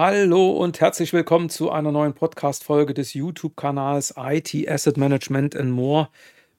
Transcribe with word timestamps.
Hallo 0.00 0.52
und 0.52 0.80
herzlich 0.80 1.12
willkommen 1.12 1.50
zu 1.50 1.72
einer 1.72 1.90
neuen 1.90 2.12
Podcast-Folge 2.14 2.94
des 2.94 3.14
YouTube-Kanals 3.14 4.14
IT 4.16 4.54
Asset 4.68 4.96
Management 4.96 5.56
and 5.56 5.72
More, 5.72 6.08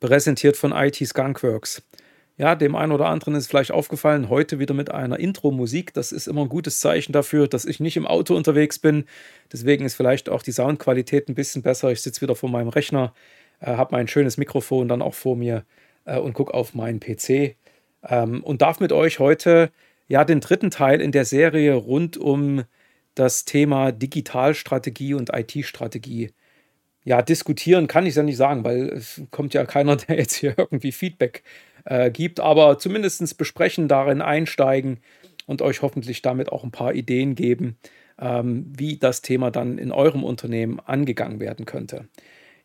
präsentiert 0.02 0.58
von 0.58 0.74
IT 0.74 0.98
Skunkworks. 0.98 1.82
Ja, 2.36 2.56
dem 2.56 2.76
einen 2.76 2.92
oder 2.92 3.06
anderen 3.06 3.36
ist 3.36 3.48
vielleicht 3.48 3.72
aufgefallen, 3.72 4.28
heute 4.28 4.60
wieder 4.60 4.74
mit 4.74 4.92
einer 4.92 5.22
Intro-Musik. 5.22 5.94
Das 5.94 6.12
ist 6.12 6.28
immer 6.28 6.42
ein 6.42 6.50
gutes 6.50 6.82
Zeichen 6.82 7.14
dafür, 7.14 7.48
dass 7.48 7.64
ich 7.64 7.80
nicht 7.80 7.96
im 7.96 8.06
Auto 8.06 8.36
unterwegs 8.36 8.78
bin. 8.78 9.06
Deswegen 9.54 9.86
ist 9.86 9.96
vielleicht 9.96 10.28
auch 10.28 10.42
die 10.44 10.52
Soundqualität 10.52 11.30
ein 11.30 11.36
bisschen 11.36 11.62
besser. 11.62 11.94
Ich 11.94 12.02
sitze 12.02 12.20
wieder 12.20 12.36
vor 12.36 12.50
meinem 12.50 12.68
Rechner, 12.68 13.14
äh, 13.62 13.68
habe 13.68 13.96
mein 13.96 14.10
schönes 14.10 14.36
Mikrofon 14.36 14.90
dann 14.90 15.02
auch 15.02 15.14
vor 15.14 15.38
mir 15.38 15.64
äh, 16.04 16.20
und 16.20 16.34
gucke 16.34 16.54
auf 16.54 16.74
meinen 16.74 17.00
PC 17.00 17.56
ähm, 18.04 18.44
und 18.44 18.62
darf 18.62 18.82
mit 18.82 18.92
euch 18.92 19.20
heute 19.20 19.72
ja 20.10 20.26
den 20.26 20.42
dritten 20.42 20.72
Teil 20.72 21.00
in 21.00 21.14
der 21.14 21.24
Serie 21.24 21.76
rund 21.76 22.18
um 22.18 22.66
das 23.16 23.46
Thema 23.46 23.92
Digitalstrategie 23.92 25.14
und 25.14 25.32
IT-Strategie 25.34 26.32
ja, 27.04 27.22
diskutieren 27.22 27.88
kann 27.88 28.06
ich 28.06 28.12
es 28.12 28.16
ja 28.18 28.24
nicht 28.24 28.38
sagen, 28.38 28.64
weil 28.64 28.90
es 28.90 29.22
kommt 29.32 29.54
ja 29.54 29.66
keiner, 29.66 29.96
der 30.08 30.18
jetzt 30.18 30.36
hier 30.36 30.54
irgendwie 30.58 30.92
Feedback 30.92 31.44
äh, 31.86 32.12
gibt, 32.12 32.40
aber 32.40 32.78
zumindest 32.78 33.38
besprechen, 33.38 33.88
darin 33.88 34.22
einsteigen 34.22 35.00
und 35.46 35.62
euch 35.62 35.82
hoffentlich 35.82 36.22
damit 36.22 36.52
auch 36.52 36.64
ein 36.64 36.72
paar 36.72 36.94
Ideen 36.94 37.36
geben, 37.36 37.78
ähm, 38.20 38.72
wie 38.78 38.98
das 38.98 39.22
Thema 39.22 39.50
dann 39.50 39.78
in 39.78 39.92
eurem 39.92 40.24
Unternehmen 40.24 40.80
angegangen 40.80 41.40
werden 41.40 41.66
könnte. 41.66 42.08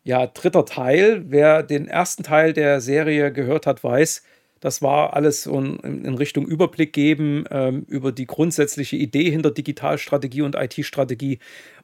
Ja, 0.03 0.27
dritter 0.27 0.65
Teil. 0.65 1.23
Wer 1.31 1.63
den 1.63 1.87
ersten 1.87 2.21
Teil 2.21 2.53
der 2.53 2.79
Serie 2.81 3.31
gehört 3.33 3.65
hat, 3.65 3.83
weiß, 3.83 4.21
das 4.59 4.81
war 4.81 5.13
alles 5.13 5.45
in 5.45 6.15
Richtung 6.17 6.47
Überblick 6.47 6.93
geben 6.93 7.45
ähm, 7.51 7.83
über 7.87 8.11
die 8.11 8.25
grundsätzliche 8.25 8.95
Idee 8.95 9.29
hinter 9.29 9.51
Digitalstrategie 9.51 10.41
und 10.41 10.55
IT-Strategie 10.55 11.39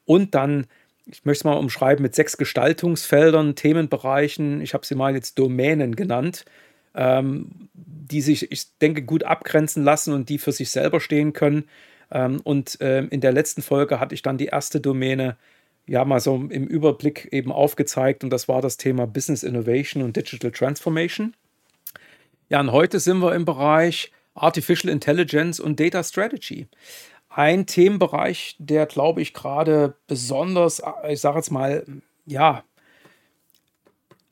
und 0.06 0.36
dann, 0.36 0.68
ich 1.06 1.26
möchte 1.26 1.42
es 1.42 1.44
mal 1.46 1.58
umschreiben, 1.58 2.02
mit 2.02 2.16
sechs 2.16 2.38
Gestaltungsfeldern, 2.38 3.56
Themenbereichen, 3.56 4.62
ich 4.62 4.74
habe 4.74 4.86
sie 4.86 4.96
mal 4.96 5.14
jetzt 5.14 5.38
Domänen 5.38 5.96
genannt, 5.96 6.46
ähm, 6.96 7.70
die 7.74 8.22
sich, 8.22 8.52
ich 8.52 8.78
denke, 8.80 9.04
gut 9.04 9.24
abgrenzen 9.24 9.84
lassen 9.84 10.14
und 10.14 10.30
die 10.30 10.38
für 10.38 10.52
sich 10.52 10.70
selber 10.72 11.00
stehen 11.00 11.34
können. 11.34 11.66
Ähm, 12.12 12.42
und 12.44 12.78
ähm, 12.82 13.08
in 13.10 13.22
der 13.22 13.32
letzten 13.32 13.62
Folge 13.62 14.00
hatte 14.00 14.16
ich 14.16 14.22
dann 14.22 14.38
die 14.38 14.48
erste 14.48 14.82
Domäne 14.82 15.38
ja 15.88 16.06
mal 16.06 16.20
so 16.20 16.36
im 16.36 16.68
Überblick 16.68 17.30
eben 17.32 17.52
aufgezeigt 17.52 18.24
und 18.24 18.30
das 18.30 18.48
war 18.48 18.62
das 18.62 18.78
Thema 18.78 19.08
Business 19.08 19.44
Innovation 19.44 20.04
und 20.04 20.16
Digital 20.16 20.52
Transformation. 20.52 21.34
Ja, 22.52 22.60
und 22.60 22.74
heute 22.74 23.00
sind 23.00 23.20
wir 23.20 23.34
im 23.34 23.46
Bereich 23.46 24.12
Artificial 24.34 24.92
Intelligence 24.92 25.62
und 25.62 25.80
Data 25.80 26.04
Strategy. 26.04 26.68
Ein 27.30 27.66
Themenbereich, 27.66 28.58
der, 28.60 28.88
glaube 28.88 29.22
ich, 29.22 29.34
gerade 29.34 29.96
besonders, 30.06 30.82
ich 31.08 31.22
sage 31.22 31.38
jetzt 31.38 31.50
mal, 31.50 31.86
ja, 32.26 32.66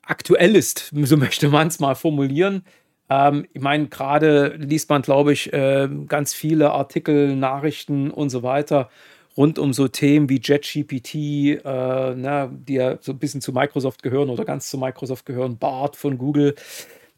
aktuell 0.01 0.57
ist, 0.57 0.91
so 0.93 1.15
möchte 1.17 1.47
man 1.47 1.69
es 1.69 1.79
mal 1.79 1.95
formulieren. 1.95 2.65
Ähm, 3.09 3.47
ich 3.53 3.61
meine, 3.61 3.87
gerade 3.87 4.47
liest 4.57 4.89
man, 4.89 5.01
glaube 5.01 5.31
ich, 5.31 5.53
äh, 5.53 5.87
ganz 6.05 6.33
viele 6.33 6.71
Artikel, 6.71 7.37
Nachrichten 7.37 8.11
und 8.11 8.31
so 8.31 8.43
weiter 8.43 8.89
rund 9.37 9.57
um 9.57 9.71
so 9.71 9.87
Themen 9.87 10.27
wie 10.27 10.41
JetGPT, 10.43 11.15
äh, 11.63 12.15
ne, 12.15 12.51
die 12.67 12.73
ja 12.73 12.97
so 12.99 13.13
ein 13.13 13.19
bisschen 13.19 13.39
zu 13.39 13.53
Microsoft 13.53 14.03
gehören 14.03 14.29
oder 14.29 14.43
ganz 14.43 14.69
zu 14.69 14.77
Microsoft 14.77 15.25
gehören, 15.25 15.57
BART 15.57 15.95
von 15.95 16.17
Google. 16.17 16.55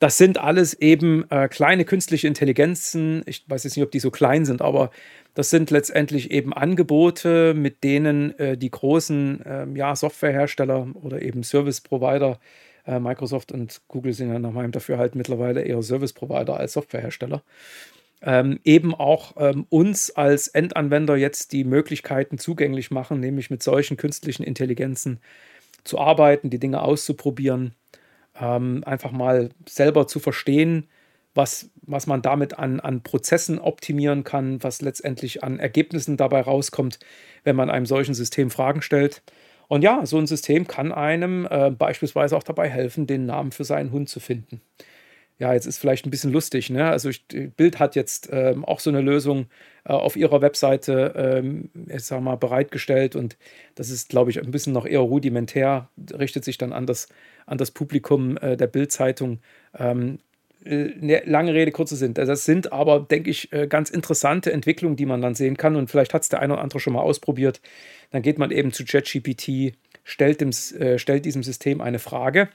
Das 0.02 0.18
sind 0.18 0.40
alles 0.40 0.74
eben 0.74 1.30
äh, 1.30 1.48
kleine 1.48 1.86
künstliche 1.86 2.28
Intelligenzen. 2.28 3.22
Ich 3.28 3.48
weiß 3.48 3.66
jetzt 3.66 3.76
nicht, 3.76 3.86
ob 3.86 3.92
die 3.92 4.00
so 4.00 4.10
klein 4.10 4.46
sind, 4.46 4.64
aber 4.64 4.90
das 5.36 5.52
sind 5.52 5.70
letztendlich 5.70 6.32
eben 6.32 6.54
Angebote, 6.54 7.54
mit 7.54 7.84
denen 7.84 8.38
äh, 8.40 8.58
die 8.58 8.72
großen 8.72 9.46
äh, 9.46 9.68
ja, 9.76 9.96
Softwarehersteller 9.96 10.88
oder 11.04 11.22
eben 11.22 11.44
Service 11.44 11.82
Provider, 11.82 12.40
äh, 12.88 13.00
Microsoft 13.00 13.52
und 13.52 13.80
Google 13.90 14.14
sind 14.14 14.34
ja 14.34 14.40
nach 14.40 14.54
meinem 14.54 14.72
Dafürhalten 14.72 15.20
mittlerweile 15.20 15.62
eher 15.62 15.84
Service 15.84 16.14
Provider 16.14 16.58
als 16.58 16.74
Softwarehersteller, 16.74 17.44
ähm, 18.24 18.60
eben 18.64 18.96
auch 18.96 19.36
ähm, 19.38 19.68
uns 19.70 20.10
als 20.10 20.48
Endanwender 20.48 21.16
jetzt 21.16 21.52
die 21.52 21.64
Möglichkeiten 21.64 22.40
zugänglich 22.40 22.90
machen, 22.90 23.20
nämlich 23.20 23.52
mit 23.52 23.62
solchen 23.62 23.98
künstlichen 23.98 24.42
Intelligenzen 24.42 25.20
zu 25.84 26.00
arbeiten, 26.00 26.50
die 26.50 26.60
Dinge 26.60 26.82
auszuprobieren 26.82 27.76
ähm, 28.40 28.84
einfach 28.86 29.12
mal 29.12 29.50
selber 29.68 30.08
zu 30.08 30.20
verstehen, 30.20 30.88
was, 31.34 31.70
was 31.82 32.08
man 32.08 32.22
damit 32.22 32.60
an, 32.60 32.80
an 32.80 33.04
Prozessen 33.04 33.60
optimieren 33.60 34.24
kann, 34.24 34.62
was 34.64 34.82
letztendlich 34.82 35.44
an 35.44 35.60
Ergebnissen 35.60 36.18
dabei 36.18 36.42
rauskommt, 36.42 37.00
wenn 37.44 37.56
man 37.56 37.70
einem 37.70 37.86
solchen 37.86 38.14
System 38.14 38.50
Fragen 38.50 38.82
stellt. 38.82 39.24
Und 39.68 39.84
ja, 39.84 40.06
so 40.06 40.18
ein 40.18 40.28
System 40.28 40.68
kann 40.68 40.92
einem 40.92 41.48
äh, 41.50 41.72
beispielsweise 41.72 42.36
auch 42.36 42.44
dabei 42.44 42.70
helfen, 42.70 43.08
den 43.08 43.26
Namen 43.26 43.52
für 43.52 43.64
seinen 43.64 43.92
Hund 43.92 44.10
zu 44.10 44.20
finden 44.20 44.62
ja, 45.42 45.54
jetzt 45.56 45.66
ist 45.66 45.80
vielleicht 45.80 46.06
ein 46.06 46.12
bisschen 46.12 46.32
lustig, 46.32 46.70
ne? 46.70 46.86
Also 46.92 47.10
ich, 47.10 47.26
Bild 47.28 47.80
hat 47.80 47.96
jetzt 47.96 48.30
ähm, 48.32 48.64
auch 48.64 48.80
so 48.80 48.92
eine 48.92 49.02
Lösung 49.02 49.48
äh, 49.86 49.92
auf 49.92 50.16
ihrer 50.16 50.40
Webseite, 50.40 51.14
ähm, 51.16 51.72
ich 51.88 52.04
sag 52.04 52.22
mal, 52.22 52.36
bereitgestellt 52.36 53.16
und 53.16 53.38
das 53.74 53.90
ist, 53.90 54.10
glaube 54.10 54.30
ich, 54.30 54.40
ein 54.40 54.52
bisschen 54.52 54.72
noch 54.72 54.86
eher 54.86 55.00
rudimentär, 55.00 55.90
richtet 56.14 56.46
sich 56.46 56.60
dann 56.60 56.72
an 56.72 56.86
das, 56.86 57.08
an 57.48 57.58
das 57.58 57.72
Publikum 57.72 58.38
äh, 58.38 58.56
der 58.56 58.68
Bild-Zeitung. 58.68 59.40
Ähm, 59.76 60.20
äh, 60.64 60.92
ne, 61.00 61.24
lange 61.26 61.56
Rede, 61.56 61.72
kurze 61.72 61.96
Sinn. 61.96 62.14
Das 62.14 62.46
sind 62.46 62.72
aber, 62.72 63.00
denke 63.00 63.32
ich, 63.32 63.52
äh, 63.52 63.66
ganz 63.66 63.90
interessante 63.90 64.52
Entwicklungen, 64.52 64.96
die 64.96 65.08
man 65.08 65.24
dann 65.24 65.34
sehen 65.34 65.58
kann 65.58 65.76
und 65.76 65.90
vielleicht 65.90 66.14
hat 66.14 66.22
es 66.22 66.30
der 66.30 66.42
eine 66.42 66.54
oder 66.54 66.62
andere 66.62 66.80
schon 66.80 66.94
mal 66.94 67.02
ausprobiert. 67.02 67.62
Dann 68.12 68.22
geht 68.22 68.38
man 68.38 68.52
eben 68.52 68.74
zu 68.74 68.86
ChatGPT, 68.86 69.74
stellt, 70.04 70.40
dem, 70.40 70.52
äh, 70.80 71.00
stellt 71.00 71.26
diesem 71.26 71.42
System 71.42 71.82
eine 71.82 71.98
Frage 71.98 72.50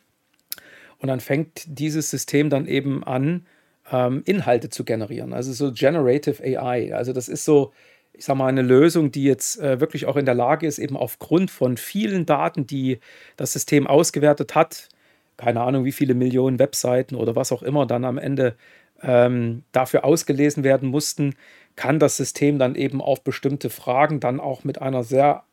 und 0.99 1.09
dann 1.09 1.21
fängt 1.21 1.65
dieses 1.67 2.11
System 2.11 2.51
dann 2.51 2.67
eben 2.67 3.05
an, 3.05 3.47
ähm, 3.91 4.23
Inhalte 4.25 4.71
zu 4.71 4.85
generieren. 4.85 5.33
Also 5.33 5.53
so 5.53 5.73
Generative 5.73 6.43
AI. 6.43 6.95
Also 6.95 7.13
das 7.13 7.29
ist 7.29 7.45
so, 7.45 7.73
ich 8.13 8.25
sage 8.25 8.39
mal, 8.39 8.49
eine 8.49 8.63
Lösung, 8.63 9.13
die 9.13 9.25
jetzt 9.25 9.61
äh, 9.61 9.81
wirklich 9.81 10.07
auch 10.07 10.17
in 10.17 10.25
der 10.25 10.35
Lage 10.35 10.67
ist, 10.67 10.79
eben 10.79 10.97
aufgrund 10.97 11.51
von 11.51 11.77
vielen 11.77 12.27
Daten, 12.27 12.67
die 12.67 12.99
das 13.37 13.53
System 13.53 13.87
ausgewertet 13.87 14.55
hat, 14.55 14.89
keine 15.37 15.61
Ahnung, 15.61 15.85
wie 15.85 15.93
viele 15.93 16.15
Millionen 16.15 16.59
Webseiten 16.59 17.15
oder 17.15 17.37
was 17.37 17.53
auch 17.53 17.63
immer 17.63 17.87
dann 17.87 18.05
am 18.05 18.19
Ende 18.19 18.57
ähm, 19.03 19.65
dafür 19.73 20.05
ausgelesen 20.05 20.65
werden 20.65 20.89
mussten, 20.89 21.35
kann 21.77 21.99
das 21.99 22.17
System 22.17 22.59
dann 22.59 22.75
eben 22.75 23.03
auf 23.03 23.23
bestimmte 23.23 23.69
Fragen 23.69 24.19
dann 24.19 24.41
auch 24.41 24.65
mit 24.65 24.81
einer 24.81 25.05
sehr 25.05 25.45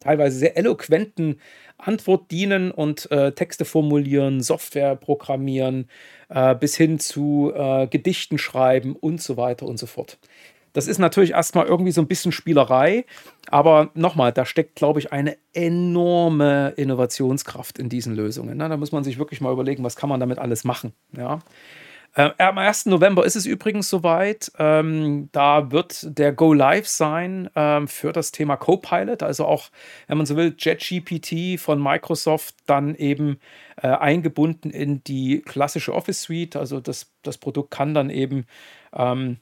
teilweise 0.00 0.38
sehr 0.38 0.56
eloquenten 0.58 1.40
Antwort 1.78 2.30
dienen 2.30 2.70
und 2.70 3.10
äh, 3.10 3.32
Texte 3.32 3.64
formulieren, 3.64 4.40
Software 4.40 4.96
programmieren, 4.96 5.88
äh, 6.28 6.54
bis 6.54 6.76
hin 6.76 6.98
zu 6.98 7.52
äh, 7.54 7.86
Gedichten 7.86 8.38
schreiben 8.38 8.96
und 8.96 9.20
so 9.20 9.36
weiter 9.36 9.66
und 9.66 9.78
so 9.78 9.86
fort. 9.86 10.18
Das 10.74 10.88
ist 10.88 10.98
natürlich 10.98 11.30
erstmal 11.30 11.66
irgendwie 11.66 11.92
so 11.92 12.00
ein 12.00 12.08
bisschen 12.08 12.32
Spielerei, 12.32 13.04
aber 13.48 13.90
nochmal, 13.94 14.32
da 14.32 14.44
steckt, 14.44 14.74
glaube 14.74 14.98
ich, 14.98 15.12
eine 15.12 15.36
enorme 15.52 16.74
Innovationskraft 16.76 17.78
in 17.78 17.88
diesen 17.88 18.14
Lösungen. 18.14 18.58
Ne? 18.58 18.68
Da 18.68 18.76
muss 18.76 18.90
man 18.90 19.04
sich 19.04 19.16
wirklich 19.16 19.40
mal 19.40 19.52
überlegen, 19.52 19.84
was 19.84 19.94
kann 19.94 20.08
man 20.08 20.18
damit 20.18 20.40
alles 20.40 20.64
machen. 20.64 20.92
Ja? 21.16 21.38
Äh, 22.14 22.30
am 22.38 22.58
1. 22.58 22.86
November 22.86 23.24
ist 23.24 23.34
es 23.34 23.44
übrigens 23.44 23.90
soweit. 23.90 24.52
Ähm, 24.58 25.28
da 25.32 25.72
wird 25.72 26.16
der 26.16 26.32
Go 26.32 26.52
Live 26.52 26.86
sein 26.86 27.50
ähm, 27.56 27.88
für 27.88 28.12
das 28.12 28.30
Thema 28.30 28.56
Copilot, 28.56 29.22
also 29.24 29.46
auch, 29.46 29.70
wenn 30.06 30.18
man 30.18 30.26
so 30.26 30.36
will, 30.36 30.54
JetGPT 30.56 31.58
von 31.60 31.82
Microsoft 31.82 32.54
dann 32.66 32.94
eben 32.94 33.40
äh, 33.82 33.88
eingebunden 33.88 34.70
in 34.70 35.02
die 35.02 35.42
klassische 35.42 35.92
Office 35.92 36.22
Suite. 36.22 36.56
Also 36.56 36.80
das, 36.80 37.12
das 37.22 37.36
Produkt 37.38 37.72
kann 37.72 37.94
dann 37.94 38.10
eben 38.10 38.46
ähm, 38.92 39.38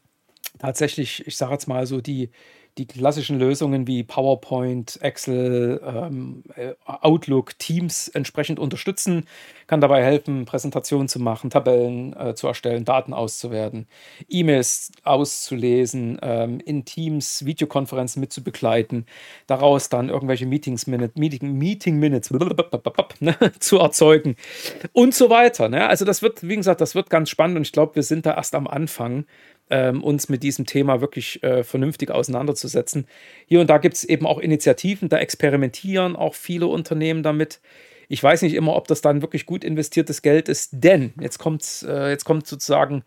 tatsächlich, 0.58 1.26
ich 1.26 1.36
sage 1.36 1.52
jetzt 1.52 1.66
mal 1.68 1.86
so, 1.86 2.00
die 2.00 2.30
die 2.78 2.86
klassischen 2.86 3.38
Lösungen 3.38 3.86
wie 3.86 4.02
PowerPoint, 4.02 4.98
Excel, 5.02 5.80
ähm, 5.84 6.42
äh, 6.56 6.72
Outlook, 6.86 7.58
Teams 7.58 8.08
entsprechend 8.08 8.58
unterstützen, 8.58 9.26
kann 9.66 9.82
dabei 9.82 10.02
helfen, 10.02 10.46
Präsentationen 10.46 11.06
zu 11.06 11.20
machen, 11.20 11.50
Tabellen 11.50 12.16
äh, 12.16 12.34
zu 12.34 12.46
erstellen, 12.46 12.86
Daten 12.86 13.12
auszuwerten, 13.12 13.86
E-Mails 14.28 14.90
auszulesen, 15.02 16.18
ähm, 16.22 16.60
in 16.60 16.86
Teams 16.86 17.44
Videokonferenzen 17.44 18.20
mitzubegleiten, 18.20 19.04
daraus 19.46 19.90
dann 19.90 20.08
irgendwelche 20.08 20.46
Meetings, 20.46 20.86
Minute, 20.86 21.18
Meeting, 21.18 21.52
Meeting 21.52 21.98
Minutes 21.98 22.30
ne, 23.20 23.36
zu 23.58 23.78
erzeugen 23.78 24.36
und 24.92 25.14
so 25.14 25.28
weiter. 25.28 25.68
Ne? 25.68 25.86
Also 25.88 26.06
das 26.06 26.22
wird, 26.22 26.46
wie 26.48 26.56
gesagt, 26.56 26.80
das 26.80 26.94
wird 26.94 27.10
ganz 27.10 27.28
spannend 27.28 27.58
und 27.58 27.62
ich 27.62 27.72
glaube, 27.72 27.96
wir 27.96 28.02
sind 28.02 28.24
da 28.24 28.34
erst 28.34 28.54
am 28.54 28.66
Anfang 28.66 29.26
ähm, 29.70 30.02
uns 30.02 30.28
mit 30.28 30.42
diesem 30.42 30.66
Thema 30.66 31.00
wirklich 31.00 31.42
äh, 31.42 31.64
vernünftig 31.64 32.10
auseinanderzusetzen. 32.10 33.06
Hier 33.46 33.60
und 33.60 33.70
da 33.70 33.78
gibt 33.78 33.96
es 33.96 34.04
eben 34.04 34.26
auch 34.26 34.38
Initiativen, 34.38 35.08
da 35.08 35.18
experimentieren 35.18 36.16
auch 36.16 36.34
viele 36.34 36.66
Unternehmen 36.66 37.22
damit. 37.22 37.60
Ich 38.08 38.22
weiß 38.22 38.42
nicht 38.42 38.54
immer, 38.54 38.76
ob 38.76 38.88
das 38.88 39.00
dann 39.00 39.22
wirklich 39.22 39.46
gut 39.46 39.64
investiertes 39.64 40.22
Geld 40.22 40.48
ist, 40.48 40.70
denn 40.72 41.14
jetzt 41.20 41.38
kommt, 41.38 41.84
äh, 41.88 42.10
jetzt 42.10 42.24
kommt 42.24 42.46
sozusagen 42.46 43.04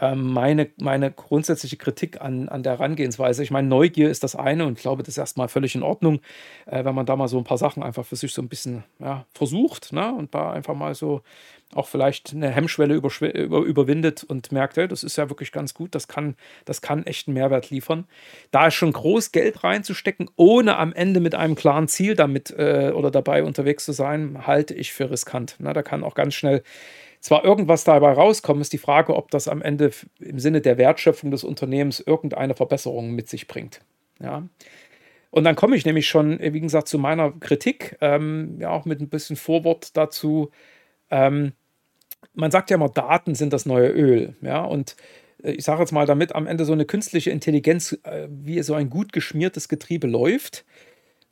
ähm, 0.00 0.32
meine, 0.32 0.70
meine 0.80 1.10
grundsätzliche 1.10 1.76
Kritik 1.76 2.20
an, 2.20 2.48
an 2.48 2.62
der 2.62 2.72
Herangehensweise. 2.72 3.42
Ich 3.42 3.50
meine, 3.50 3.68
Neugier 3.68 4.10
ist 4.10 4.24
das 4.24 4.36
eine 4.36 4.66
und 4.66 4.78
ich 4.78 4.82
glaube, 4.82 5.02
das 5.02 5.14
ist 5.14 5.18
erstmal 5.18 5.48
völlig 5.48 5.74
in 5.74 5.82
Ordnung, 5.82 6.20
äh, 6.66 6.84
wenn 6.84 6.94
man 6.94 7.06
da 7.06 7.16
mal 7.16 7.28
so 7.28 7.38
ein 7.38 7.44
paar 7.44 7.58
Sachen 7.58 7.82
einfach 7.82 8.04
für 8.04 8.16
sich 8.16 8.32
so 8.32 8.42
ein 8.42 8.48
bisschen 8.48 8.84
ja, 8.98 9.24
versucht 9.32 9.92
ne? 9.92 10.12
und 10.14 10.34
da 10.34 10.52
einfach 10.52 10.74
mal 10.74 10.94
so 10.94 11.22
auch 11.74 11.86
vielleicht 11.86 12.32
eine 12.32 12.50
Hemmschwelle 12.50 12.94
über, 12.94 13.10
überwindet 13.60 14.24
und 14.24 14.52
merkt, 14.52 14.76
hey, 14.76 14.88
das 14.88 15.02
ist 15.02 15.16
ja 15.16 15.28
wirklich 15.28 15.52
ganz 15.52 15.74
gut, 15.74 15.94
das 15.94 16.08
kann, 16.08 16.36
das 16.64 16.82
kann 16.82 17.04
echt 17.06 17.28
einen 17.28 17.34
Mehrwert 17.34 17.70
liefern. 17.70 18.06
Da 18.50 18.68
ist 18.68 18.74
schon 18.74 18.92
groß 18.92 19.32
Geld 19.32 19.64
reinzustecken, 19.64 20.30
ohne 20.36 20.76
am 20.76 20.92
Ende 20.92 21.20
mit 21.20 21.34
einem 21.34 21.54
klaren 21.54 21.88
Ziel 21.88 22.14
damit 22.14 22.50
äh, 22.50 22.92
oder 22.94 23.10
dabei 23.10 23.42
unterwegs 23.42 23.84
zu 23.84 23.92
sein, 23.92 24.46
halte 24.46 24.74
ich 24.74 24.92
für 24.92 25.10
riskant. 25.10 25.56
Ne? 25.58 25.72
Da 25.72 25.82
kann 25.82 26.04
auch 26.04 26.14
ganz 26.14 26.34
schnell 26.34 26.62
zwar 27.20 27.42
irgendwas 27.42 27.84
dabei 27.84 28.12
rauskommen, 28.12 28.60
ist 28.60 28.74
die 28.74 28.78
Frage, 28.78 29.16
ob 29.16 29.30
das 29.30 29.48
am 29.48 29.62
Ende 29.62 29.92
im 30.20 30.38
Sinne 30.38 30.60
der 30.60 30.76
Wertschöpfung 30.76 31.30
des 31.30 31.42
Unternehmens 31.42 32.00
irgendeine 32.00 32.54
Verbesserung 32.54 33.12
mit 33.12 33.30
sich 33.30 33.46
bringt. 33.46 33.80
Ja. 34.20 34.46
Und 35.30 35.44
dann 35.44 35.56
komme 35.56 35.74
ich 35.74 35.84
nämlich 35.84 36.06
schon, 36.06 36.38
wie 36.38 36.60
gesagt, 36.60 36.86
zu 36.86 36.98
meiner 36.98 37.32
Kritik, 37.32 37.96
ähm, 38.00 38.58
ja 38.60 38.70
auch 38.70 38.84
mit 38.84 39.00
ein 39.00 39.08
bisschen 39.08 39.36
Vorwort 39.36 39.96
dazu. 39.96 40.50
Ähm, 41.10 41.54
man 42.34 42.50
sagt 42.50 42.70
ja 42.70 42.76
immer, 42.76 42.88
Daten 42.88 43.34
sind 43.34 43.52
das 43.52 43.66
neue 43.66 43.88
Öl. 43.88 44.36
Ja, 44.40 44.64
und 44.64 44.96
äh, 45.42 45.52
ich 45.52 45.64
sage 45.64 45.80
jetzt 45.80 45.92
mal, 45.92 46.06
damit 46.06 46.34
am 46.34 46.46
Ende 46.46 46.64
so 46.64 46.72
eine 46.72 46.84
künstliche 46.86 47.30
Intelligenz 47.30 47.98
äh, 48.04 48.28
wie 48.30 48.62
so 48.62 48.74
ein 48.74 48.90
gut 48.90 49.12
geschmiertes 49.12 49.68
Getriebe 49.68 50.06
läuft, 50.06 50.64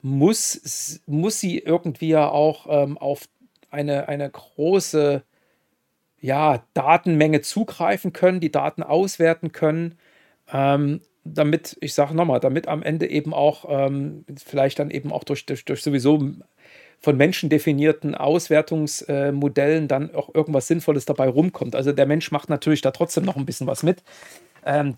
muss, 0.02 1.00
muss 1.06 1.40
sie 1.40 1.58
irgendwie 1.58 2.08
ja 2.08 2.28
auch 2.28 2.66
ähm, 2.68 2.98
auf 2.98 3.28
eine, 3.70 4.08
eine 4.08 4.28
große 4.28 5.22
ja, 6.20 6.64
Datenmenge 6.74 7.40
zugreifen 7.40 8.12
können, 8.12 8.40
die 8.40 8.52
Daten 8.52 8.82
auswerten 8.82 9.52
können, 9.52 9.98
ähm, 10.52 11.00
damit, 11.24 11.76
ich 11.80 11.94
sage 11.94 12.14
nochmal, 12.14 12.40
damit 12.40 12.68
am 12.68 12.82
Ende 12.82 13.08
eben 13.08 13.32
auch 13.32 13.64
ähm, 13.68 14.24
vielleicht 14.44 14.78
dann 14.78 14.90
eben 14.90 15.12
auch 15.12 15.24
durch, 15.24 15.46
durch, 15.46 15.64
durch 15.64 15.82
sowieso 15.82 16.20
von 17.02 17.16
Menschen 17.16 17.50
definierten 17.50 18.14
Auswertungsmodellen 18.14 19.84
äh, 19.84 19.88
dann 19.88 20.14
auch 20.14 20.34
irgendwas 20.34 20.68
Sinnvolles 20.68 21.04
dabei 21.04 21.28
rumkommt. 21.28 21.74
Also 21.74 21.92
der 21.92 22.06
Mensch 22.06 22.30
macht 22.30 22.48
natürlich 22.48 22.80
da 22.80 22.92
trotzdem 22.92 23.24
noch 23.24 23.36
ein 23.36 23.46
bisschen 23.46 23.66
was 23.66 23.82
mit. 23.82 24.02
Ähm, 24.64 24.96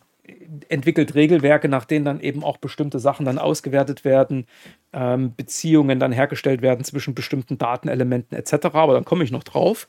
entwickelt 0.68 1.14
Regelwerke, 1.14 1.68
nach 1.68 1.84
denen 1.84 2.04
dann 2.04 2.20
eben 2.20 2.44
auch 2.44 2.56
bestimmte 2.56 2.98
Sachen 2.98 3.26
dann 3.26 3.38
ausgewertet 3.38 4.04
werden, 4.04 4.46
ähm, 4.92 5.34
Beziehungen 5.36 6.00
dann 6.00 6.12
hergestellt 6.12 6.62
werden 6.62 6.84
zwischen 6.84 7.14
bestimmten 7.14 7.58
Datenelementen 7.58 8.36
etc. 8.36 8.66
Aber 8.72 8.94
dann 8.94 9.04
komme 9.04 9.24
ich 9.24 9.30
noch 9.30 9.44
drauf. 9.44 9.88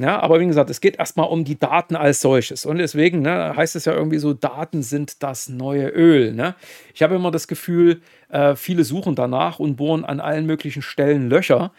Ja, 0.00 0.20
aber 0.20 0.38
wie 0.38 0.46
gesagt, 0.46 0.70
es 0.70 0.80
geht 0.80 0.96
erstmal 0.96 1.28
um 1.28 1.44
die 1.44 1.58
Daten 1.58 1.96
als 1.96 2.20
solches. 2.20 2.64
Und 2.64 2.78
deswegen 2.78 3.20
ne, 3.20 3.56
heißt 3.56 3.74
es 3.74 3.84
ja 3.84 3.94
irgendwie 3.94 4.18
so, 4.18 4.32
Daten 4.32 4.84
sind 4.84 5.24
das 5.24 5.48
neue 5.48 5.88
Öl. 5.88 6.32
Ne? 6.32 6.54
Ich 6.94 7.02
habe 7.02 7.16
immer 7.16 7.32
das 7.32 7.48
Gefühl, 7.48 8.00
äh, 8.28 8.54
viele 8.54 8.84
suchen 8.84 9.16
danach 9.16 9.58
und 9.58 9.74
bohren 9.74 10.04
an 10.04 10.20
allen 10.20 10.46
möglichen 10.46 10.82
Stellen 10.82 11.28
Löcher 11.28 11.72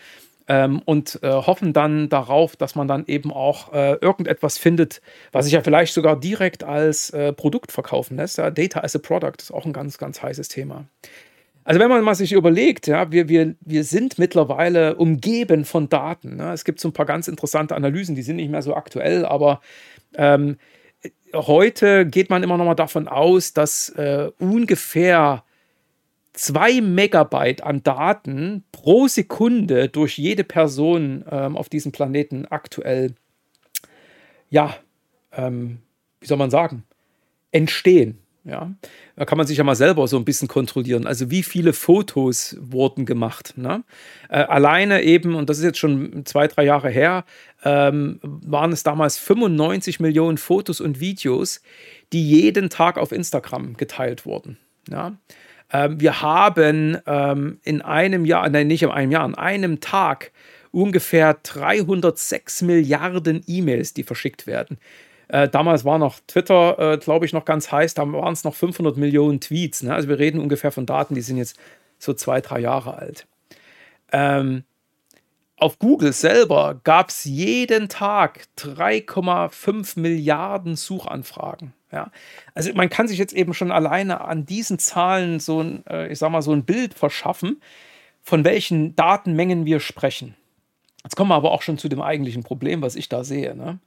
ähm, 0.49 0.81
und 0.83 1.19
äh, 1.23 1.31
hoffen 1.31 1.71
dann 1.71 2.09
darauf, 2.09 2.57
dass 2.57 2.75
man 2.75 2.89
dann 2.89 3.05
eben 3.07 3.31
auch 3.31 3.71
äh, 3.71 3.93
irgendetwas 4.01 4.57
findet, 4.57 5.01
was 5.31 5.45
sich 5.45 5.53
ja 5.53 5.61
vielleicht 5.61 5.93
sogar 5.93 6.19
direkt 6.19 6.65
als 6.65 7.11
äh, 7.11 7.31
Produkt 7.31 7.71
verkaufen 7.71 8.17
lässt. 8.17 8.37
Ja? 8.37 8.51
Data 8.51 8.81
as 8.81 8.97
a 8.97 8.99
Product 8.99 9.35
ist 9.39 9.53
auch 9.53 9.65
ein 9.65 9.71
ganz, 9.71 9.97
ganz 9.97 10.21
heißes 10.21 10.49
Thema. 10.49 10.83
Also 11.69 11.79
wenn 11.81 11.89
man 11.89 12.03
mal 12.03 12.15
sich 12.15 12.31
überlegt, 12.31 12.87
ja, 12.87 13.11
wir, 13.11 13.29
wir, 13.29 13.53
wir 13.61 13.83
sind 13.83 14.17
mittlerweile 14.17 14.95
umgeben 14.95 15.65
von 15.65 15.87
Daten. 15.87 16.37
Ne? 16.37 16.51
Es 16.51 16.65
gibt 16.65 16.79
so 16.79 16.89
ein 16.89 16.93
paar 16.93 17.05
ganz 17.05 17.27
interessante 17.27 17.75
Analysen, 17.75 18.15
die 18.15 18.23
sind 18.23 18.37
nicht 18.37 18.49
mehr 18.49 18.63
so 18.63 18.73
aktuell, 18.73 19.23
aber 19.23 19.61
ähm, 20.15 20.57
heute 21.35 22.07
geht 22.07 22.31
man 22.31 22.41
immer 22.41 22.57
noch 22.57 22.65
mal 22.65 22.73
davon 22.73 23.07
aus, 23.07 23.53
dass 23.53 23.89
äh, 23.89 24.31
ungefähr 24.39 25.43
zwei 26.33 26.81
Megabyte 26.81 27.61
an 27.61 27.83
Daten 27.83 28.63
pro 28.71 29.07
Sekunde 29.07 29.89
durch 29.89 30.17
jede 30.17 30.43
Person 30.43 31.23
ähm, 31.29 31.55
auf 31.55 31.69
diesem 31.69 31.91
Planeten 31.91 32.47
aktuell, 32.47 33.13
ja, 34.49 34.75
ähm, 35.33 35.77
wie 36.19 36.25
soll 36.25 36.37
man 36.37 36.49
sagen, 36.49 36.83
entstehen. 37.51 38.17
Ja, 38.45 38.73
da 39.17 39.25
kann 39.25 39.37
man 39.37 39.45
sich 39.45 39.57
ja 39.57 39.63
mal 39.65 39.75
selber 39.75 40.07
so 40.07 40.17
ein 40.17 40.23
bisschen 40.23 40.47
kontrollieren. 40.47 41.05
Also 41.05 41.29
wie 41.29 41.43
viele 41.43 41.73
Fotos 41.73 42.55
wurden 42.59 43.05
gemacht? 43.05 43.53
Ne? 43.57 43.83
Äh, 44.29 44.39
alleine 44.39 45.03
eben, 45.03 45.35
und 45.35 45.49
das 45.49 45.57
ist 45.57 45.65
jetzt 45.65 45.77
schon 45.77 46.25
zwei, 46.25 46.47
drei 46.47 46.63
Jahre 46.63 46.89
her, 46.89 47.25
ähm, 47.65 48.19
waren 48.21 48.71
es 48.71 48.83
damals 48.83 49.17
95 49.17 49.99
Millionen 49.99 50.37
Fotos 50.37 50.79
und 50.79 51.01
Videos, 51.01 51.61
die 52.13 52.27
jeden 52.27 52.69
Tag 52.69 52.97
auf 52.97 53.11
Instagram 53.11 53.75
geteilt 53.75 54.25
wurden. 54.25 54.57
Ja? 54.89 55.17
Ähm, 55.71 55.99
wir 55.99 56.21
haben 56.21 56.97
ähm, 57.05 57.59
in 57.63 57.81
einem 57.81 58.25
Jahr, 58.25 58.49
nein, 58.49 58.67
nicht 58.67 58.83
in 58.83 58.89
einem 58.89 59.11
Jahr, 59.11 59.27
in 59.27 59.35
einem 59.35 59.79
Tag 59.81 60.31
ungefähr 60.71 61.35
306 61.43 62.61
Milliarden 62.61 63.43
E-Mails, 63.47 63.93
die 63.93 64.03
verschickt 64.03 64.47
werden. 64.47 64.77
Äh, 65.29 65.47
damals 65.47 65.85
war 65.85 65.97
noch 65.97 66.19
Twitter, 66.27 66.93
äh, 66.93 66.97
glaube 66.97 67.25
ich, 67.25 67.33
noch 67.33 67.45
ganz 67.45 67.71
heiß. 67.71 67.93
Da 67.93 68.11
waren 68.11 68.33
es 68.33 68.43
noch 68.43 68.55
500 68.55 68.97
Millionen 68.97 69.39
Tweets. 69.39 69.83
Ne? 69.83 69.93
Also 69.93 70.09
wir 70.09 70.19
reden 70.19 70.41
ungefähr 70.41 70.71
von 70.71 70.85
Daten, 70.85 71.15
die 71.15 71.21
sind 71.21 71.37
jetzt 71.37 71.57
so 71.99 72.13
zwei, 72.13 72.41
drei 72.41 72.59
Jahre 72.59 72.95
alt. 72.95 73.27
Ähm, 74.11 74.63
auf 75.55 75.77
Google 75.77 76.13
selber 76.13 76.79
gab 76.83 77.09
es 77.09 77.25
jeden 77.25 77.89
Tag 77.89 78.47
3,5 78.57 79.99
Milliarden 79.99 80.75
Suchanfragen. 80.75 81.73
Ja, 81.91 82.11
also 82.53 82.71
man 82.73 82.89
kann 82.89 83.07
sich 83.07 83.17
jetzt 83.17 83.33
eben 83.33 83.53
schon 83.53 83.71
alleine 83.71 84.21
an 84.21 84.45
diesen 84.45 84.77
Zahlen 84.77 85.39
so 85.39 85.61
ein, 85.61 85.85
äh, 85.87 86.11
ich 86.11 86.19
sag 86.19 86.29
mal, 86.29 86.43
so 86.43 86.51
ein 86.51 86.63
Bild 86.63 86.93
verschaffen, 86.93 87.61
von 88.21 88.43
welchen 88.43 88.95
Datenmengen 88.95 89.65
wir 89.65 89.79
sprechen. 89.79 90.35
Jetzt 91.03 91.15
kommen 91.15 91.31
wir 91.31 91.35
aber 91.35 91.51
auch 91.51 91.61
schon 91.61 91.77
zu 91.77 91.89
dem 91.89 92.01
eigentlichen 92.01 92.43
Problem, 92.43 92.81
was 92.81 92.95
ich 92.95 93.09
da 93.09 93.23
sehe. 93.23 93.55
Ne? 93.55 93.79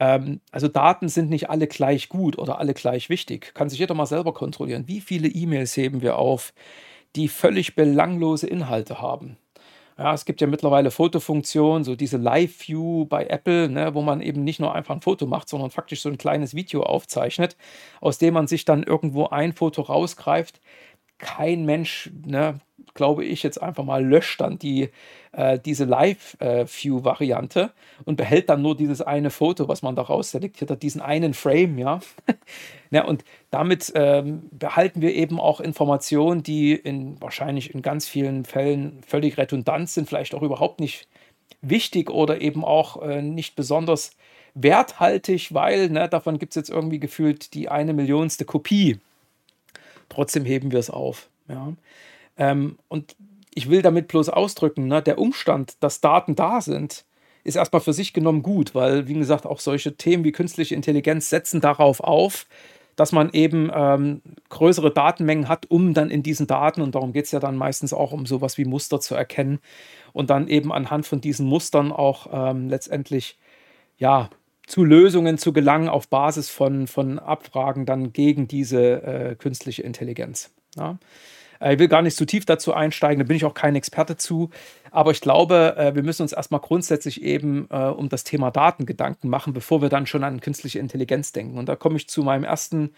Ähm, 0.00 0.40
also 0.50 0.68
Daten 0.68 1.08
sind 1.08 1.30
nicht 1.30 1.50
alle 1.50 1.66
gleich 1.66 2.08
gut 2.08 2.38
oder 2.38 2.58
alle 2.58 2.74
gleich 2.74 3.08
wichtig. 3.08 3.54
Kann 3.54 3.68
sich 3.68 3.78
jeder 3.78 3.94
mal 3.94 4.06
selber 4.06 4.34
kontrollieren. 4.34 4.88
Wie 4.88 5.00
viele 5.00 5.28
E-Mails 5.28 5.76
heben 5.76 6.02
wir 6.02 6.18
auf, 6.18 6.52
die 7.16 7.28
völlig 7.28 7.76
belanglose 7.76 8.46
Inhalte 8.48 9.00
haben? 9.00 9.38
Ja, 9.98 10.12
es 10.12 10.24
gibt 10.24 10.40
ja 10.40 10.48
mittlerweile 10.48 10.90
Fotofunktionen, 10.90 11.84
so 11.84 11.94
diese 11.94 12.16
Live-View 12.16 13.06
bei 13.06 13.26
Apple, 13.26 13.68
ne, 13.68 13.94
wo 13.94 14.02
man 14.02 14.20
eben 14.20 14.42
nicht 14.42 14.58
nur 14.60 14.74
einfach 14.74 14.94
ein 14.94 15.02
Foto 15.02 15.26
macht, 15.26 15.48
sondern 15.48 15.70
faktisch 15.70 16.02
so 16.02 16.08
ein 16.08 16.18
kleines 16.18 16.54
Video 16.54 16.82
aufzeichnet, 16.82 17.56
aus 18.00 18.18
dem 18.18 18.34
man 18.34 18.48
sich 18.48 18.64
dann 18.64 18.82
irgendwo 18.82 19.26
ein 19.28 19.52
Foto 19.52 19.82
rausgreift. 19.82 20.60
Kein 21.18 21.64
Mensch 21.64 22.10
ne, 22.26 22.60
glaube 22.94 23.24
ich, 23.24 23.42
jetzt 23.44 23.62
einfach 23.62 23.84
mal 23.84 24.04
löscht 24.04 24.40
dann 24.40 24.58
die, 24.58 24.90
äh, 25.36 25.58
diese 25.58 25.84
Live-View-Variante 25.84 27.70
und 28.04 28.16
behält 28.16 28.48
dann 28.48 28.62
nur 28.62 28.76
dieses 28.76 29.00
eine 29.02 29.30
Foto, 29.30 29.68
was 29.68 29.82
man 29.82 29.96
daraus 29.96 30.30
selektiert 30.30 30.70
hat, 30.70 30.82
diesen 30.82 31.00
einen 31.00 31.34
Frame, 31.34 31.78
ja. 31.78 32.00
ja 32.90 33.04
und 33.04 33.24
damit 33.50 33.92
ähm, 33.94 34.48
behalten 34.52 35.00
wir 35.00 35.14
eben 35.14 35.40
auch 35.40 35.60
Informationen, 35.60 36.42
die 36.42 36.74
in, 36.74 37.20
wahrscheinlich 37.20 37.74
in 37.74 37.82
ganz 37.82 38.06
vielen 38.06 38.44
Fällen 38.44 39.02
völlig 39.06 39.38
redundant 39.38 39.90
sind, 39.90 40.08
vielleicht 40.08 40.34
auch 40.34 40.42
überhaupt 40.42 40.80
nicht 40.80 41.08
wichtig 41.62 42.10
oder 42.10 42.40
eben 42.40 42.64
auch 42.64 43.02
äh, 43.02 43.22
nicht 43.22 43.56
besonders 43.56 44.12
werthaltig, 44.54 45.52
weil 45.52 45.90
ne, 45.90 46.08
davon 46.08 46.38
gibt 46.38 46.52
es 46.52 46.56
jetzt 46.56 46.70
irgendwie 46.70 47.00
gefühlt 47.00 47.54
die 47.54 47.68
eine 47.68 47.92
Millionste 47.92 48.44
Kopie. 48.44 49.00
Trotzdem 50.08 50.44
heben 50.44 50.70
wir 50.70 50.78
es 50.78 50.90
auf. 50.90 51.28
Ja. 51.48 51.72
Ähm, 52.36 52.78
und 52.88 53.16
ich 53.54 53.70
will 53.70 53.82
damit 53.82 54.08
bloß 54.08 54.28
ausdrücken, 54.28 54.86
ne, 54.86 55.02
der 55.02 55.18
Umstand, 55.18 55.74
dass 55.80 56.00
Daten 56.00 56.34
da 56.34 56.60
sind, 56.60 57.04
ist 57.44 57.56
erstmal 57.56 57.80
für 57.80 57.92
sich 57.92 58.12
genommen 58.12 58.42
gut, 58.42 58.74
weil, 58.74 59.06
wie 59.06 59.14
gesagt, 59.14 59.46
auch 59.46 59.60
solche 59.60 59.96
Themen 59.96 60.24
wie 60.24 60.32
künstliche 60.32 60.74
Intelligenz 60.74 61.28
setzen 61.28 61.60
darauf 61.60 62.00
auf, 62.00 62.46
dass 62.96 63.12
man 63.12 63.30
eben 63.32 63.70
ähm, 63.74 64.22
größere 64.48 64.90
Datenmengen 64.90 65.48
hat, 65.48 65.70
um 65.70 65.94
dann 65.94 66.10
in 66.10 66.22
diesen 66.22 66.46
Daten, 66.46 66.80
und 66.80 66.94
darum 66.94 67.12
geht 67.12 67.26
es 67.26 67.32
ja 67.32 67.40
dann 67.40 67.56
meistens 67.56 67.92
auch 67.92 68.12
um 68.12 68.24
sowas 68.24 68.56
wie 68.56 68.64
Muster 68.64 69.00
zu 69.00 69.14
erkennen 69.14 69.58
und 70.12 70.30
dann 70.30 70.48
eben 70.48 70.72
anhand 70.72 71.06
von 71.06 71.20
diesen 71.20 71.46
Mustern 71.46 71.92
auch 71.92 72.28
ähm, 72.32 72.68
letztendlich 72.68 73.36
ja, 73.98 74.30
zu 74.66 74.84
Lösungen 74.84 75.38
zu 75.38 75.52
gelangen 75.52 75.88
auf 75.88 76.08
Basis 76.08 76.48
von, 76.50 76.86
von 76.86 77.18
Abfragen 77.18 77.84
dann 77.84 78.12
gegen 78.12 78.48
diese 78.48 79.02
äh, 79.02 79.34
künstliche 79.34 79.82
Intelligenz. 79.82 80.52
Ja. 80.76 80.98
Äh, 81.60 81.74
ich 81.74 81.78
will 81.78 81.88
gar 81.88 82.02
nicht 82.02 82.16
zu 82.16 82.24
tief 82.24 82.44
dazu 82.44 82.74
einsteigen, 82.74 83.18
da 83.18 83.26
bin 83.26 83.36
ich 83.36 83.44
auch 83.44 83.54
kein 83.54 83.76
Experte 83.76 84.16
zu. 84.16 84.50
Aber 84.90 85.10
ich 85.10 85.20
glaube, 85.20 85.76
äh, 85.76 85.94
wir 85.94 86.02
müssen 86.02 86.22
uns 86.22 86.32
erstmal 86.32 86.60
grundsätzlich 86.60 87.22
eben 87.22 87.66
äh, 87.70 87.76
um 87.76 88.08
das 88.08 88.24
Thema 88.24 88.50
Daten 88.50 88.86
Gedanken 88.86 89.28
machen, 89.28 89.52
bevor 89.52 89.82
wir 89.82 89.88
dann 89.88 90.06
schon 90.06 90.24
an 90.24 90.40
künstliche 90.40 90.78
Intelligenz 90.78 91.32
denken. 91.32 91.58
Und 91.58 91.68
da 91.68 91.76
komme 91.76 91.96
ich 91.96 92.08
zu 92.08 92.22
meinem 92.22 92.44
ersten, 92.44 92.94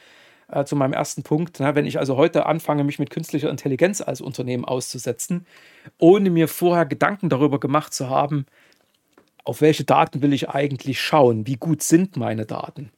zu 0.65 0.77
meinem 0.77 0.93
ersten 0.93 1.25
Punkt. 1.25 1.59
Wenn 1.59 1.87
ich 1.87 1.99
also 1.99 2.17
heute 2.17 2.47
anfange, 2.47 2.85
mich 2.85 3.01
mit 3.01 3.11
künstlicher 3.11 3.51
Intelligenz 3.51 4.01
als 4.01 4.21
Unternehmen 4.21 4.65
auszusetzen, 4.65 5.45
ohne 5.99 6.31
mir 6.31 6.47
vorher 6.47 6.87
Gedanken 6.87 7.29
darüber 7.29 7.59
gemacht 7.59 7.93
zu 7.93 8.09
haben, 8.09 8.47
auf 9.43 9.61
welche 9.61 9.83
Daten 9.83 10.23
will 10.23 10.33
ich 10.33 10.49
eigentlich 10.49 11.01
schauen? 11.01 11.49
Wie 11.49 11.57
gut 11.57 11.83
sind 11.83 12.17
meine 12.17 12.47
Daten? 12.47 12.93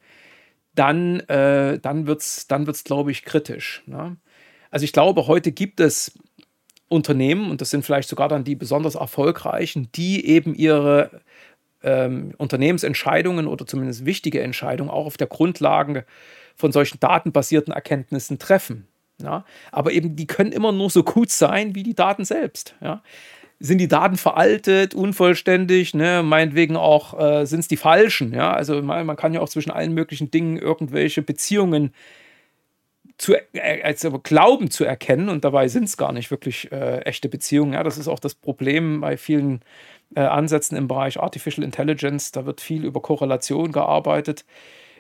dann, 0.79 1.21
äh, 1.21 1.79
dann 1.81 2.07
wird 2.07 2.21
es, 2.21 2.47
dann 2.47 2.67
wird's, 2.67 2.85
glaube 2.85 3.11
ich, 3.11 3.25
kritisch. 3.25 3.83
Ne? 3.87 4.17
Also 4.71 4.85
ich 4.85 4.93
glaube, 4.93 5.27
heute 5.27 5.53
gibt 5.53 5.81
es 5.81 6.13
Unternehmen, 6.89 7.51
und 7.51 7.61
das 7.61 7.71
sind 7.71 7.85
vielleicht 7.85 8.09
sogar 8.09 8.29
dann 8.29 8.45
die 8.45 8.55
besonders 8.55 8.95
erfolgreichen, 8.95 9.89
die 9.95 10.27
eben 10.27 10.55
ihre 10.55 11.11
ähm, 11.83 12.35
Unternehmensentscheidungen 12.39 13.47
oder 13.47 13.67
zumindest 13.67 14.05
wichtige 14.05 14.43
Entscheidungen 14.43 14.91
auch 14.91 15.07
auf 15.07 15.17
der 15.17 15.27
Grundlage 15.27 16.05
von 16.57 16.73
solchen 16.73 16.99
datenbasierten 16.99 17.73
Erkenntnissen 17.73 18.39
treffen. 18.39 18.89
Ja? 19.23 19.45
Aber 19.71 19.93
eben, 19.93 20.17
die 20.17 20.27
können 20.27 20.53
immer 20.53 20.73
nur 20.73 20.91
so 20.91 21.05
gut 21.05 21.31
sein 21.31 21.75
wie 21.75 21.83
die 21.83 21.95
Daten 21.95 22.25
selbst. 22.25 22.75
Ja? 22.81 23.03
Sind 23.61 23.79
die 23.79 23.89
Daten 23.89 24.17
veraltet, 24.17 24.95
unvollständig, 24.95 25.95
ne? 25.95 26.23
meinetwegen 26.23 26.77
auch 26.77 27.19
äh, 27.19 27.45
sind 27.45 27.61
es 27.61 27.69
die 27.69 27.77
falschen. 27.77 28.33
Ja? 28.33 28.53
Also 28.53 28.83
man, 28.83 29.07
man, 29.07 29.17
kann 29.17 29.35
ja 29.35 29.41
auch 29.41 29.49
zwischen 29.49 29.71
allen 29.71 29.95
möglichen 29.95 30.31
Dingen 30.31 30.57
irgendwelche 30.57 31.23
Beziehungen 31.23 31.93
zu, 33.19 33.35
äh, 33.35 33.83
also 33.83 34.19
glauben 34.19 34.71
zu 34.71 34.85
erkennen 34.85 35.29
und 35.29 35.45
dabei 35.45 35.69
sind 35.69 35.85
es 35.85 35.97
gar 35.97 36.13
nicht 36.13 36.31
wirklich 36.31 36.73
äh, 36.73 37.01
echte 37.01 37.29
Beziehungen. 37.29 37.75
Ja? 37.75 37.83
Das 37.83 37.99
ist 37.99 38.09
auch 38.09 38.21
das 38.21 38.35
Problem 38.35 39.01
bei 39.01 39.17
vielen 39.17 39.61
äh, 40.15 40.21
Ansätzen 40.21 40.77
im 40.79 40.89
Bereich 40.89 41.21
Artificial 41.21 41.65
Intelligence. 41.65 42.33
Da 42.33 42.47
wird 42.47 42.61
viel 42.61 42.85
über 42.85 43.03
Korrelation 43.03 43.73
gearbeitet 43.73 44.45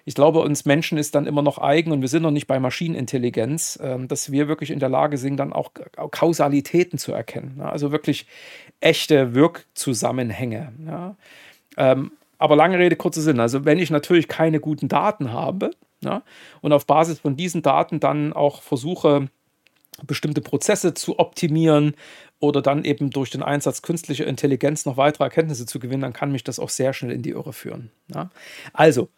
ich 0.08 0.14
glaube, 0.14 0.40
uns 0.40 0.64
Menschen 0.64 0.96
ist 0.96 1.14
dann 1.14 1.26
immer 1.26 1.42
noch 1.42 1.58
eigen 1.58 1.92
und 1.92 2.00
wir 2.00 2.08
sind 2.08 2.22
noch 2.22 2.30
nicht 2.30 2.46
bei 2.46 2.58
Maschinenintelligenz, 2.58 3.78
ähm, 3.82 4.08
dass 4.08 4.32
wir 4.32 4.48
wirklich 4.48 4.70
in 4.70 4.78
der 4.78 4.88
Lage 4.88 5.18
sind, 5.18 5.37
dann 5.37 5.52
auch 5.52 5.72
Kausalitäten 6.10 6.98
zu 6.98 7.12
erkennen. 7.12 7.56
Ne? 7.58 7.70
Also 7.70 7.92
wirklich 7.92 8.26
echte 8.80 9.34
Wirkzusammenhänge. 9.34 10.72
Ja? 10.87 11.16
Ähm, 11.76 12.12
aber 12.38 12.56
lange 12.56 12.78
Rede, 12.78 12.96
kurzer 12.96 13.20
Sinn. 13.20 13.38
Also, 13.38 13.66
wenn 13.66 13.78
ich 13.78 13.90
natürlich 13.90 14.28
keine 14.28 14.60
guten 14.60 14.88
Daten 14.88 15.30
habe 15.30 15.72
ja, 16.02 16.22
und 16.60 16.72
auf 16.72 16.86
Basis 16.86 17.18
von 17.20 17.36
diesen 17.36 17.62
Daten 17.62 18.00
dann 18.00 18.32
auch 18.32 18.62
versuche, 18.62 19.28
bestimmte 20.06 20.40
Prozesse 20.40 20.94
zu 20.94 21.18
optimieren 21.18 21.94
oder 22.38 22.62
dann 22.62 22.84
eben 22.84 23.10
durch 23.10 23.30
den 23.30 23.42
Einsatz 23.42 23.82
künstlicher 23.82 24.26
Intelligenz 24.26 24.86
noch 24.86 24.96
weitere 24.96 25.24
Erkenntnisse 25.24 25.66
zu 25.66 25.80
gewinnen, 25.80 26.02
dann 26.02 26.12
kann 26.12 26.30
mich 26.30 26.44
das 26.44 26.60
auch 26.60 26.68
sehr 26.68 26.92
schnell 26.92 27.12
in 27.12 27.22
die 27.22 27.30
Irre 27.30 27.52
führen. 27.52 27.90
Ja? 28.14 28.30
Also, 28.72 29.08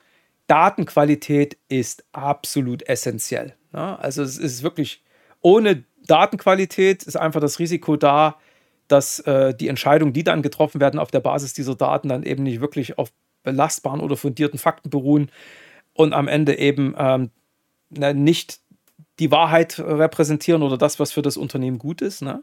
Datenqualität 0.46 1.58
ist 1.68 2.04
absolut 2.12 2.82
essentiell. 2.88 3.54
Ja, 3.72 3.96
also 3.96 4.22
es 4.22 4.37
ist 4.37 4.64
wirklich, 4.64 5.04
ohne 5.42 5.84
Datenqualität 6.06 7.04
ist 7.04 7.16
einfach 7.16 7.40
das 7.40 7.60
Risiko 7.60 7.96
da, 7.96 8.37
dass 8.88 9.20
äh, 9.20 9.54
die 9.54 9.68
Entscheidungen, 9.68 10.12
die 10.12 10.25
dann 10.25 10.42
getroffen 10.42 10.80
werden 10.80 10.99
auf 10.99 11.12
der 11.12 11.20
Basis 11.20 11.54
dieser 11.54 11.76
Daten, 11.76 12.08
dann 12.08 12.25
eben 12.25 12.42
nicht 12.42 12.60
wirklich 12.60 12.99
auf 12.99 13.12
belastbaren 13.44 14.00
oder 14.00 14.16
fundierten 14.16 14.58
Fakten 14.58 14.90
beruhen 14.90 15.30
und 15.94 16.12
am 16.12 16.28
Ende 16.28 16.59
eben 16.59 16.94
ähm, 16.99 17.30
nicht 17.90 18.61
die 19.18 19.30
Wahrheit 19.30 19.78
repräsentieren 19.78 20.62
oder 20.62 20.78
das, 20.78 20.99
was 20.99 21.12
für 21.12 21.23
das 21.23 21.37
Unternehmen 21.37 21.78
gut 21.78 22.00
ist. 22.00 22.23
Ne? 22.23 22.42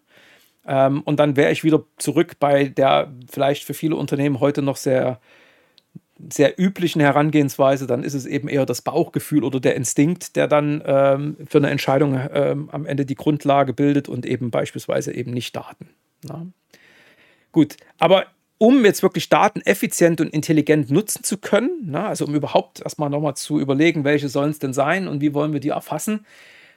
Ähm, 0.65 1.01
und 1.01 1.19
dann 1.19 1.35
wäre 1.35 1.51
ich 1.51 1.63
wieder 1.63 1.83
zurück 1.97 2.37
bei 2.39 2.65
der 2.65 3.11
vielleicht 3.29 3.63
für 3.63 3.73
viele 3.73 3.95
Unternehmen 3.95 4.39
heute 4.39 4.61
noch 4.61 4.77
sehr 4.77 5.19
sehr 6.31 6.59
üblichen 6.59 6.99
Herangehensweise, 6.99 7.85
dann 7.85 8.03
ist 8.03 8.13
es 8.13 8.25
eben 8.25 8.47
eher 8.47 8.65
das 8.65 8.81
Bauchgefühl 8.81 9.43
oder 9.43 9.59
der 9.59 9.75
Instinkt, 9.75 10.35
der 10.35 10.47
dann 10.47 10.81
ähm, 10.85 11.37
für 11.47 11.59
eine 11.59 11.69
Entscheidung 11.69 12.19
ähm, 12.33 12.69
am 12.71 12.85
Ende 12.85 13.05
die 13.05 13.15
Grundlage 13.15 13.73
bildet 13.73 14.09
und 14.09 14.25
eben 14.25 14.49
beispielsweise 14.49 15.13
eben 15.13 15.31
nicht 15.31 15.55
Daten. 15.55 15.89
Na? 16.23 16.47
Gut, 17.51 17.77
aber 17.99 18.25
um 18.57 18.83
jetzt 18.85 19.03
wirklich 19.03 19.29
Daten 19.29 19.61
effizient 19.61 20.19
und 20.21 20.29
intelligent 20.29 20.89
nutzen 20.89 21.23
zu 21.23 21.37
können, 21.37 21.69
na, 21.85 22.07
also 22.07 22.25
um 22.25 22.35
überhaupt 22.35 22.81
erstmal 22.81 23.09
nochmal 23.09 23.35
zu 23.35 23.59
überlegen, 23.59 24.03
welche 24.03 24.29
sollen 24.29 24.51
es 24.51 24.59
denn 24.59 24.73
sein 24.73 25.07
und 25.07 25.21
wie 25.21 25.33
wollen 25.33 25.53
wir 25.53 25.59
die 25.59 25.69
erfassen, 25.69 26.25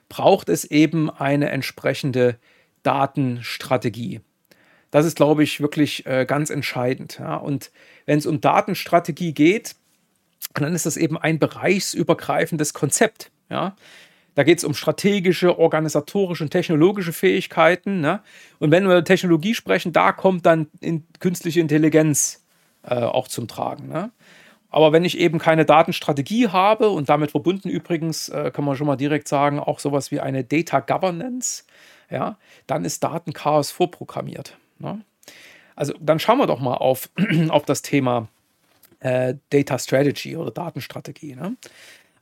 braucht 0.08 0.48
es 0.48 0.64
eben 0.64 1.08
eine 1.08 1.48
entsprechende 1.50 2.36
Datenstrategie. 2.82 4.20
Das 4.90 5.06
ist, 5.06 5.16
glaube 5.16 5.42
ich, 5.42 5.60
wirklich 5.60 6.04
äh, 6.06 6.26
ganz 6.26 6.50
entscheidend. 6.50 7.18
Ja? 7.18 7.36
Und 7.36 7.70
wenn 8.06 8.18
es 8.18 8.26
um 8.26 8.40
Datenstrategie 8.40 9.32
geht, 9.32 9.76
dann 10.54 10.74
ist 10.74 10.86
das 10.86 10.96
eben 10.96 11.16
ein 11.16 11.38
bereichsübergreifendes 11.38 12.74
Konzept. 12.74 13.30
Ja? 13.48 13.76
Da 14.40 14.44
geht 14.44 14.56
es 14.56 14.64
um 14.64 14.72
strategische, 14.72 15.58
organisatorische 15.58 16.44
und 16.44 16.48
technologische 16.48 17.12
Fähigkeiten. 17.12 18.00
Ne? 18.00 18.22
Und 18.58 18.70
wenn 18.70 18.84
wir 18.84 18.92
über 18.92 19.04
Technologie 19.04 19.54
sprechen, 19.54 19.92
da 19.92 20.12
kommt 20.12 20.46
dann 20.46 20.68
in 20.80 21.06
künstliche 21.18 21.60
Intelligenz 21.60 22.42
äh, 22.82 22.94
auch 22.94 23.28
zum 23.28 23.48
Tragen. 23.48 23.88
Ne? 23.88 24.10
Aber 24.70 24.92
wenn 24.92 25.04
ich 25.04 25.18
eben 25.18 25.38
keine 25.38 25.66
Datenstrategie 25.66 26.48
habe 26.48 26.88
und 26.88 27.10
damit 27.10 27.32
verbunden 27.32 27.68
übrigens, 27.68 28.30
äh, 28.30 28.50
kann 28.50 28.64
man 28.64 28.76
schon 28.76 28.86
mal 28.86 28.96
direkt 28.96 29.28
sagen, 29.28 29.60
auch 29.60 29.78
sowas 29.78 30.10
wie 30.10 30.20
eine 30.20 30.42
Data 30.42 30.80
Governance, 30.80 31.64
ja, 32.08 32.38
dann 32.66 32.86
ist 32.86 33.04
Datenchaos 33.04 33.70
vorprogrammiert. 33.70 34.56
Ne? 34.78 35.02
Also 35.76 35.92
dann 36.00 36.18
schauen 36.18 36.38
wir 36.38 36.46
doch 36.46 36.60
mal 36.60 36.76
auf, 36.76 37.10
auf 37.50 37.66
das 37.66 37.82
Thema 37.82 38.28
äh, 39.00 39.34
Data 39.50 39.78
Strategy 39.78 40.34
oder 40.34 40.50
Datenstrategie. 40.50 41.34
Ne? 41.34 41.56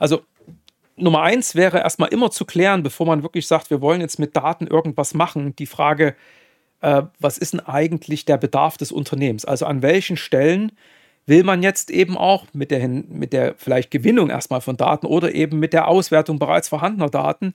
Also 0.01 0.23
Nummer 0.99 1.23
eins 1.23 1.55
wäre 1.55 1.79
erstmal 1.79 2.11
immer 2.11 2.31
zu 2.31 2.45
klären, 2.45 2.83
bevor 2.83 3.07
man 3.07 3.23
wirklich 3.23 3.47
sagt, 3.47 3.71
wir 3.71 3.81
wollen 3.81 4.01
jetzt 4.01 4.19
mit 4.19 4.37
Daten 4.37 4.67
irgendwas 4.67 5.15
machen, 5.15 5.55
die 5.57 5.67
Frage, 5.67 6.15
äh, 6.81 7.03
was 7.19 7.39
ist 7.39 7.53
denn 7.53 7.61
eigentlich 7.61 8.25
der 8.25 8.37
Bedarf 8.37 8.77
des 8.77 8.93
Unternehmens? 8.93 9.45
Also 9.45 9.67
an 9.67 9.83
welchen 9.83 10.17
Stellen 10.17 10.73
will 11.27 11.45
man 11.45 11.63
jetzt 11.63 11.91
eben 11.91 12.17
auch 12.17 12.47
mit 12.55 12.71
der, 12.71 12.89
mit 12.89 13.33
der 13.33 13.55
vielleicht 13.59 13.91
Gewinnung 13.91 14.31
erstmal 14.31 14.63
von 14.63 14.77
Daten 14.77 15.07
oder 15.07 15.35
eben 15.35 15.59
mit 15.59 15.73
der 15.73 15.87
Auswertung 15.87 16.39
bereits 16.39 16.69
vorhandener 16.69 17.11
Daten 17.11 17.55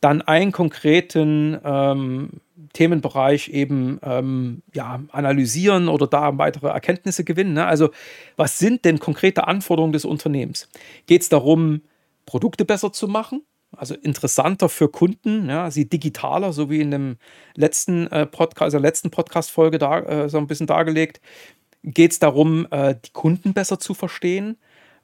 dann 0.00 0.20
einen 0.22 0.50
konkreten 0.50 1.56
ähm, 1.64 2.30
Themenbereich 2.72 3.48
eben 3.50 4.00
ähm, 4.02 4.62
ja, 4.74 5.00
analysieren 5.12 5.88
oder 5.88 6.08
da 6.08 6.36
weitere 6.38 6.68
Erkenntnisse 6.68 7.22
gewinnen. 7.22 7.52
Ne? 7.52 7.64
Also 7.64 7.90
was 8.36 8.58
sind 8.58 8.84
denn 8.84 8.98
konkrete 8.98 9.46
Anforderungen 9.46 9.92
des 9.92 10.04
Unternehmens? 10.04 10.68
Geht 11.06 11.22
es 11.22 11.28
darum, 11.28 11.82
Produkte 12.26 12.64
besser 12.64 12.92
zu 12.92 13.08
machen? 13.08 13.42
Also 13.74 13.94
interessanter 13.94 14.68
für 14.68 14.88
Kunden, 14.88 15.48
ja, 15.48 15.70
sie 15.70 15.88
digitaler, 15.88 16.52
so 16.52 16.68
wie 16.68 16.80
in 16.80 16.90
dem 16.90 17.16
letzten 17.54 18.06
äh, 18.08 18.26
Podcast, 18.26 18.62
also 18.62 18.78
letzten 18.78 19.10
Podcast-Folge 19.10 19.78
da, 19.78 20.00
äh, 20.00 20.28
so 20.28 20.36
ein 20.36 20.46
bisschen 20.46 20.66
dargelegt. 20.66 21.22
Geht 21.82 22.12
es 22.12 22.18
darum, 22.18 22.66
äh, 22.70 22.96
die 23.02 23.12
Kunden 23.12 23.54
besser 23.54 23.80
zu 23.80 23.94
verstehen, 23.94 24.58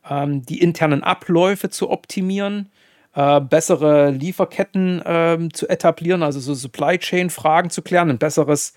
ähm, 0.09 0.43
die 0.43 0.61
internen 0.61 1.03
Abläufe 1.03 1.71
zu 1.71 1.89
optimieren, 1.89 2.71
äh, 3.15 3.41
bessere 3.41 4.11
Lieferketten 4.11 5.01
äh, 5.01 5.49
zu 5.53 5.67
etablieren, 5.69 6.23
also 6.23 6.39
so 6.39 6.53
Supply 6.53 6.99
Chain 6.99 7.31
Fragen 7.31 7.71
zu 7.71 7.81
klären, 7.81 8.11
ein 8.11 8.19
besseres, 8.19 8.75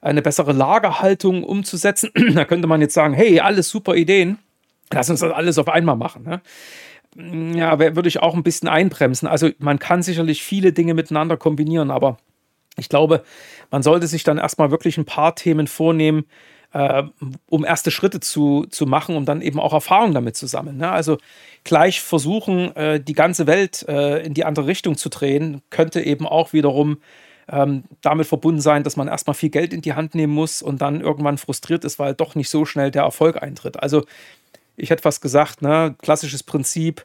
eine 0.00 0.22
bessere 0.22 0.52
Lagerhaltung 0.52 1.44
umzusetzen. 1.44 2.10
da 2.34 2.46
könnte 2.46 2.66
man 2.66 2.80
jetzt 2.80 2.94
sagen, 2.94 3.12
hey, 3.12 3.40
alles 3.40 3.68
super 3.68 3.94
Ideen, 3.94 4.38
lass 4.90 5.10
uns 5.10 5.20
das 5.20 5.32
alles 5.32 5.58
auf 5.58 5.68
einmal 5.68 5.96
machen. 5.96 6.24
Ne? 6.24 6.40
Ja, 7.16 7.78
würde 7.78 8.08
ich 8.08 8.20
auch 8.20 8.34
ein 8.34 8.42
bisschen 8.42 8.68
einbremsen. 8.68 9.28
Also 9.28 9.50
man 9.58 9.78
kann 9.78 10.02
sicherlich 10.02 10.42
viele 10.42 10.72
Dinge 10.72 10.94
miteinander 10.94 11.36
kombinieren, 11.36 11.90
aber 11.90 12.18
ich 12.76 12.88
glaube, 12.88 13.22
man 13.70 13.82
sollte 13.82 14.08
sich 14.08 14.24
dann 14.24 14.38
erstmal 14.38 14.70
wirklich 14.70 14.98
ein 14.98 15.04
paar 15.04 15.36
Themen 15.36 15.68
vornehmen, 15.68 16.24
äh, 16.72 17.04
um 17.48 17.64
erste 17.64 17.92
Schritte 17.92 18.18
zu, 18.18 18.66
zu 18.68 18.84
machen, 18.84 19.16
um 19.16 19.24
dann 19.24 19.42
eben 19.42 19.60
auch 19.60 19.72
Erfahrung 19.72 20.12
damit 20.12 20.36
zu 20.36 20.48
sammeln. 20.48 20.78
Ne? 20.78 20.90
Also 20.90 21.18
gleich 21.62 22.00
versuchen, 22.00 22.74
äh, 22.74 23.00
die 23.00 23.12
ganze 23.12 23.46
Welt 23.46 23.86
äh, 23.88 24.24
in 24.24 24.34
die 24.34 24.44
andere 24.44 24.66
Richtung 24.66 24.96
zu 24.96 25.08
drehen, 25.08 25.62
könnte 25.70 26.00
eben 26.00 26.26
auch 26.26 26.52
wiederum 26.52 26.98
ähm, 27.48 27.84
damit 28.00 28.26
verbunden 28.26 28.60
sein, 28.60 28.82
dass 28.82 28.96
man 28.96 29.06
erstmal 29.06 29.34
viel 29.34 29.50
Geld 29.50 29.72
in 29.72 29.82
die 29.82 29.92
Hand 29.92 30.14
nehmen 30.14 30.32
muss 30.32 30.62
und 30.62 30.80
dann 30.80 31.00
irgendwann 31.00 31.38
frustriert 31.38 31.84
ist, 31.84 31.98
weil 31.98 32.14
doch 32.14 32.34
nicht 32.34 32.48
so 32.50 32.64
schnell 32.64 32.90
der 32.90 33.02
Erfolg 33.02 33.40
eintritt. 33.40 33.80
Also 33.80 34.04
ich 34.76 34.90
hätte 34.90 35.02
fast 35.02 35.20
gesagt, 35.20 35.62
ne, 35.62 35.94
klassisches 36.00 36.42
Prinzip, 36.42 37.04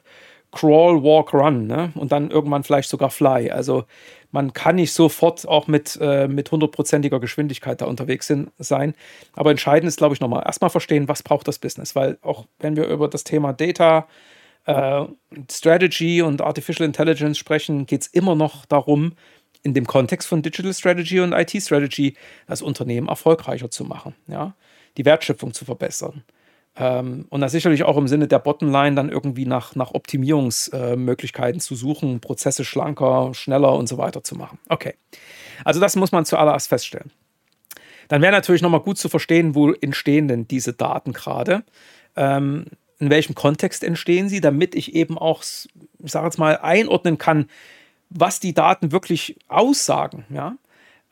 Crawl, 0.52 1.02
Walk, 1.02 1.32
Run, 1.32 1.66
ne? 1.66 1.92
Und 1.94 2.10
dann 2.10 2.30
irgendwann 2.30 2.64
vielleicht 2.64 2.88
sogar 2.88 3.10
Fly. 3.10 3.50
Also 3.50 3.84
man 4.32 4.52
kann 4.52 4.76
nicht 4.76 4.92
sofort 4.92 5.46
auch 5.46 5.68
mit, 5.68 5.96
äh, 6.00 6.26
mit 6.26 6.50
hundertprozentiger 6.50 7.20
Geschwindigkeit 7.20 7.80
da 7.80 7.86
unterwegs 7.86 8.26
sind, 8.26 8.50
sein. 8.58 8.94
Aber 9.34 9.50
entscheidend 9.50 9.88
ist, 9.88 9.98
glaube 9.98 10.14
ich, 10.14 10.20
nochmal 10.20 10.42
erstmal 10.44 10.70
verstehen, 10.70 11.08
was 11.08 11.22
braucht 11.22 11.46
das 11.46 11.58
Business. 11.58 11.94
Weil 11.94 12.18
auch 12.22 12.46
wenn 12.58 12.76
wir 12.76 12.86
über 12.86 13.08
das 13.08 13.22
Thema 13.24 13.52
Data, 13.52 14.08
äh, 14.66 15.04
Strategy 15.50 16.22
und 16.22 16.42
Artificial 16.42 16.86
Intelligence 16.86 17.38
sprechen, 17.38 17.86
geht 17.86 18.02
es 18.02 18.06
immer 18.08 18.34
noch 18.34 18.66
darum, 18.66 19.12
in 19.62 19.74
dem 19.74 19.86
Kontext 19.86 20.28
von 20.28 20.42
Digital 20.42 20.74
Strategy 20.74 21.20
und 21.20 21.32
IT 21.32 21.60
Strategy 21.62 22.16
das 22.46 22.62
Unternehmen 22.62 23.08
erfolgreicher 23.08 23.70
zu 23.70 23.84
machen, 23.84 24.14
ja? 24.26 24.54
die 24.96 25.04
Wertschöpfung 25.04 25.52
zu 25.52 25.64
verbessern. 25.64 26.24
Ähm, 26.76 27.26
und 27.30 27.40
das 27.40 27.52
sicherlich 27.52 27.82
auch 27.82 27.96
im 27.96 28.08
Sinne 28.08 28.28
der 28.28 28.38
Bottomline 28.38 28.94
dann 28.94 29.10
irgendwie 29.10 29.46
nach, 29.46 29.74
nach 29.74 29.92
Optimierungsmöglichkeiten 29.92 31.58
äh, 31.58 31.62
zu 31.62 31.74
suchen, 31.74 32.20
Prozesse 32.20 32.64
schlanker, 32.64 33.34
schneller 33.34 33.74
und 33.74 33.88
so 33.88 33.98
weiter 33.98 34.22
zu 34.22 34.36
machen. 34.36 34.58
Okay. 34.68 34.94
Also 35.64 35.80
das 35.80 35.96
muss 35.96 36.12
man 36.12 36.24
zuallererst 36.24 36.68
feststellen. 36.68 37.10
Dann 38.08 38.22
wäre 38.22 38.32
natürlich 38.32 38.62
nochmal 38.62 38.80
gut 38.80 38.98
zu 38.98 39.08
verstehen, 39.08 39.54
wo 39.54 39.72
entstehen 39.72 40.28
denn 40.28 40.48
diese 40.48 40.72
Daten 40.72 41.12
gerade. 41.12 41.62
Ähm, 42.16 42.66
in 42.98 43.08
welchem 43.08 43.34
Kontext 43.34 43.82
entstehen 43.82 44.28
sie, 44.28 44.40
damit 44.40 44.74
ich 44.74 44.94
eben 44.94 45.16
auch, 45.16 45.42
ich 45.42 46.12
sage 46.12 46.26
jetzt 46.26 46.38
mal, 46.38 46.58
einordnen 46.58 47.18
kann, 47.18 47.48
was 48.10 48.40
die 48.40 48.52
Daten 48.52 48.92
wirklich 48.92 49.38
aussagen. 49.48 50.24
Ja? 50.28 50.56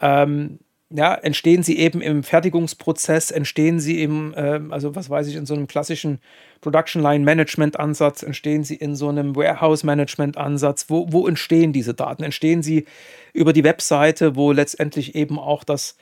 Ähm, 0.01 0.59
ja, 0.91 1.15
entstehen 1.15 1.63
sie 1.63 1.79
eben 1.79 2.01
im 2.01 2.23
Fertigungsprozess, 2.23 3.31
entstehen 3.31 3.79
sie 3.79 4.03
im, 4.03 4.33
äh, 4.35 4.61
also 4.71 4.95
was 4.97 5.11
weiß 5.11 5.27
ich, 5.27 5.37
in 5.37 5.45
so 5.45 5.55
einem 5.55 5.67
klassischen 5.67 6.21
Production 6.63 7.03
Line 7.03 7.25
Management 7.25 7.79
Ansatz, 7.79 8.23
entstehen 8.23 8.65
sie 8.65 8.77
in 8.77 8.97
so 8.97 9.09
einem 9.09 9.37
Warehouse 9.37 9.85
Management 9.85 10.39
Ansatz. 10.39 10.87
Wo, 10.89 11.07
wo 11.11 11.29
entstehen 11.29 11.75
diese 11.75 11.93
Daten? 11.93 12.23
Entstehen 12.23 12.63
sie 12.63 12.87
über 13.35 13.53
die 13.53 13.65
Webseite, 13.65 14.35
wo 14.35 14.51
letztendlich 14.53 15.15
eben 15.15 15.39
auch 15.39 15.63
das 15.63 15.97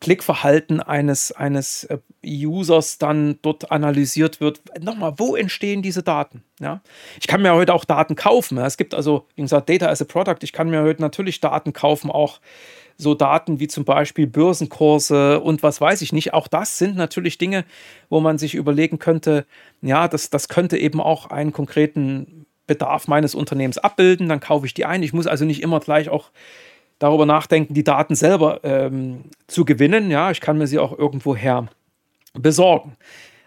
Klickverhalten 0.00 0.80
eines, 0.80 1.30
eines 1.32 1.84
äh, 1.84 1.98
Users 2.24 2.98
dann 2.98 3.38
dort 3.42 3.70
analysiert 3.70 4.40
wird. 4.40 4.60
Nochmal, 4.82 5.14
wo 5.16 5.36
entstehen 5.36 5.80
diese 5.80 6.02
Daten? 6.02 6.42
Ja? 6.60 6.82
Ich 7.20 7.28
kann 7.28 7.40
mir 7.40 7.54
heute 7.54 7.72
auch 7.72 7.84
Daten 7.84 8.16
kaufen. 8.16 8.58
Es 8.58 8.76
gibt 8.76 8.94
also, 8.94 9.28
wie 9.36 9.42
gesagt, 9.42 9.68
Data 9.68 9.86
as 9.86 10.02
a 10.02 10.04
Product. 10.04 10.38
Ich 10.42 10.52
kann 10.52 10.68
mir 10.68 10.82
heute 10.82 11.00
natürlich 11.00 11.40
Daten 11.40 11.72
kaufen, 11.72 12.10
auch 12.10 12.40
so 12.96 13.14
Daten 13.14 13.60
wie 13.60 13.68
zum 13.68 13.84
Beispiel 13.84 14.26
Börsenkurse 14.26 15.40
und 15.40 15.62
was 15.62 15.80
weiß 15.80 16.02
ich 16.02 16.12
nicht. 16.12 16.34
Auch 16.34 16.48
das 16.48 16.78
sind 16.78 16.96
natürlich 16.96 17.38
Dinge, 17.38 17.64
wo 18.08 18.20
man 18.20 18.38
sich 18.38 18.54
überlegen 18.54 18.98
könnte, 18.98 19.46
ja, 19.82 20.08
das, 20.08 20.30
das 20.30 20.48
könnte 20.48 20.78
eben 20.78 21.00
auch 21.00 21.26
einen 21.26 21.52
konkreten 21.52 22.46
Bedarf 22.66 23.08
meines 23.08 23.34
Unternehmens 23.34 23.78
abbilden. 23.78 24.28
Dann 24.28 24.40
kaufe 24.40 24.66
ich 24.66 24.74
die 24.74 24.84
ein. 24.84 25.02
Ich 25.02 25.12
muss 25.12 25.26
also 25.26 25.44
nicht 25.44 25.62
immer 25.62 25.80
gleich 25.80 26.08
auch 26.08 26.30
darüber 26.98 27.26
nachdenken, 27.26 27.74
die 27.74 27.84
Daten 27.84 28.14
selber 28.14 28.60
ähm, 28.62 29.24
zu 29.46 29.64
gewinnen. 29.64 30.10
Ja, 30.10 30.30
ich 30.30 30.40
kann 30.40 30.58
mir 30.58 30.66
sie 30.66 30.78
auch 30.78 30.96
irgendwoher 30.96 31.68
besorgen. 32.32 32.96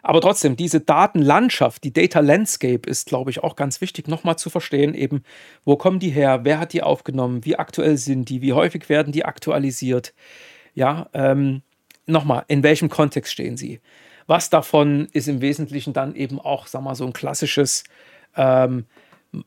Aber 0.08 0.22
trotzdem, 0.22 0.56
diese 0.56 0.80
Datenlandschaft, 0.80 1.84
die 1.84 1.92
Data 1.92 2.22
Landscape 2.22 2.90
ist, 2.90 3.08
glaube 3.10 3.30
ich, 3.30 3.44
auch 3.44 3.58
ganz 3.58 3.82
wichtig, 3.82 4.08
nochmal 4.08 4.38
zu 4.38 4.50
verstehen, 4.50 4.94
eben, 4.94 5.22
wo 5.66 5.76
kommen 5.76 6.00
die 6.00 6.12
her, 6.12 6.46
wer 6.46 6.60
hat 6.60 6.72
die 6.72 6.82
aufgenommen, 6.82 7.44
wie 7.44 7.58
aktuell 7.58 7.98
sind 7.98 8.30
die, 8.30 8.42
wie 8.42 8.54
häufig 8.54 8.88
werden 8.88 9.12
die 9.12 9.26
aktualisiert. 9.26 10.14
Ja, 10.74 11.10
ähm, 11.14 11.62
nochmal, 12.06 12.46
in 12.48 12.64
welchem 12.64 12.88
Kontext 12.88 13.34
stehen 13.34 13.58
sie? 13.58 13.82
Was 14.28 14.50
davon 14.50 15.10
ist 15.12 15.28
im 15.28 15.42
Wesentlichen 15.42 15.92
dann 15.92 16.16
eben 16.16 16.40
auch, 16.40 16.68
sag 16.68 16.84
mal, 16.84 16.96
so 16.96 17.06
ein 17.06 17.12
klassisches 17.12 17.84
ähm, 18.38 18.86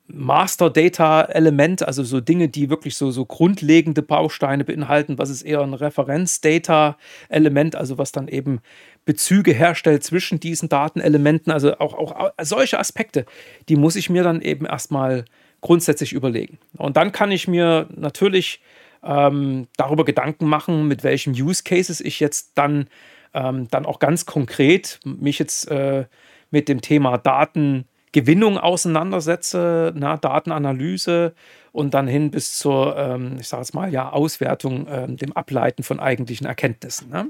Master 0.07 0.71
Data 0.71 1.23
Element, 1.23 1.83
also 1.83 2.03
so 2.05 2.21
Dinge, 2.21 2.49
die 2.49 2.71
wirklich 2.71 2.97
so, 2.97 3.11
so 3.11 3.25
grundlegende 3.25 4.03
Bausteine 4.03 4.65
beinhalten. 4.65 5.19
Was 5.19 5.31
ist 5.31 5.43
eher 5.43 5.63
ein 5.63 5.75
Referenz 5.75 6.41
Data 6.41 6.97
Element, 7.29 7.77
also 7.77 7.99
was 7.99 8.13
dann 8.13 8.29
eben 8.29 8.61
Bezüge 9.05 9.53
herstellt 9.53 10.05
zwischen 10.05 10.41
diesen 10.41 10.69
Datenelementen. 10.69 11.53
Also 11.53 11.79
auch, 11.79 11.95
auch 11.95 12.31
solche 12.43 12.79
Aspekte, 12.79 13.25
die 13.69 13.77
muss 13.77 13.97
ich 13.97 14.11
mir 14.11 14.23
dann 14.23 14.41
eben 14.41 14.67
erstmal 14.67 15.25
grundsätzlich 15.61 16.13
überlegen. 16.13 16.59
Und 16.77 16.97
dann 16.97 17.13
kann 17.13 17.31
ich 17.31 17.49
mir 17.49 17.89
natürlich 17.95 18.61
ähm, 19.03 19.67
darüber 19.77 20.05
Gedanken 20.05 20.47
machen, 20.47 20.89
mit 20.89 21.05
welchen 21.05 21.33
Use 21.33 21.63
Cases 21.65 22.01
ich 22.01 22.21
jetzt 22.21 22.53
dann, 22.55 22.89
ähm, 23.35 23.69
dann 23.71 23.87
auch 23.87 23.99
ganz 23.99 24.27
konkret 24.27 25.01
mich 25.05 25.39
jetzt 25.39 25.71
äh, 25.71 26.05
mit 26.51 26.69
dem 26.69 26.81
Thema 26.81 27.19
Daten 27.19 27.87
Gewinnung 28.13 28.59
auseinandersetze, 28.59 29.93
na, 29.95 30.17
Datenanalyse 30.17 31.33
und 31.73 31.95
dann 31.95 32.09
hin 32.09 32.31
bis 32.31 32.59
zur, 32.59 32.97
ähm, 32.97 33.37
ich 33.41 33.49
sage 33.49 33.63
es 33.63 33.73
mal, 33.73 33.93
ja, 33.93 34.11
Auswertung, 34.11 34.87
ähm, 34.91 35.17
dem 35.17 35.33
Ableiten 35.33 35.83
von 35.83 36.01
eigentlichen 36.01 36.47
Erkenntnissen. 36.47 37.11
Ne? 37.11 37.29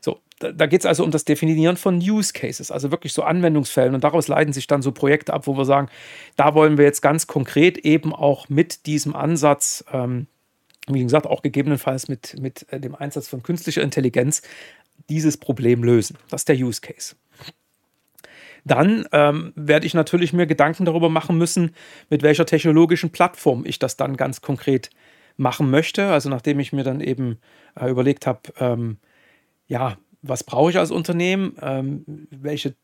So, 0.00 0.20
da, 0.38 0.52
da 0.52 0.66
geht 0.66 0.82
es 0.82 0.86
also 0.86 1.02
um 1.02 1.10
das 1.10 1.24
Definieren 1.24 1.76
von 1.76 1.96
Use 1.96 2.32
Cases, 2.32 2.70
also 2.70 2.92
wirklich 2.92 3.12
so 3.12 3.22
Anwendungsfällen. 3.24 3.94
Und 3.94 4.04
daraus 4.04 4.28
leiten 4.28 4.52
sich 4.52 4.68
dann 4.68 4.82
so 4.82 4.92
Projekte 4.92 5.32
ab, 5.34 5.46
wo 5.48 5.56
wir 5.56 5.64
sagen, 5.64 5.88
da 6.36 6.54
wollen 6.54 6.78
wir 6.78 6.84
jetzt 6.84 7.02
ganz 7.02 7.26
konkret 7.26 7.78
eben 7.78 8.14
auch 8.14 8.48
mit 8.48 8.86
diesem 8.86 9.16
Ansatz, 9.16 9.84
ähm, 9.92 10.28
wie 10.86 11.02
gesagt, 11.02 11.26
auch 11.26 11.42
gegebenenfalls 11.42 12.08
mit, 12.08 12.40
mit 12.40 12.66
äh, 12.72 12.78
dem 12.78 12.94
Einsatz 12.94 13.26
von 13.26 13.42
künstlicher 13.42 13.82
Intelligenz, 13.82 14.42
dieses 15.08 15.36
Problem 15.36 15.82
lösen. 15.82 16.16
Das 16.30 16.42
ist 16.42 16.48
der 16.48 16.56
Use 16.56 16.80
Case 16.80 17.16
dann 18.64 19.06
ähm, 19.12 19.52
werde 19.56 19.86
ich 19.86 19.94
natürlich 19.94 20.32
mir 20.32 20.46
Gedanken 20.46 20.84
darüber 20.84 21.08
machen 21.08 21.36
müssen, 21.36 21.72
mit 22.10 22.22
welcher 22.22 22.46
technologischen 22.46 23.10
Plattform 23.10 23.64
ich 23.66 23.78
das 23.78 23.96
dann 23.96 24.16
ganz 24.16 24.40
konkret 24.40 24.90
machen 25.36 25.70
möchte. 25.70 26.08
Also 26.08 26.28
nachdem 26.28 26.60
ich 26.60 26.72
mir 26.72 26.84
dann 26.84 27.00
eben 27.00 27.38
äh, 27.78 27.88
überlegt 27.88 28.26
habe, 28.26 28.40
ähm, 28.58 28.98
ja, 29.66 29.96
was 30.22 30.44
brauche 30.44 30.70
ich 30.70 30.78
als 30.78 30.90
Unternehmen, 30.90 31.56
ähm, 31.60 32.04
welche 32.30 32.76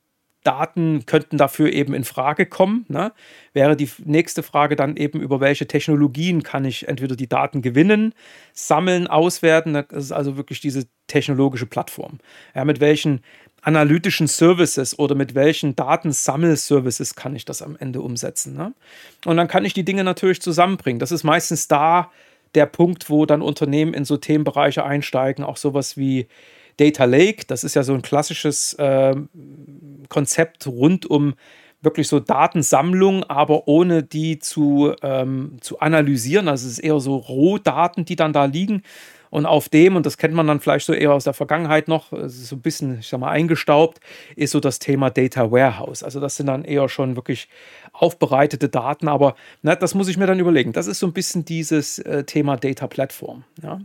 Daten 0.45 1.05
könnten 1.05 1.37
dafür 1.37 1.73
eben 1.73 1.95
in 1.95 2.05
Frage 2.05 2.47
kommen. 2.47 2.87
Ne? 2.89 3.13
Wäre 3.53 3.77
die 3.77 3.91
nächste 4.05 4.43
Frage 4.43 4.77
dann 4.77 4.97
eben, 4.97 5.21
über 5.21 5.41
welche 5.41 5.67
Technologien 5.67 6.43
kann 6.43 6.65
ich 6.65 6.89
entweder 6.89 7.17
die 7.17 7.29
Daten 7.29 7.61
gewinnen, 7.61 8.15
sammeln, 8.53 9.09
auswerten. 9.09 9.75
Das 9.75 9.87
ist 9.91 10.13
also 10.13 10.37
wirklich 10.37 10.61
diese 10.61 10.87
technologische 11.07 11.67
Plattform. 11.67 12.19
Ja, 12.55 12.65
mit 12.65 12.81
welchen 12.81 13.21
analytischen 13.63 14.27
Services 14.27 14.99
oder 14.99 15.15
mit 15.15 15.35
welchen 15.35 15.77
Datensammelservices 15.77 17.15
kann 17.15 17.35
ich 17.35 17.45
das 17.45 17.63
am 17.63 17.77
Ende 17.77 18.01
umsetzen. 18.01 18.57
Ne? 18.57 18.73
Und 19.25 19.37
dann 19.37 19.49
kann 19.49 19.65
ich 19.65 19.75
die 19.75 19.85
Dinge 19.85 20.05
natürlich 20.05 20.41
zusammenbringen. 20.41 21.01
Das 21.01 21.13
ist 21.13 21.25
meistens 21.25 21.69
da 21.69 22.11
der 22.55 22.67
Punkt, 22.67 23.11
wo 23.11 23.27
dann 23.27 23.43
Unternehmen 23.43 23.95
in 23.95 24.05
so 24.05 24.17
Themenbereiche 24.17 24.85
einsteigen, 24.85 25.45
auch 25.45 25.57
sowas 25.57 25.97
wie 25.97 26.29
Data 26.79 27.05
Lake. 27.05 27.45
Das 27.47 27.65
ist 27.65 27.75
ja 27.75 27.83
so 27.83 27.95
ein 27.95 28.03
klassisches 28.03 28.75
äh, 28.75 29.15
Konzept 30.09 30.67
rund 30.67 31.07
um 31.07 31.35
wirklich 31.81 32.09
so 32.09 32.19
Datensammlung, 32.19 33.25
aber 33.25 33.69
ohne 33.69 34.03
die 34.03 34.39
zu, 34.39 34.95
ähm, 35.03 35.59
zu 35.61 35.79
analysieren. 35.81 36.49
Also 36.49 36.67
es 36.67 36.75
ist 36.75 36.79
eher 36.81 36.99
so 36.99 37.17
Rohdaten, 37.17 38.05
die 38.05 38.17
dann 38.17 38.33
da 38.33 38.47
liegen. 38.47 38.83
Und 39.31 39.47
auf 39.47 39.69
dem, 39.69 39.97
und 39.97 40.07
das 40.07 40.19
kennt 40.19 40.35
man 40.35 40.47
dann 40.47 40.61
vielleicht 40.61 40.87
so 40.87 40.93
eher 40.93 41.13
aus 41.13 41.25
der 41.25 41.33
Vergangenheit 41.33 41.89
noch, 41.89 42.13
so 42.27 42.57
ein 42.57 42.61
bisschen, 42.61 43.01
ich 43.01 43.09
sag 43.09 43.21
mal, 43.21 43.31
eingestaubt, 43.31 44.01
ist 44.37 44.53
so 44.53 44.61
das 44.61 44.79
Thema 44.79 45.11
Data 45.11 45.51
Warehouse. 45.51 46.03
Also 46.03 46.21
das 46.21 46.37
sind 46.37 46.47
dann 46.47 46.65
eher 46.65 46.89
schon 46.89 47.17
wirklich 47.17 47.49
aufbereitete 47.93 48.69
Daten, 48.69 49.09
aber 49.09 49.35
ne, 49.63 49.77
das 49.77 49.95
muss 49.95 50.09
ich 50.09 50.17
mir 50.17 50.27
dann 50.27 50.41
überlegen. 50.41 50.73
Das 50.73 50.87
ist 50.87 50.99
so 50.99 51.07
ein 51.07 51.13
bisschen 51.13 51.45
dieses 51.45 51.99
äh, 51.99 52.25
Thema 52.25 52.57
Data 52.57 52.87
Platform. 52.87 53.45
Ja. 53.63 53.81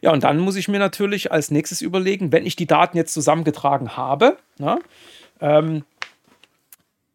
ja, 0.00 0.12
und 0.12 0.24
dann 0.24 0.38
muss 0.38 0.56
ich 0.56 0.68
mir 0.68 0.78
natürlich 0.78 1.32
als 1.32 1.50
nächstes 1.50 1.80
überlegen, 1.80 2.32
wenn 2.32 2.46
ich 2.46 2.56
die 2.56 2.66
Daten 2.66 2.96
jetzt 2.96 3.12
zusammengetragen 3.14 3.96
habe, 3.96 4.36
na, 4.58 4.78
ähm, 5.40 5.84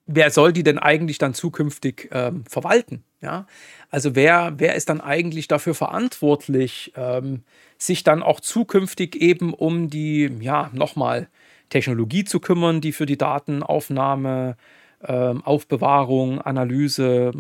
wer 0.06 0.32
soll 0.32 0.54
die 0.54 0.64
denn 0.64 0.80
eigentlich 0.80 1.18
dann 1.18 1.34
zukünftig 1.34 2.10
ähm, 2.12 2.44
verwalten? 2.48 3.04
Ja, 3.22 3.46
also 3.92 4.16
wer, 4.16 4.54
wer 4.58 4.76
ist 4.76 4.90
dann 4.90 5.00
eigentlich 5.00 5.48
dafür 5.48 5.76
verantwortlich, 5.76 6.92
ähm, 6.96 7.44
sich 7.78 8.04
dann 8.04 8.24
auch 8.24 8.40
zukünftig 8.40 9.16
eben 9.16 9.54
um 9.54 9.90
die, 9.92 10.32
ja, 10.40 10.72
nochmal 10.74 11.30
Technologie 11.70 12.24
zu 12.24 12.40
kümmern, 12.40 12.82
die 12.82 12.92
für 12.94 13.06
die 13.06 13.18
Datenaufnahme, 13.18 14.58
ähm, 15.04 15.44
Aufbewahrung, 15.44 16.42
Analyse, 16.42 17.32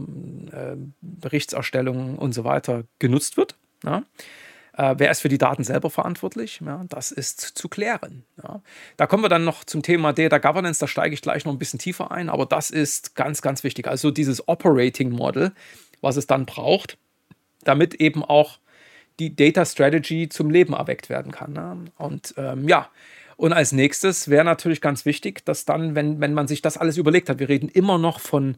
äh, 0.52 0.76
Berichtserstellung 1.02 2.17
und 2.17 2.34
so 2.34 2.44
weiter 2.44 2.84
genutzt 3.00 3.38
wird? 3.38 3.56
Ja? 3.84 4.04
Äh, 4.77 4.95
wer 4.97 5.12
ist 5.12 5.21
für 5.21 5.29
die 5.29 5.38
Daten 5.38 5.63
selber 5.63 5.89
verantwortlich? 5.89 6.62
Ja, 6.65 6.86
das 6.88 7.12
ist 7.12 7.39
zu 7.41 7.67
klären. 7.67 8.23
Ja. 8.41 8.62
Da 8.97 9.07
kommen 9.07 9.23
wir 9.23 9.29
dann 9.29 9.43
noch 9.43 9.63
zum 9.63 9.81
Thema 9.81 10.13
Data 10.13 10.38
Governance, 10.38 10.79
da 10.79 10.88
steige 10.88 11.13
ich 11.13 11.21
gleich 11.21 11.45
noch 11.45 11.51
ein 11.51 11.60
bisschen 11.60 11.79
tiefer 11.79 12.12
ein, 12.12 12.29
aber 12.29 12.45
das 12.45 12.71
ist 12.71 13.15
ganz, 13.15 13.41
ganz 13.41 13.63
wichtig. 13.63 13.88
Also 13.88 14.12
dieses 14.12 14.47
Operating 14.47 15.10
Model, 15.10 15.51
was 15.99 16.15
es 16.15 16.27
dann 16.27 16.45
braucht, 16.45 16.97
damit 17.63 17.95
eben 17.95 18.23
auch 18.23 18.60
die 19.19 19.36
Data 19.36 19.65
Strategy 19.65 20.29
zum 20.29 20.49
Leben 20.49 20.73
erweckt 20.73 21.10
werden 21.10 21.31
kann. 21.31 21.53
Ne? 21.53 21.86
Und 21.97 22.34
ähm, 22.38 22.67
ja, 22.67 22.89
und 23.36 23.53
als 23.53 23.71
nächstes 23.71 24.29
wäre 24.29 24.45
natürlich 24.45 24.81
ganz 24.81 25.05
wichtig, 25.05 25.43
dass 25.45 25.65
dann, 25.65 25.95
wenn, 25.95 26.21
wenn 26.21 26.34
man 26.34 26.47
sich 26.47 26.62
das 26.62 26.77
alles 26.77 26.97
überlegt 26.97 27.27
hat, 27.27 27.39
wir 27.39 27.49
reden 27.49 27.69
immer 27.69 27.97
noch 27.97 28.19
von 28.19 28.57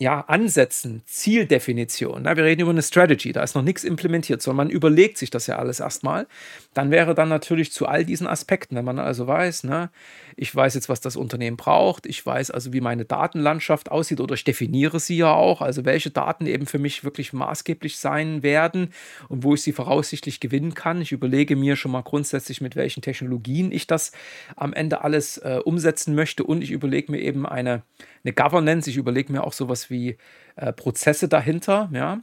ja, 0.00 0.20
Ansätzen, 0.20 1.02
Zieldefinition. 1.06 2.22
Ne? 2.22 2.36
Wir 2.36 2.44
reden 2.44 2.60
über 2.60 2.70
eine 2.70 2.82
Strategy, 2.82 3.32
da 3.32 3.42
ist 3.42 3.56
noch 3.56 3.62
nichts 3.62 3.82
implementiert, 3.82 4.40
sondern 4.40 4.68
man 4.68 4.70
überlegt 4.70 5.18
sich 5.18 5.30
das 5.30 5.48
ja 5.48 5.56
alles 5.56 5.80
erstmal. 5.80 6.28
Dann 6.72 6.92
wäre 6.92 7.16
dann 7.16 7.28
natürlich 7.28 7.72
zu 7.72 7.86
all 7.86 8.04
diesen 8.04 8.28
Aspekten, 8.28 8.76
wenn 8.76 8.84
man 8.84 9.00
also 9.00 9.26
weiß, 9.26 9.64
ne, 9.64 9.90
ich 10.36 10.54
weiß 10.54 10.74
jetzt, 10.74 10.88
was 10.88 11.00
das 11.00 11.16
Unternehmen 11.16 11.56
braucht, 11.56 12.06
ich 12.06 12.24
weiß 12.24 12.52
also, 12.52 12.72
wie 12.72 12.80
meine 12.80 13.06
Datenlandschaft 13.06 13.90
aussieht 13.90 14.20
oder 14.20 14.36
ich 14.36 14.44
definiere 14.44 15.00
sie 15.00 15.16
ja 15.16 15.32
auch, 15.32 15.62
also 15.62 15.84
welche 15.84 16.10
Daten 16.10 16.46
eben 16.46 16.66
für 16.66 16.78
mich 16.78 17.02
wirklich 17.02 17.32
maßgeblich 17.32 17.96
sein 17.96 18.44
werden 18.44 18.92
und 19.28 19.42
wo 19.42 19.54
ich 19.54 19.62
sie 19.62 19.72
voraussichtlich 19.72 20.38
gewinnen 20.38 20.74
kann. 20.74 21.02
Ich 21.02 21.10
überlege 21.10 21.56
mir 21.56 21.74
schon 21.74 21.90
mal 21.90 22.02
grundsätzlich, 22.02 22.60
mit 22.60 22.76
welchen 22.76 23.02
Technologien 23.02 23.72
ich 23.72 23.88
das 23.88 24.12
am 24.54 24.72
Ende 24.72 25.02
alles 25.02 25.38
äh, 25.38 25.58
umsetzen 25.64 26.14
möchte 26.14 26.44
und 26.44 26.62
ich 26.62 26.70
überlege 26.70 27.10
mir 27.10 27.20
eben 27.20 27.46
eine, 27.46 27.82
eine 28.22 28.32
Governance, 28.32 28.88
ich 28.88 28.96
überlege 28.96 29.32
mir 29.32 29.42
auch 29.42 29.52
sowas 29.52 29.87
wie 29.90 30.16
äh, 30.56 30.72
Prozesse 30.72 31.28
dahinter, 31.28 31.88
ja. 31.92 32.20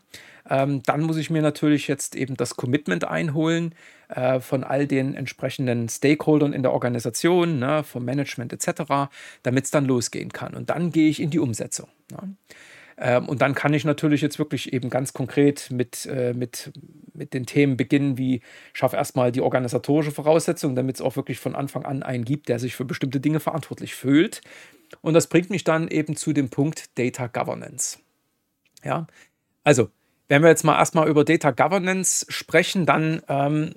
Ähm, 0.47 0.84
dann 0.84 1.01
muss 1.01 1.17
ich 1.17 1.32
mir 1.32 1.41
natürlich 1.41 1.88
jetzt 1.88 2.15
eben 2.15 2.38
das 2.38 2.56
Commitment 2.56 3.04
einholen 3.04 3.73
äh, 4.10 4.39
von 4.39 4.63
all 4.63 4.86
den 4.86 5.15
entsprechenden 5.15 5.89
Stakeholdern 5.89 6.54
in 6.54 6.62
der 6.62 6.71
Organisation, 6.71 7.58
ne, 7.58 7.84
vom 7.84 8.06
Management 8.06 8.54
etc., 8.54 9.10
damit 9.41 9.65
es 9.65 9.71
dann 9.71 9.86
losgehen 9.86 10.32
kann. 10.32 10.54
Und 10.54 10.69
dann 10.69 10.91
gehe 10.91 11.10
ich 11.10 11.19
in 11.19 11.32
die 11.32 11.39
Umsetzung. 11.39 11.88
Ne. 12.12 12.36
Ähm, 12.97 13.28
und 13.28 13.41
dann 13.41 13.56
kann 13.56 13.73
ich 13.73 13.84
natürlich 13.84 14.21
jetzt 14.21 14.39
wirklich 14.39 14.71
eben 14.71 14.89
ganz 14.89 15.13
konkret 15.13 15.69
mit, 15.71 16.06
äh, 16.06 16.34
mit, 16.34 16.71
mit 17.13 17.34
den 17.34 17.45
Themen 17.45 17.75
beginnen, 17.75 18.17
wie 18.17 18.41
schaffe 18.73 18.95
erstmal 18.95 19.32
die 19.32 19.41
organisatorische 19.41 20.12
Voraussetzung, 20.12 20.75
damit 20.75 20.95
es 20.95 21.01
auch 21.01 21.15
wirklich 21.15 21.39
von 21.39 21.56
Anfang 21.56 21.86
an 21.86 22.04
einen 22.04 22.23
gibt, 22.23 22.47
der 22.47 22.60
sich 22.60 22.75
für 22.75 22.86
bestimmte 22.86 23.19
Dinge 23.19 23.39
verantwortlich 23.39 23.95
fühlt. 23.95 24.41
Und 25.02 25.14
das 25.14 25.28
bringt 25.28 25.50
mich 25.50 25.64
dann 25.64 25.88
eben 25.88 26.16
zu 26.16 26.34
dem 26.34 26.50
Punkt 26.50 26.98
Data 26.98 27.28
Governance. 27.28 28.00
Ja, 28.84 29.08
also 29.64 29.90
wenn 30.28 30.42
wir 30.42 30.50
jetzt 30.50 30.64
mal 30.64 30.78
erstmal 30.78 31.08
über 31.08 31.24
Data 31.24 31.52
Governance 31.52 32.26
sprechen, 32.30 32.86
dann 32.86 33.22
ähm, 33.28 33.76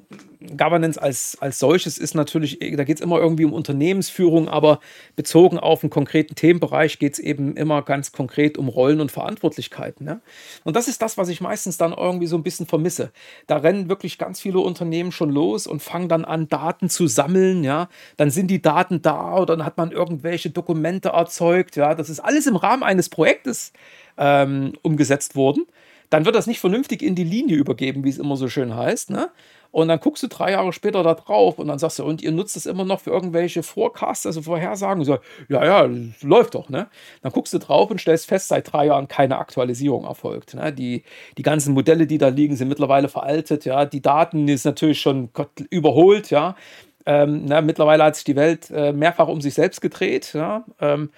Governance 0.57 1.01
als, 1.01 1.37
als 1.41 1.59
solches 1.59 1.99
ist 1.99 2.15
natürlich, 2.15 2.59
da 2.59 2.85
geht 2.85 2.99
es 2.99 3.03
immer 3.03 3.19
irgendwie 3.19 3.45
um 3.45 3.53
Unternehmensführung, 3.53 4.49
aber 4.49 4.79
bezogen 5.17 5.59
auf 5.59 5.83
einen 5.83 5.91
konkreten 5.91 6.37
Themenbereich 6.37 6.99
geht 6.99 7.15
es 7.15 7.19
eben 7.19 7.57
immer 7.57 7.83
ganz 7.83 8.13
konkret 8.13 8.57
um 8.57 8.69
Rollen 8.69 9.01
und 9.01 9.11
Verantwortlichkeiten. 9.11 10.07
Ne? 10.07 10.21
Und 10.65 10.77
das 10.77 10.87
ist 10.87 11.03
das, 11.03 11.19
was 11.19 11.29
ich 11.29 11.41
meistens 11.41 11.77
dann 11.77 11.93
irgendwie 11.93 12.29
so 12.29 12.37
ein 12.37 12.45
bisschen 12.45 12.67
vermisse. 12.67 13.11
Da 13.47 13.57
rennen 13.57 13.89
wirklich 13.89 14.17
ganz 14.17 14.41
viele 14.41 14.61
Unternehmen 14.61 15.11
schon 15.11 15.31
los 15.31 15.67
und 15.67 15.83
fangen 15.83 16.09
dann 16.09 16.25
an, 16.25 16.49
Daten 16.49 16.89
zu 16.89 17.09
sammeln. 17.09 17.65
Ja? 17.65 17.89
Dann 18.17 18.31
sind 18.31 18.49
die 18.49 18.63
Daten 18.63 19.03
da 19.03 19.37
oder 19.37 19.57
dann 19.57 19.67
hat 19.67 19.77
man 19.77 19.91
irgendwelche 19.91 20.51
Dokumente 20.51 21.11
erzeugt. 21.11 21.75
Ja? 21.77 21.95
Das 21.95 22.09
ist 22.09 22.21
alles 22.21 22.47
im 22.47 22.57
Rahmen 22.57 22.85
eines 22.85 23.09
Projektes 23.09 23.73
ähm, 24.17 24.73
umgesetzt 24.83 25.35
worden 25.35 25.67
dann 26.11 26.25
wird 26.25 26.35
das 26.35 26.47
nicht 26.47 26.61
vernünftig 26.61 27.03
in 27.03 27.15
die 27.15 27.25
Linie 27.25 27.57
übergeben, 27.57 28.05
wie 28.05 28.09
es 28.09 28.19
immer 28.19 28.37
so 28.37 28.49
schön 28.49 28.75
heißt. 28.75 29.11
Ne? 29.11 29.31
Und 29.71 29.89
dann 29.89 30.01
guckst 30.01 30.23
du 30.23 30.29
drei 30.29 30.53
Jahre 30.53 30.73
später 30.73 31.03
da 31.03 31.15
drauf 31.15 31.59
und 31.59 31.69
dann 31.69 31.79
sagst 31.79 31.99
du, 31.99 32.05
und 32.05 32.23
ihr 32.23 32.33
nutzt 32.33 32.57
es 32.57 32.65
immer 32.65 32.85
noch 32.85 33.01
für 33.01 33.11
irgendwelche 33.11 33.63
Forecasts, 33.63 34.25
also 34.25 34.41
Vorhersagen. 34.41 35.05
So, 35.05 35.19
ja, 35.49 35.65
ja, 35.65 35.91
läuft 36.23 36.55
doch. 36.55 36.71
Ne? 36.71 36.89
Dann 37.23 37.33
guckst 37.33 37.53
du 37.53 37.59
drauf 37.59 37.91
und 37.91 38.01
stellst 38.01 38.27
fest, 38.27 38.49
seit 38.49 38.73
drei 38.73 38.87
Jahren 38.87 39.09
keine 39.09 39.39
Aktualisierung 39.39 40.05
erfolgt. 40.05 40.55
Ne? 40.55 40.73
Die, 40.73 41.05
die 41.37 41.43
ganzen 41.43 41.75
Modelle, 41.75 42.07
die 42.07 42.19
da 42.19 42.29
liegen, 42.29 42.57
sind 42.57 42.69
mittlerweile 42.69 43.09
veraltet. 43.09 43.67
Ja? 43.67 43.85
Die 43.85 44.01
Daten 44.01 44.49
ist 44.49 44.65
natürlich 44.65 45.01
schon 45.01 45.29
überholt. 45.69 46.31
Ja? 46.31 46.57
Ähm, 47.05 47.45
na, 47.45 47.61
mittlerweile 47.61 48.05
hat 48.05 48.17
sich 48.17 48.25
die 48.25 48.37
Welt 48.37 48.71
äh, 48.71 48.93
mehrfach 48.93 49.29
um 49.29 49.43
sich 49.43 49.53
selbst 49.53 49.83
gedreht. 49.83 50.33
Ja? 50.33 50.65
Ähm, 50.81 51.11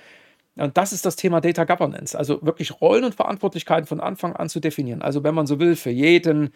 und 0.56 0.76
das 0.76 0.92
ist 0.92 1.06
das 1.06 1.16
Thema 1.16 1.40
Data 1.40 1.64
Governance, 1.64 2.16
also 2.16 2.40
wirklich 2.42 2.80
Rollen 2.80 3.04
und 3.04 3.14
Verantwortlichkeiten 3.14 3.86
von 3.86 4.00
Anfang 4.00 4.34
an 4.34 4.48
zu 4.48 4.60
definieren. 4.60 5.02
Also 5.02 5.22
wenn 5.22 5.34
man 5.34 5.46
so 5.46 5.60
will, 5.60 5.76
für 5.76 5.90
jeden 5.90 6.52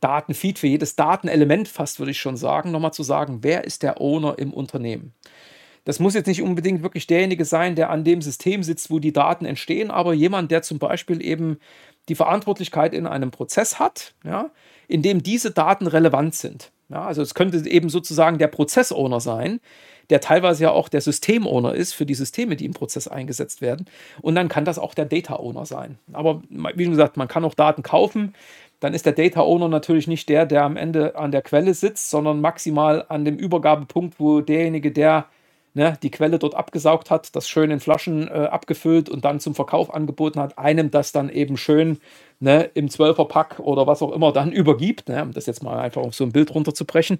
Datenfeed, 0.00 0.58
für 0.58 0.66
jedes 0.66 0.96
Datenelement 0.96 1.66
fast, 1.66 1.98
würde 1.98 2.12
ich 2.12 2.20
schon 2.20 2.36
sagen, 2.36 2.70
nochmal 2.70 2.92
zu 2.92 3.02
sagen, 3.02 3.38
wer 3.42 3.64
ist 3.64 3.82
der 3.82 4.00
Owner 4.00 4.38
im 4.38 4.52
Unternehmen. 4.52 5.12
Das 5.84 5.98
muss 5.98 6.14
jetzt 6.14 6.26
nicht 6.26 6.42
unbedingt 6.42 6.82
wirklich 6.82 7.06
derjenige 7.06 7.44
sein, 7.44 7.74
der 7.74 7.90
an 7.90 8.04
dem 8.04 8.20
System 8.20 8.62
sitzt, 8.62 8.90
wo 8.90 8.98
die 8.98 9.12
Daten 9.12 9.46
entstehen, 9.46 9.90
aber 9.90 10.12
jemand, 10.12 10.50
der 10.50 10.62
zum 10.62 10.78
Beispiel 10.78 11.24
eben 11.24 11.58
die 12.08 12.14
Verantwortlichkeit 12.14 12.92
in 12.92 13.06
einem 13.06 13.30
Prozess 13.30 13.78
hat, 13.78 14.14
ja, 14.24 14.50
in 14.86 15.02
dem 15.02 15.22
diese 15.22 15.50
Daten 15.50 15.86
relevant 15.86 16.34
sind. 16.34 16.72
Ja, 16.90 17.04
also 17.04 17.22
es 17.22 17.34
könnte 17.34 17.68
eben 17.68 17.88
sozusagen 17.88 18.38
der 18.38 18.48
Prozessowner 18.48 19.20
sein, 19.20 19.60
der 20.10 20.20
teilweise 20.20 20.64
ja 20.64 20.70
auch 20.70 20.88
der 20.88 21.00
Systemowner 21.00 21.74
ist 21.74 21.92
für 21.92 22.06
die 22.06 22.14
Systeme, 22.14 22.56
die 22.56 22.64
im 22.64 22.72
Prozess 22.72 23.08
eingesetzt 23.08 23.60
werden. 23.60 23.86
Und 24.22 24.34
dann 24.34 24.48
kann 24.48 24.64
das 24.64 24.78
auch 24.78 24.94
der 24.94 25.04
Data-Owner 25.04 25.66
sein. 25.66 25.98
Aber 26.12 26.42
wie 26.48 26.86
gesagt, 26.86 27.16
man 27.16 27.28
kann 27.28 27.44
auch 27.44 27.54
Daten 27.54 27.82
kaufen. 27.82 28.34
Dann 28.80 28.94
ist 28.94 29.06
der 29.06 29.12
Data-Owner 29.12 29.68
natürlich 29.68 30.06
nicht 30.06 30.28
der, 30.28 30.46
der 30.46 30.62
am 30.62 30.76
Ende 30.76 31.16
an 31.16 31.32
der 31.32 31.42
Quelle 31.42 31.74
sitzt, 31.74 32.10
sondern 32.10 32.40
maximal 32.40 33.04
an 33.08 33.24
dem 33.24 33.36
Übergabepunkt, 33.36 34.18
wo 34.18 34.40
derjenige, 34.40 34.92
der 34.92 35.26
ne, 35.74 35.98
die 36.02 36.10
Quelle 36.10 36.38
dort 36.38 36.54
abgesaugt 36.54 37.10
hat, 37.10 37.34
das 37.34 37.48
schön 37.48 37.70
in 37.70 37.80
Flaschen 37.80 38.28
äh, 38.28 38.48
abgefüllt 38.50 39.08
und 39.08 39.24
dann 39.24 39.40
zum 39.40 39.54
Verkauf 39.54 39.92
angeboten 39.92 40.40
hat, 40.40 40.58
einem 40.58 40.90
das 40.90 41.12
dann 41.12 41.28
eben 41.28 41.56
schön 41.56 41.98
ne, 42.40 42.70
im 42.74 42.88
Zwölferpack 42.88 43.58
oder 43.60 43.86
was 43.86 44.02
auch 44.02 44.12
immer 44.12 44.32
dann 44.32 44.52
übergibt, 44.52 45.08
ne, 45.08 45.22
um 45.22 45.32
das 45.32 45.46
jetzt 45.46 45.62
mal 45.62 45.78
einfach 45.78 46.02
auf 46.02 46.14
so 46.14 46.24
ein 46.24 46.32
Bild 46.32 46.54
runterzubrechen, 46.54 47.18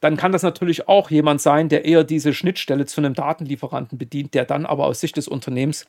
dann 0.00 0.16
kann 0.16 0.32
das 0.32 0.42
natürlich 0.42 0.88
auch 0.88 1.10
jemand 1.10 1.40
sein, 1.40 1.68
der 1.68 1.84
eher 1.84 2.04
diese 2.04 2.32
Schnittstelle 2.32 2.86
zu 2.86 3.00
einem 3.00 3.14
Datenlieferanten 3.14 3.98
bedient, 3.98 4.34
der 4.34 4.44
dann 4.44 4.66
aber 4.66 4.86
aus 4.86 5.00
Sicht 5.00 5.16
des 5.16 5.28
Unternehmens 5.28 5.86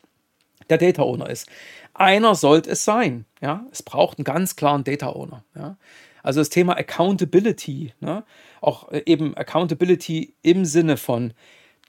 der 0.69 0.77
Data 0.77 1.03
Owner 1.03 1.29
ist. 1.29 1.47
Einer 1.93 2.35
sollte 2.35 2.71
es 2.71 2.85
sein. 2.85 3.25
Ja? 3.41 3.65
Es 3.71 3.83
braucht 3.83 4.17
einen 4.17 4.25
ganz 4.25 4.55
klaren 4.55 4.83
Data 4.83 5.09
Owner. 5.09 5.43
Ja? 5.55 5.77
Also 6.23 6.39
das 6.39 6.49
Thema 6.49 6.77
Accountability, 6.77 7.93
ne? 7.99 8.23
auch 8.61 8.91
äh, 8.91 9.03
eben 9.05 9.35
Accountability 9.35 10.35
im 10.41 10.65
Sinne 10.65 10.97
von, 10.97 11.33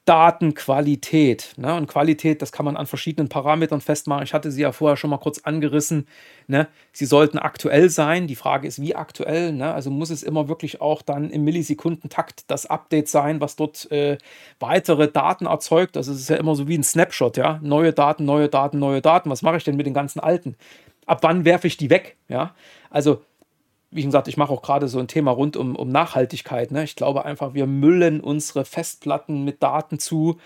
Datenqualität. 0.04 1.54
Ne? 1.56 1.74
Und 1.76 1.86
Qualität, 1.86 2.42
das 2.42 2.50
kann 2.50 2.64
man 2.64 2.76
an 2.76 2.86
verschiedenen 2.86 3.28
Parametern 3.28 3.80
festmachen. 3.80 4.24
Ich 4.24 4.34
hatte 4.34 4.50
sie 4.50 4.62
ja 4.62 4.72
vorher 4.72 4.96
schon 4.96 5.10
mal 5.10 5.18
kurz 5.18 5.38
angerissen. 5.38 6.08
Ne? 6.48 6.66
Sie 6.92 7.06
sollten 7.06 7.38
aktuell 7.38 7.88
sein. 7.88 8.26
Die 8.26 8.34
Frage 8.34 8.66
ist, 8.66 8.80
wie 8.80 8.96
aktuell? 8.96 9.52
Ne? 9.52 9.72
Also 9.72 9.90
muss 9.90 10.10
es 10.10 10.24
immer 10.24 10.48
wirklich 10.48 10.80
auch 10.80 11.02
dann 11.02 11.30
im 11.30 11.44
Millisekundentakt 11.44 12.50
das 12.50 12.66
Update 12.66 13.08
sein, 13.08 13.40
was 13.40 13.54
dort 13.54 13.90
äh, 13.92 14.18
weitere 14.58 15.06
Daten 15.06 15.46
erzeugt. 15.46 15.96
Also 15.96 16.12
es 16.12 16.20
ist 16.20 16.30
ja 16.30 16.36
immer 16.36 16.56
so 16.56 16.66
wie 16.66 16.76
ein 16.76 16.84
Snapshot, 16.84 17.36
ja. 17.36 17.60
Neue 17.62 17.92
Daten, 17.92 18.24
neue 18.24 18.48
Daten, 18.48 18.80
neue 18.80 19.02
Daten. 19.02 19.30
Was 19.30 19.42
mache 19.42 19.58
ich 19.58 19.64
denn 19.64 19.76
mit 19.76 19.86
den 19.86 19.94
ganzen 19.94 20.18
alten? 20.18 20.56
Ab 21.06 21.18
wann 21.22 21.44
werfe 21.44 21.68
ich 21.68 21.76
die 21.76 21.90
weg? 21.90 22.16
Ja. 22.28 22.54
Also 22.90 23.22
wie 23.92 24.02
gesagt, 24.02 24.26
ich 24.26 24.38
mache 24.38 24.52
auch 24.52 24.62
gerade 24.62 24.88
so 24.88 24.98
ein 24.98 25.06
Thema 25.06 25.30
rund 25.30 25.56
um, 25.56 25.76
um 25.76 25.90
Nachhaltigkeit. 25.90 26.70
Ne? 26.70 26.82
Ich 26.82 26.96
glaube 26.96 27.24
einfach, 27.26 27.52
wir 27.52 27.66
müllen 27.66 28.20
unsere 28.20 28.64
Festplatten 28.64 29.44
mit 29.44 29.62
Daten 29.62 29.98
zu. 29.98 30.38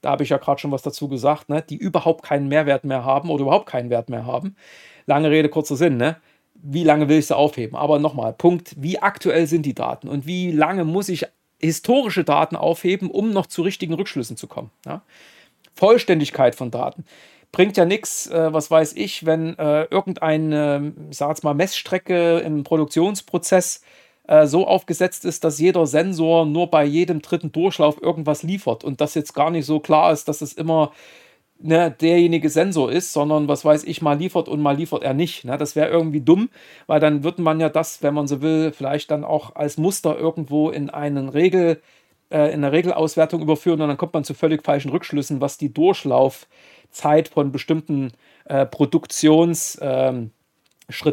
Da 0.00 0.10
habe 0.10 0.22
ich 0.22 0.30
ja 0.30 0.38
gerade 0.38 0.58
schon 0.58 0.72
was 0.72 0.82
dazu 0.82 1.08
gesagt, 1.08 1.50
ne? 1.50 1.62
die 1.62 1.76
überhaupt 1.76 2.24
keinen 2.24 2.48
Mehrwert 2.48 2.84
mehr 2.84 3.04
haben 3.04 3.28
oder 3.28 3.42
überhaupt 3.42 3.66
keinen 3.66 3.90
Wert 3.90 4.08
mehr 4.08 4.24
haben. 4.24 4.56
Lange 5.06 5.30
Rede, 5.30 5.50
kurzer 5.50 5.76
Sinn. 5.76 5.98
Ne? 5.98 6.16
Wie 6.54 6.82
lange 6.82 7.08
will 7.10 7.18
ich 7.18 7.26
sie 7.26 7.36
aufheben? 7.36 7.76
Aber 7.76 7.98
nochmal, 7.98 8.32
Punkt, 8.32 8.74
wie 8.78 8.98
aktuell 8.98 9.46
sind 9.46 9.66
die 9.66 9.74
Daten 9.74 10.08
und 10.08 10.26
wie 10.26 10.50
lange 10.50 10.84
muss 10.84 11.10
ich 11.10 11.26
historische 11.60 12.24
Daten 12.24 12.56
aufheben, 12.56 13.10
um 13.10 13.30
noch 13.30 13.46
zu 13.46 13.62
richtigen 13.62 13.92
Rückschlüssen 13.92 14.38
zu 14.38 14.46
kommen? 14.46 14.70
Ja? 14.86 15.02
Vollständigkeit 15.74 16.54
von 16.54 16.70
Daten 16.70 17.04
bringt 17.54 17.76
ja 17.76 17.84
nichts, 17.84 18.26
äh, 18.26 18.52
was 18.52 18.68
weiß 18.68 18.94
ich, 18.96 19.24
wenn 19.26 19.56
äh, 19.58 19.84
irgendeine, 19.84 20.92
ich 21.10 21.42
mal, 21.44 21.54
Messstrecke 21.54 22.40
im 22.40 22.64
Produktionsprozess 22.64 23.80
äh, 24.26 24.46
so 24.46 24.66
aufgesetzt 24.66 25.24
ist, 25.24 25.44
dass 25.44 25.60
jeder 25.60 25.86
Sensor 25.86 26.46
nur 26.46 26.68
bei 26.68 26.84
jedem 26.84 27.22
dritten 27.22 27.52
Durchlauf 27.52 28.02
irgendwas 28.02 28.42
liefert 28.42 28.82
und 28.82 29.00
das 29.00 29.14
jetzt 29.14 29.34
gar 29.34 29.50
nicht 29.52 29.66
so 29.66 29.78
klar 29.78 30.12
ist, 30.12 30.26
dass 30.26 30.40
es 30.40 30.52
immer 30.52 30.90
ne, 31.60 31.92
derjenige 31.92 32.50
Sensor 32.50 32.90
ist, 32.90 33.12
sondern 33.12 33.46
was 33.46 33.64
weiß 33.64 33.84
ich, 33.84 34.02
mal 34.02 34.18
liefert 34.18 34.48
und 34.48 34.60
mal 34.60 34.76
liefert 34.76 35.04
er 35.04 35.14
nicht. 35.14 35.44
Ne? 35.44 35.56
Das 35.56 35.76
wäre 35.76 35.90
irgendwie 35.90 36.22
dumm, 36.22 36.50
weil 36.88 36.98
dann 36.98 37.22
würde 37.22 37.40
man 37.42 37.60
ja 37.60 37.68
das, 37.68 38.02
wenn 38.02 38.14
man 38.14 38.26
so 38.26 38.42
will, 38.42 38.72
vielleicht 38.72 39.12
dann 39.12 39.22
auch 39.22 39.54
als 39.54 39.78
Muster 39.78 40.18
irgendwo 40.18 40.70
in 40.70 40.90
einen 40.90 41.28
Regel, 41.28 41.80
äh, 42.30 42.48
in 42.52 42.64
eine 42.64 42.72
Regelauswertung 42.72 43.42
überführen 43.42 43.80
und 43.80 43.88
dann 43.88 43.96
kommt 43.96 44.14
man 44.14 44.24
zu 44.24 44.34
völlig 44.34 44.64
falschen 44.64 44.90
Rückschlüssen, 44.90 45.40
was 45.40 45.56
die 45.56 45.72
Durchlauf 45.72 46.48
Zeit 46.94 47.28
von 47.28 47.52
bestimmten 47.52 48.12
äh, 48.46 48.64
Produktionsschritten 48.64 50.30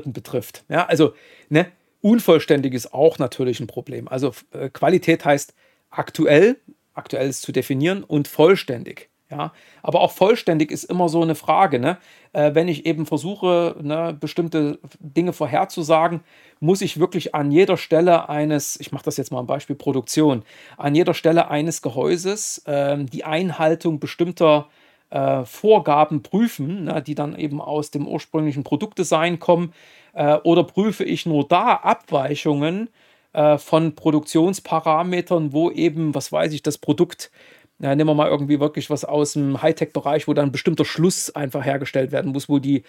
ähm, 0.05 0.13
betrifft. 0.13 0.63
Ja, 0.69 0.85
also 0.85 1.13
ne, 1.49 1.67
unvollständig 2.01 2.73
ist 2.73 2.93
auch 2.93 3.19
natürlich 3.19 3.59
ein 3.59 3.67
Problem. 3.67 4.07
Also 4.07 4.33
äh, 4.51 4.69
Qualität 4.69 5.25
heißt 5.25 5.53
aktuell, 5.89 6.57
aktuell 6.93 7.27
ist 7.27 7.41
zu 7.41 7.51
definieren 7.51 8.03
und 8.03 8.27
vollständig. 8.27 9.09
Ja, 9.29 9.53
aber 9.81 10.01
auch 10.01 10.11
vollständig 10.11 10.71
ist 10.71 10.83
immer 10.83 11.07
so 11.07 11.21
eine 11.21 11.35
Frage. 11.35 11.79
Ne? 11.79 11.97
Äh, 12.33 12.53
wenn 12.53 12.67
ich 12.67 12.85
eben 12.85 13.05
versuche, 13.05 13.77
ne, 13.81 14.15
bestimmte 14.19 14.77
Dinge 14.99 15.31
vorherzusagen, 15.31 16.19
muss 16.59 16.81
ich 16.81 16.99
wirklich 16.99 17.33
an 17.33 17.49
jeder 17.49 17.77
Stelle 17.77 18.27
eines, 18.27 18.77
ich 18.81 18.91
mache 18.91 19.05
das 19.05 19.15
jetzt 19.15 19.31
mal 19.31 19.39
am 19.39 19.47
Beispiel 19.47 19.77
Produktion, 19.77 20.43
an 20.75 20.95
jeder 20.95 21.13
Stelle 21.13 21.49
eines 21.49 21.81
Gehäuses 21.81 22.57
äh, 22.65 23.05
die 23.05 23.23
Einhaltung 23.23 24.01
bestimmter 24.01 24.67
äh, 25.11 25.45
Vorgaben 25.45 26.23
prüfen, 26.23 26.85
ne, 26.85 27.01
die 27.01 27.15
dann 27.15 27.35
eben 27.37 27.61
aus 27.61 27.91
dem 27.91 28.07
ursprünglichen 28.07 28.63
Produktdesign 28.63 29.39
kommen, 29.39 29.73
äh, 30.13 30.37
oder 30.43 30.63
prüfe 30.63 31.03
ich 31.03 31.25
nur 31.25 31.47
da 31.47 31.75
Abweichungen 31.75 32.89
äh, 33.33 33.57
von 33.57 33.95
Produktionsparametern, 33.95 35.53
wo 35.53 35.71
eben, 35.71 36.15
was 36.15 36.31
weiß 36.31 36.53
ich, 36.53 36.63
das 36.63 36.77
Produkt, 36.77 37.31
ja, 37.79 37.95
nehmen 37.95 38.09
wir 38.09 38.15
mal 38.15 38.29
irgendwie 38.29 38.59
wirklich 38.59 38.89
was 38.89 39.05
aus 39.05 39.33
dem 39.33 39.61
Hightech-Bereich, 39.61 40.27
wo 40.27 40.33
dann 40.33 40.49
ein 40.49 40.51
bestimmter 40.51 40.85
Schluss 40.85 41.33
einfach 41.35 41.65
hergestellt 41.65 42.11
werden 42.11 42.31
muss, 42.31 42.47
wo 42.47 42.59
die, 42.59 42.83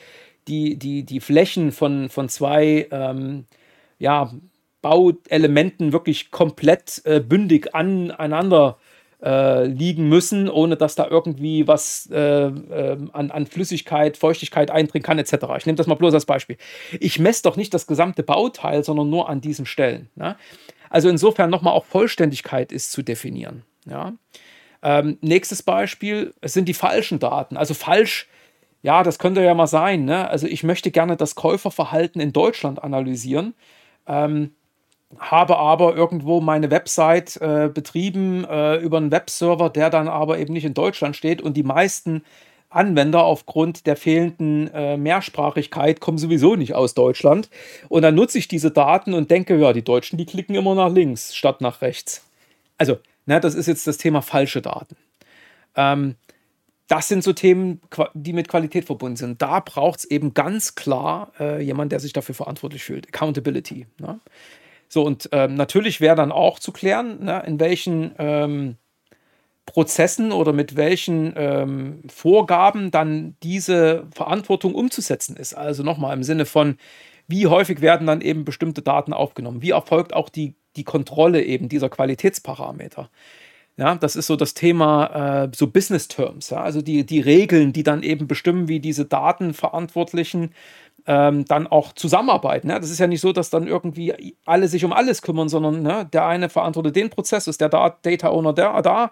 die, 0.49 0.77
die, 0.79 1.05
die 1.05 1.21
Flächen 1.21 1.73
von, 1.73 2.09
von 2.09 2.29
zwei 2.29 2.89
ähm, 2.91 3.47
ja, 3.99 4.31
Bauelementen 4.83 5.93
wirklich 5.93 6.31
komplett 6.31 7.03
äh, 7.05 7.21
bündig 7.21 7.75
aneinander 7.75 8.79
äh, 9.23 9.67
liegen 9.67 10.09
müssen, 10.09 10.49
ohne 10.49 10.77
dass 10.77 10.95
da 10.95 11.07
irgendwie 11.09 11.69
was 11.69 12.09
äh, 12.13 12.19
äh, 12.19 12.99
an, 13.13 13.31
an, 13.31 13.47
Flüssigkeit, 13.47 14.17
Feuchtigkeit 14.17 14.71
eindringen 14.71 15.05
kann, 15.05 15.19
etc. 15.19 15.35
Ich 15.59 15.67
nehme 15.67 15.77
das 15.77 15.87
mal 15.87 15.95
bloß 15.95 16.15
als 16.15 16.27
Beispiel. 16.27 16.57
Ich 16.99 17.19
messe 17.19 17.43
doch 17.45 17.57
nicht 17.57 17.73
das 17.73 17.87
gesamte 17.87 18.23
Bauteil, 18.23 18.83
sondern 18.83 19.11
nur 19.11 19.29
an 19.29 19.41
diesen 19.41 19.67
Stellen. 19.67 20.11
Ne? 20.17 20.37
Also 20.91 21.09
insofern 21.09 21.51
nochmal 21.51 21.73
auch 21.73 21.85
Vollständigkeit 21.85 22.73
ist 22.73 22.93
zu 22.93 23.03
definieren. 23.03 23.63
Ja? 23.87 24.13
Ähm, 24.83 25.19
nächstes 25.21 25.63
Beispiel, 25.63 26.35
es 26.41 26.53
sind 26.53 26.69
die 26.69 26.75
falschen 26.75 27.21
Daten. 27.21 27.57
Also 27.57 27.75
falsch, 27.75 28.29
ja, 28.83 29.05
das 29.05 29.21
könnte 29.21 29.43
ja 29.43 29.55
mal 29.55 29.69
sein. 29.69 30.05
Ne? 30.05 30.29
Also 30.29 30.49
ich 30.49 30.65
möchte 30.65 30.91
gerne 30.91 31.17
das 31.17 31.37
Käuferverhalten 31.37 32.21
in 32.21 32.33
Deutschland 32.33 32.83
analysieren. 32.83 33.55
Ähm, 34.09 34.51
habe 35.19 35.59
aber 35.59 35.95
irgendwo 35.95 36.41
meine 36.41 36.71
Website 36.71 37.37
äh, 37.41 37.71
betrieben 37.73 38.45
äh, 38.45 38.77
über 38.77 38.97
einen 38.97 39.11
Webserver, 39.11 39.71
der 39.71 39.91
dann 39.91 40.09
aber 40.09 40.39
eben 40.39 40.53
nicht 40.53 40.65
in 40.65 40.75
Deutschland 40.75 41.17
steht 41.17 41.43
und 41.43 41.57
die 41.57 41.63
meisten 41.63 42.23
Anwender 42.75 43.23
aufgrund 43.25 43.87
der 43.87 43.97
fehlenden 43.97 44.69
äh, 44.73 44.97
Mehrsprachigkeit 44.97 46.01
kommen 46.01 46.19
sowieso 46.19 46.57
nicht 46.57 46.75
aus 46.75 46.95
Deutschland. 46.95 47.51
Und 47.89 48.03
dann 48.03 48.15
nutze 48.15 48.39
ich 48.39 48.49
diese 48.49 48.71
Daten 48.71 49.15
und 49.15 49.31
denke, 49.31 49.57
ja, 49.59 49.73
die 49.73 49.85
Deutschen, 49.85 50.17
die 50.17 50.27
klicken 50.27 50.55
immer 50.55 50.75
nach 50.75 50.91
links 50.91 51.35
statt 51.35 51.61
nach 51.61 51.83
rechts. 51.83 52.25
Also, 52.79 52.99
ne, 53.27 53.41
das 53.41 53.55
ist 53.55 53.67
jetzt 53.67 53.87
das 53.87 53.99
Thema 53.99 54.23
falsche 54.23 54.63
Daten. 54.63 54.97
Ähm, 55.77 56.17
das 56.89 57.09
sind 57.09 57.25
so 57.25 57.33
Themen, 57.33 57.81
die 58.15 58.33
mit 58.33 58.49
Qualität 58.49 58.85
verbunden 58.85 59.17
sind. 59.17 59.41
Da 59.41 59.61
braucht 59.61 60.01
es 60.01 60.05
eben 60.05 60.35
ganz 60.35 60.75
klar 60.75 61.33
äh, 61.39 61.63
jemand, 61.63 61.93
der 61.93 62.01
sich 62.01 62.13
dafür 62.13 62.35
verantwortlich 62.35 62.85
fühlt. 62.85 63.09
Accountability. 63.09 63.87
Ne? 63.99 64.21
So, 64.93 65.05
und 65.05 65.31
ähm, 65.33 65.55
natürlich 65.55 66.03
wäre 66.03 66.17
dann 66.17 66.33
auch 66.33 66.59
zu 66.59 66.71
klären, 66.71 67.25
ne, 67.25 67.43
in 67.47 67.59
welchen 67.59 68.15
ähm, 68.19 68.77
Prozessen 69.65 70.33
oder 70.33 70.53
mit 70.53 70.77
welchen 70.77 71.33
ähm, 71.35 72.03
Vorgaben 72.11 72.91
dann 72.91 73.35
diese 73.43 74.07
Verantwortung 74.15 74.75
umzusetzen 74.75 75.35
ist. 75.37 75.55
Also 75.55 75.83
nochmal 75.83 76.15
im 76.15 76.23
Sinne 76.23 76.45
von, 76.45 76.77
wie 77.27 77.47
häufig 77.47 77.81
werden 77.81 78.07
dann 78.07 78.21
eben 78.21 78.45
bestimmte 78.45 78.83
Daten 78.83 79.15
aufgenommen? 79.15 79.63
Wie 79.63 79.71
erfolgt 79.71 80.13
auch 80.13 80.29
die, 80.29 80.57
die 80.77 80.85
Kontrolle 80.85 81.43
eben 81.43 81.71
dieser 81.71 81.89
Qualitätsparameter? 81.89 83.09
Ja, 83.79 83.95
das 83.95 84.17
ist 84.17 84.27
so 84.27 84.37
das 84.37 84.53
Thema, 84.53 85.47
äh, 85.47 85.51
so 85.55 85.69
Business 85.69 86.07
Terms, 86.09 86.51
ja, 86.51 86.61
also 86.63 86.83
die, 86.83 87.07
die 87.07 87.21
Regeln, 87.21 87.73
die 87.73 87.83
dann 87.83 88.03
eben 88.03 88.27
bestimmen, 88.27 88.69
wie 88.69 88.81
diese 88.81 89.07
Datenverantwortlichen 89.07 90.53
ähm, 91.07 91.45
dann 91.47 91.67
auch 91.67 91.93
zusammenarbeiten. 91.93 92.69
Ne? 92.69 92.79
Das 92.81 92.91
ist 92.91 92.99
ja 92.99 93.07
nicht 93.07 93.21
so, 93.21 93.33
dass 93.33 93.51
dann 93.51 93.67
irgendwie 93.67 94.37
alle 94.45 94.69
sich 94.69 94.85
um 94.85 94.93
alles 94.93 95.23
kümmern, 95.23 95.49
sondern 95.49 95.83
ne, 95.83 96.09
der 96.13 96.27
eine 96.27 96.49
verantwortet 96.49 96.97
den 96.97 97.11
Prozess, 97.11 97.47
ist 97.47 97.61
der 97.61 97.69
Data 97.69 98.29
Owner 98.29 98.53
der, 98.53 98.81
da 98.83 99.11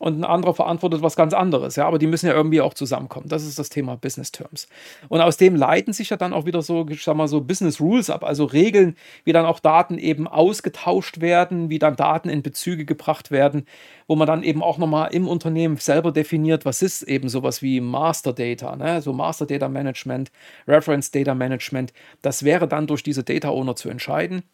und 0.00 0.18
ein 0.18 0.24
anderer 0.24 0.54
verantwortet 0.54 1.02
was 1.02 1.14
ganz 1.14 1.34
anderes. 1.34 1.76
Ja? 1.76 1.86
Aber 1.86 1.98
die 1.98 2.06
müssen 2.06 2.26
ja 2.26 2.32
irgendwie 2.32 2.62
auch 2.62 2.72
zusammenkommen. 2.72 3.28
Das 3.28 3.44
ist 3.44 3.58
das 3.58 3.68
Thema 3.68 3.96
Business 3.96 4.32
Terms. 4.32 4.66
Und 5.10 5.20
aus 5.20 5.36
dem 5.36 5.54
leiten 5.54 5.92
sich 5.92 6.08
ja 6.08 6.16
dann 6.16 6.32
auch 6.32 6.46
wieder 6.46 6.62
so, 6.62 6.86
ich 6.88 7.04
sag 7.04 7.16
mal 7.16 7.28
so 7.28 7.42
Business 7.42 7.82
Rules 7.82 8.08
ab, 8.08 8.24
also 8.24 8.46
Regeln, 8.46 8.96
wie 9.24 9.32
dann 9.32 9.44
auch 9.44 9.60
Daten 9.60 9.98
eben 9.98 10.26
ausgetauscht 10.26 11.20
werden, 11.20 11.68
wie 11.68 11.78
dann 11.78 11.96
Daten 11.96 12.30
in 12.30 12.42
Bezüge 12.42 12.86
gebracht 12.86 13.30
werden, 13.30 13.66
wo 14.06 14.16
man 14.16 14.26
dann 14.26 14.42
eben 14.42 14.62
auch 14.62 14.78
nochmal 14.78 15.12
im 15.12 15.28
Unternehmen 15.28 15.76
selber 15.76 16.12
definiert, 16.12 16.64
was 16.64 16.80
ist 16.80 17.02
eben 17.02 17.28
sowas 17.28 17.60
wie 17.60 17.82
Master 17.82 18.32
Data, 18.32 18.76
ne? 18.76 19.02
so 19.02 19.12
Master 19.12 19.44
Data 19.44 19.68
Management, 19.68 20.32
Reference 20.66 21.10
Data 21.10 21.34
Management. 21.34 21.92
Das 22.22 22.42
wäre 22.42 22.66
dann 22.66 22.86
durch 22.86 23.02
diese 23.02 23.22
Data 23.22 23.50
Owner 23.50 23.76
zu 23.76 23.90
entscheiden. 23.90 24.44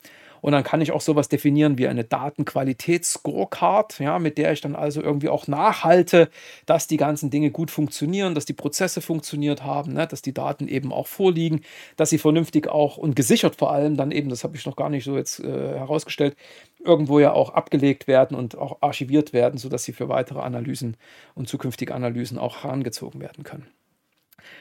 Und 0.40 0.52
dann 0.52 0.64
kann 0.64 0.80
ich 0.80 0.92
auch 0.92 1.00
sowas 1.00 1.28
definieren 1.28 1.78
wie 1.78 1.88
eine 1.88 2.04
Datenqualitätsscorecard, 2.04 3.98
ja, 4.00 4.18
mit 4.18 4.38
der 4.38 4.52
ich 4.52 4.60
dann 4.60 4.76
also 4.76 5.02
irgendwie 5.02 5.28
auch 5.28 5.46
nachhalte, 5.46 6.28
dass 6.66 6.86
die 6.86 6.96
ganzen 6.96 7.30
Dinge 7.30 7.50
gut 7.50 7.70
funktionieren, 7.70 8.34
dass 8.34 8.44
die 8.44 8.52
Prozesse 8.52 9.00
funktioniert 9.00 9.64
haben, 9.64 9.92
ne, 9.92 10.06
dass 10.06 10.22
die 10.22 10.34
Daten 10.34 10.68
eben 10.68 10.92
auch 10.92 11.06
vorliegen, 11.06 11.62
dass 11.96 12.10
sie 12.10 12.18
vernünftig 12.18 12.68
auch 12.68 12.96
und 12.96 13.16
gesichert 13.16 13.56
vor 13.56 13.72
allem 13.72 13.96
dann 13.96 14.10
eben, 14.10 14.28
das 14.28 14.44
habe 14.44 14.56
ich 14.56 14.66
noch 14.66 14.76
gar 14.76 14.90
nicht 14.90 15.04
so 15.04 15.16
jetzt 15.16 15.40
äh, 15.40 15.46
herausgestellt, 15.46 16.36
irgendwo 16.84 17.18
ja 17.18 17.32
auch 17.32 17.50
abgelegt 17.50 18.06
werden 18.06 18.36
und 18.36 18.56
auch 18.56 18.78
archiviert 18.80 19.32
werden, 19.32 19.58
sodass 19.58 19.84
sie 19.84 19.92
für 19.92 20.08
weitere 20.08 20.40
Analysen 20.40 20.96
und 21.34 21.48
zukünftige 21.48 21.94
Analysen 21.94 22.38
auch 22.38 22.62
herangezogen 22.64 23.20
werden 23.20 23.44
können. 23.44 23.66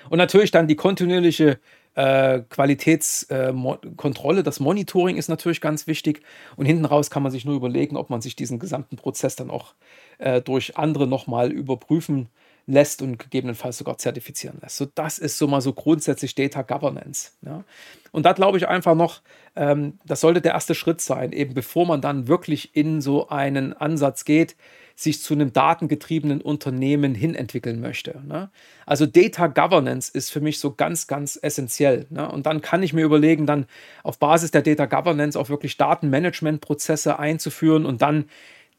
Und 0.09 0.17
natürlich 0.17 0.51
dann 0.51 0.67
die 0.67 0.75
kontinuierliche 0.75 1.59
äh, 1.95 2.41
Qualitätskontrolle, 2.49 4.39
äh, 4.39 4.43
das 4.43 4.59
Monitoring 4.59 5.17
ist 5.17 5.29
natürlich 5.29 5.61
ganz 5.61 5.87
wichtig. 5.87 6.21
Und 6.55 6.65
hinten 6.65 6.85
raus 6.85 7.09
kann 7.09 7.23
man 7.23 7.31
sich 7.31 7.45
nur 7.45 7.55
überlegen, 7.55 7.97
ob 7.97 8.09
man 8.09 8.21
sich 8.21 8.35
diesen 8.35 8.59
gesamten 8.59 8.97
Prozess 8.97 9.35
dann 9.35 9.49
auch 9.49 9.73
äh, 10.17 10.41
durch 10.41 10.77
andere 10.77 11.07
nochmal 11.07 11.51
überprüfen 11.51 12.29
lässt 12.67 13.01
und 13.01 13.19
gegebenenfalls 13.19 13.77
sogar 13.77 13.97
zertifizieren 13.97 14.57
lässt. 14.61 14.77
So, 14.77 14.87
das 14.93 15.19
ist 15.19 15.37
so 15.37 15.47
mal 15.47 15.61
so 15.61 15.73
grundsätzlich 15.73 16.35
Data 16.35 16.61
Governance. 16.63 17.31
Ja. 17.41 17.63
Und 18.11 18.25
da 18.25 18.33
glaube 18.33 18.57
ich 18.57 18.67
einfach 18.67 18.95
noch, 18.95 19.21
ähm, 19.55 19.99
das 20.05 20.21
sollte 20.21 20.41
der 20.41 20.53
erste 20.53 20.75
Schritt 20.75 21.01
sein, 21.01 21.31
eben 21.31 21.53
bevor 21.53 21.85
man 21.85 22.01
dann 22.01 22.27
wirklich 22.27 22.75
in 22.75 23.01
so 23.01 23.29
einen 23.29 23.73
Ansatz 23.73 24.25
geht, 24.25 24.55
sich 24.95 25.21
zu 25.21 25.33
einem 25.33 25.51
datengetriebenen 25.51 26.39
Unternehmen 26.39 27.13
hin 27.13 27.35
entwickeln 27.35 27.81
möchte. 27.81 28.21
Ne? 28.25 28.49
Also 28.85 29.05
Data 29.05 29.47
Governance 29.47 30.09
ist 30.11 30.31
für 30.31 30.39
mich 30.39 30.59
so 30.59 30.73
ganz, 30.73 31.05
ganz 31.05 31.37
essentiell. 31.41 32.07
Ne? 32.09 32.31
Und 32.31 32.45
dann 32.45 32.61
kann 32.61 32.81
ich 32.81 32.93
mir 32.93 33.03
überlegen, 33.03 33.45
dann 33.45 33.65
auf 34.03 34.17
Basis 34.19 34.51
der 34.51 34.61
Data 34.61 34.85
Governance 34.85 35.37
auch 35.37 35.49
wirklich 35.49 35.75
Datenmanagement-Prozesse 35.75 37.19
einzuführen 37.19 37.85
und 37.85 38.01
dann 38.01 38.25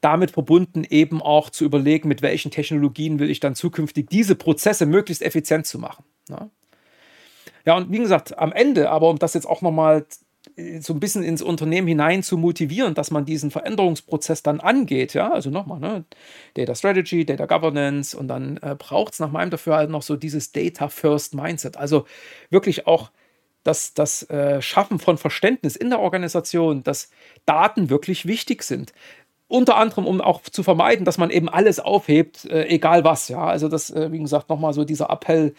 damit 0.07 0.31
verbunden 0.31 0.85
eben 0.89 1.21
auch 1.21 1.49
zu 1.49 1.65
überlegen, 1.65 2.07
mit 2.07 2.21
welchen 2.21 2.49
Technologien 2.49 3.19
will 3.19 3.29
ich 3.29 3.41
dann 3.41 3.55
zukünftig 3.55 4.07
diese 4.09 4.35
Prozesse 4.35 4.85
möglichst 4.85 5.21
effizient 5.21 5.65
zu 5.65 5.79
machen. 5.79 6.05
Ne? 6.29 6.49
Ja, 7.65 7.75
und 7.75 7.91
wie 7.91 7.97
gesagt, 7.97 8.39
am 8.39 8.53
Ende, 8.53 8.89
aber 8.89 9.09
um 9.09 9.19
das 9.19 9.33
jetzt 9.33 9.45
auch 9.45 9.61
nochmal 9.61 10.05
so 10.79 10.93
ein 10.93 11.01
bisschen 11.01 11.23
ins 11.23 11.41
Unternehmen 11.41 11.89
hinein 11.89 12.23
zu 12.23 12.37
motivieren, 12.37 12.93
dass 12.93 13.11
man 13.11 13.25
diesen 13.25 13.51
Veränderungsprozess 13.51 14.43
dann 14.43 14.61
angeht. 14.61 15.13
Ja, 15.13 15.29
also 15.33 15.49
nochmal, 15.49 15.81
ne? 15.81 16.05
Data 16.53 16.73
Strategy, 16.73 17.25
Data 17.25 17.45
Governance 17.45 18.17
und 18.17 18.29
dann 18.29 18.55
äh, 18.61 18.75
braucht 18.79 19.11
es 19.11 19.19
nach 19.19 19.29
meinem 19.29 19.49
Dafürhalten 19.49 19.91
noch 19.91 20.03
so 20.03 20.15
dieses 20.15 20.53
Data 20.53 20.87
First 20.87 21.35
Mindset. 21.35 21.75
Also 21.75 22.05
wirklich 22.49 22.87
auch 22.87 23.11
das, 23.63 23.93
das 23.93 24.23
äh, 24.29 24.61
Schaffen 24.61 24.99
von 24.99 25.17
Verständnis 25.17 25.75
in 25.75 25.89
der 25.89 25.99
Organisation, 25.99 26.81
dass 26.83 27.09
Daten 27.45 27.89
wirklich 27.89 28.25
wichtig 28.25 28.63
sind 28.63 28.93
unter 29.47 29.77
anderem, 29.77 30.05
um 30.05 30.21
auch 30.21 30.41
zu 30.41 30.63
vermeiden, 30.63 31.05
dass 31.05 31.17
man 31.17 31.29
eben 31.29 31.49
alles 31.49 31.79
aufhebt, 31.79 32.45
äh, 32.45 32.67
egal 32.67 33.03
was. 33.03 33.29
Ja, 33.29 33.45
also 33.45 33.69
das, 33.69 33.89
äh, 33.89 34.11
wie 34.11 34.19
gesagt, 34.19 34.49
nochmal 34.49 34.73
so 34.73 34.83
dieser 34.83 35.09
Appell, 35.09 35.53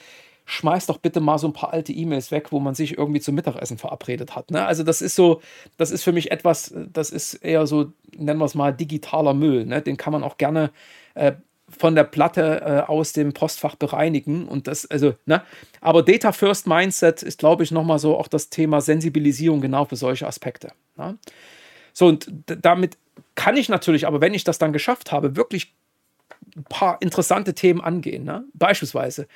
schmeiß 0.45 0.87
doch 0.87 0.99
bitte 0.99 1.21
mal 1.21 1.39
so 1.39 1.47
ein 1.47 1.53
paar 1.53 1.75
alte 1.75 1.93
E-Mails 1.93 2.31
weg, 2.31 2.53
wo 2.53 2.59
man 2.59 2.75
sich 2.75 2.97
irgendwie 2.97 3.21
zum 3.21 3.35
Mittagessen 3.35 3.77
verabredet 3.77 4.35
hat. 4.35 4.51
Ne? 4.51 4.65
Also 4.65 4.83
das 4.83 5.03
ist 5.03 5.15
so, 5.15 5.43
das 5.77 5.91
ist 5.91 6.03
für 6.03 6.13
mich 6.13 6.31
etwas, 6.31 6.75
das 6.91 7.11
ist 7.11 7.35
eher 7.35 7.67
so, 7.67 7.93
nennen 8.17 8.39
wir 8.39 8.47
es 8.47 8.55
mal, 8.55 8.73
digitaler 8.73 9.35
Müll. 9.35 9.67
Ne? 9.67 9.83
Den 9.83 9.99
kann 9.99 10.15
man 10.15 10.25
auch 10.25 10.39
gerne 10.39 10.71
äh, 11.15 11.33
von 11.69 11.95
der 11.95 12.05
Platte 12.05 12.63
äh, 12.65 12.91
aus 12.91 13.13
dem 13.13 13.35
Postfach 13.35 13.75
bereinigen 13.75 14.49
und 14.49 14.69
das, 14.69 14.87
also, 14.87 15.15
ne? 15.27 15.43
Aber 15.83 16.03
Data 16.03 16.33
First 16.33 16.67
Mindset 16.67 17.23
ist, 17.23 17.39
glaube 17.39 17.63
ich, 17.63 17.71
nochmal 17.71 17.99
so 17.99 18.17
auch 18.17 18.29
das 18.29 18.49
Thema 18.49 18.81
Sensibilisierung 18.81 19.61
genau 19.61 19.85
für 19.85 19.97
solche 19.97 20.27
Aspekte. 20.27 20.73
Ne? 20.97 21.19
So, 21.93 22.07
und 22.07 22.33
damit 22.47 22.97
kann 23.35 23.57
ich 23.57 23.69
natürlich, 23.69 24.07
aber 24.07 24.21
wenn 24.21 24.35
ich 24.35 24.45
das 24.45 24.59
dann 24.59 24.73
geschafft 24.73 25.13
habe, 25.13 25.37
wirklich 25.37 25.75
ein 26.57 26.65
paar 26.65 26.99
interessante 27.01 27.55
Themen 27.55 27.81
angehen. 27.81 28.25
Ne? 28.25 28.45
Beispielsweise, 28.55 29.27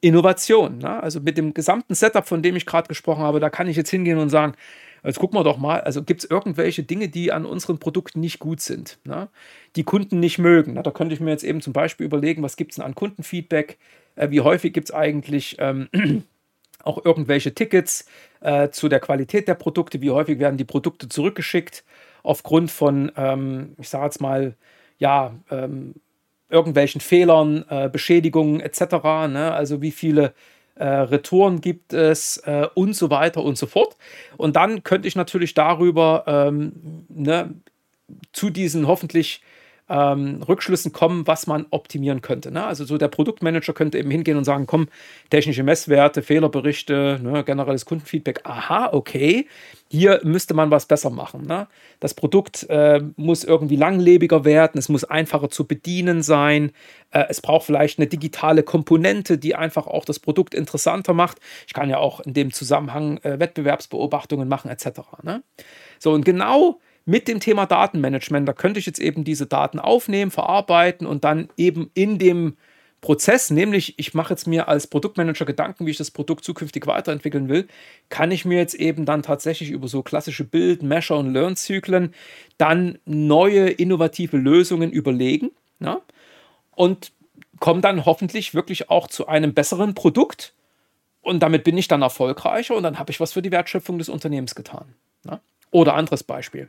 Innovation. 0.00 0.78
Ne? 0.78 1.02
Also 1.02 1.20
mit 1.20 1.36
dem 1.36 1.54
gesamten 1.54 1.94
Setup, 1.94 2.26
von 2.26 2.42
dem 2.42 2.56
ich 2.56 2.66
gerade 2.66 2.88
gesprochen 2.88 3.22
habe, 3.22 3.40
da 3.40 3.50
kann 3.50 3.68
ich 3.68 3.76
jetzt 3.76 3.90
hingehen 3.90 4.18
und 4.18 4.30
sagen, 4.30 4.54
jetzt 5.04 5.18
gucken 5.18 5.38
wir 5.38 5.44
doch 5.44 5.58
mal, 5.58 5.80
also 5.80 6.02
gibt 6.02 6.24
es 6.24 6.30
irgendwelche 6.30 6.82
Dinge, 6.82 7.08
die 7.08 7.32
an 7.32 7.44
unseren 7.44 7.78
Produkten 7.78 8.20
nicht 8.20 8.38
gut 8.38 8.60
sind, 8.60 8.98
ne? 9.04 9.28
die 9.76 9.84
Kunden 9.84 10.20
nicht 10.20 10.38
mögen. 10.38 10.74
Ne? 10.74 10.82
Da 10.82 10.90
könnte 10.90 11.14
ich 11.14 11.20
mir 11.20 11.30
jetzt 11.30 11.44
eben 11.44 11.60
zum 11.60 11.72
Beispiel 11.72 12.06
überlegen, 12.06 12.42
was 12.42 12.56
gibt 12.56 12.72
es 12.72 12.76
denn 12.76 12.84
an 12.84 12.94
Kundenfeedback, 12.94 13.78
äh, 14.16 14.30
wie 14.30 14.40
häufig 14.40 14.72
gibt 14.72 14.90
es 14.90 14.94
eigentlich 14.94 15.56
ähm, 15.58 15.88
auch 16.82 17.04
irgendwelche 17.04 17.54
Tickets 17.54 18.06
äh, 18.40 18.70
zu 18.70 18.88
der 18.88 19.00
Qualität 19.00 19.48
der 19.48 19.54
Produkte, 19.54 20.00
wie 20.00 20.10
häufig 20.10 20.38
werden 20.38 20.56
die 20.56 20.64
Produkte 20.64 21.08
zurückgeschickt 21.08 21.84
aufgrund 22.28 22.70
von, 22.70 23.10
ähm, 23.16 23.74
ich 23.78 23.88
sage 23.88 24.04
jetzt 24.04 24.20
mal, 24.20 24.54
ja, 24.98 25.34
ähm, 25.50 25.94
irgendwelchen 26.50 27.00
Fehlern, 27.00 27.64
äh, 27.70 27.88
Beschädigungen 27.88 28.60
etc. 28.60 28.80
Ne? 29.28 29.52
Also 29.52 29.80
wie 29.80 29.90
viele 29.90 30.34
äh, 30.74 30.86
Retouren 30.86 31.60
gibt 31.60 31.92
es 31.94 32.36
äh, 32.38 32.66
und 32.74 32.94
so 32.94 33.10
weiter 33.10 33.42
und 33.42 33.56
so 33.56 33.66
fort. 33.66 33.96
Und 34.36 34.56
dann 34.56 34.82
könnte 34.82 35.08
ich 35.08 35.16
natürlich 35.16 35.54
darüber 35.54 36.24
ähm, 36.26 37.06
ne, 37.08 37.54
zu 38.32 38.50
diesen 38.50 38.86
hoffentlich 38.86 39.42
ähm, 39.88 40.42
Rückschlüssen 40.46 40.92
kommen, 40.92 41.26
was 41.26 41.46
man 41.46 41.66
optimieren 41.70 42.20
könnte. 42.20 42.50
Ne? 42.50 42.64
Also 42.64 42.84
so 42.84 42.98
der 42.98 43.08
Produktmanager 43.08 43.72
könnte 43.72 43.98
eben 43.98 44.10
hingehen 44.10 44.36
und 44.36 44.44
sagen, 44.44 44.66
komm, 44.66 44.88
technische 45.30 45.62
Messwerte, 45.62 46.22
Fehlerberichte, 46.22 47.20
ne, 47.22 47.44
generelles 47.44 47.84
Kundenfeedback, 47.86 48.42
aha, 48.44 48.90
okay, 48.92 49.46
hier 49.90 50.20
müsste 50.22 50.54
man 50.54 50.70
was 50.70 50.86
besser 50.86 51.10
machen. 51.10 51.46
Ne? 51.46 51.66
Das 52.00 52.14
Produkt 52.14 52.66
äh, 52.68 53.00
muss 53.16 53.44
irgendwie 53.44 53.76
langlebiger 53.76 54.44
werden, 54.44 54.78
es 54.78 54.88
muss 54.88 55.04
einfacher 55.04 55.48
zu 55.48 55.66
bedienen 55.66 56.22
sein, 56.22 56.72
äh, 57.10 57.24
es 57.28 57.40
braucht 57.40 57.64
vielleicht 57.66 57.98
eine 57.98 58.06
digitale 58.06 58.62
Komponente, 58.62 59.38
die 59.38 59.54
einfach 59.54 59.86
auch 59.86 60.04
das 60.04 60.18
Produkt 60.18 60.54
interessanter 60.54 61.14
macht. 61.14 61.38
Ich 61.66 61.72
kann 61.72 61.88
ja 61.88 61.98
auch 61.98 62.20
in 62.20 62.34
dem 62.34 62.52
Zusammenhang 62.52 63.18
äh, 63.18 63.40
Wettbewerbsbeobachtungen 63.40 64.48
machen 64.48 64.70
etc. 64.70 65.00
Ne? 65.22 65.42
So, 65.98 66.12
und 66.12 66.24
genau 66.24 66.80
mit 67.08 67.26
dem 67.26 67.40
Thema 67.40 67.64
Datenmanagement, 67.64 68.46
da 68.46 68.52
könnte 68.52 68.78
ich 68.78 68.84
jetzt 68.84 68.98
eben 68.98 69.24
diese 69.24 69.46
Daten 69.46 69.78
aufnehmen, 69.78 70.30
verarbeiten 70.30 71.06
und 71.06 71.24
dann 71.24 71.48
eben 71.56 71.90
in 71.94 72.18
dem 72.18 72.58
Prozess, 73.00 73.48
nämlich 73.48 73.98
ich 73.98 74.12
mache 74.12 74.34
jetzt 74.34 74.46
mir 74.46 74.68
als 74.68 74.86
Produktmanager 74.86 75.46
Gedanken, 75.46 75.86
wie 75.86 75.90
ich 75.90 75.96
das 75.96 76.10
Produkt 76.10 76.44
zukünftig 76.44 76.86
weiterentwickeln 76.86 77.48
will, 77.48 77.66
kann 78.10 78.30
ich 78.30 78.44
mir 78.44 78.58
jetzt 78.58 78.74
eben 78.74 79.06
dann 79.06 79.22
tatsächlich 79.22 79.70
über 79.70 79.88
so 79.88 80.02
klassische 80.02 80.44
Build, 80.44 80.82
Measure 80.82 81.18
und 81.18 81.32
Learn-Zyklen 81.32 82.12
dann 82.58 82.98
neue 83.06 83.70
innovative 83.70 84.36
Lösungen 84.36 84.92
überlegen 84.92 85.50
ja? 85.80 86.02
und 86.72 87.12
komme 87.58 87.80
dann 87.80 88.04
hoffentlich 88.04 88.52
wirklich 88.52 88.90
auch 88.90 89.08
zu 89.08 89.28
einem 89.28 89.54
besseren 89.54 89.94
Produkt 89.94 90.52
und 91.22 91.40
damit 91.42 91.64
bin 91.64 91.78
ich 91.78 91.88
dann 91.88 92.02
erfolgreicher 92.02 92.76
und 92.76 92.82
dann 92.82 92.98
habe 92.98 93.12
ich 93.12 93.18
was 93.18 93.32
für 93.32 93.40
die 93.40 93.50
Wertschöpfung 93.50 93.96
des 93.96 94.10
Unternehmens 94.10 94.54
getan. 94.54 94.94
Ja? 95.24 95.40
Oder 95.70 95.94
anderes 95.94 96.22
Beispiel. 96.22 96.68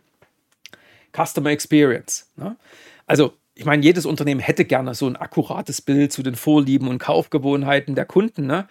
Customer 1.15 1.51
Experience. 1.51 2.31
Ne? 2.35 2.55
Also, 3.05 3.33
ich 3.55 3.65
meine, 3.65 3.83
jedes 3.83 4.05
Unternehmen 4.05 4.39
hätte 4.39 4.63
gerne 4.63 4.95
so 4.95 5.05
ein 5.07 5.17
akkurates 5.17 5.81
Bild 5.81 6.13
zu 6.13 6.23
den 6.23 6.35
Vorlieben 6.35 6.87
und 6.87 6.99
Kaufgewohnheiten 6.99 7.93
der 7.93 8.05
Kunden. 8.05 8.47
Ne? 8.47 8.67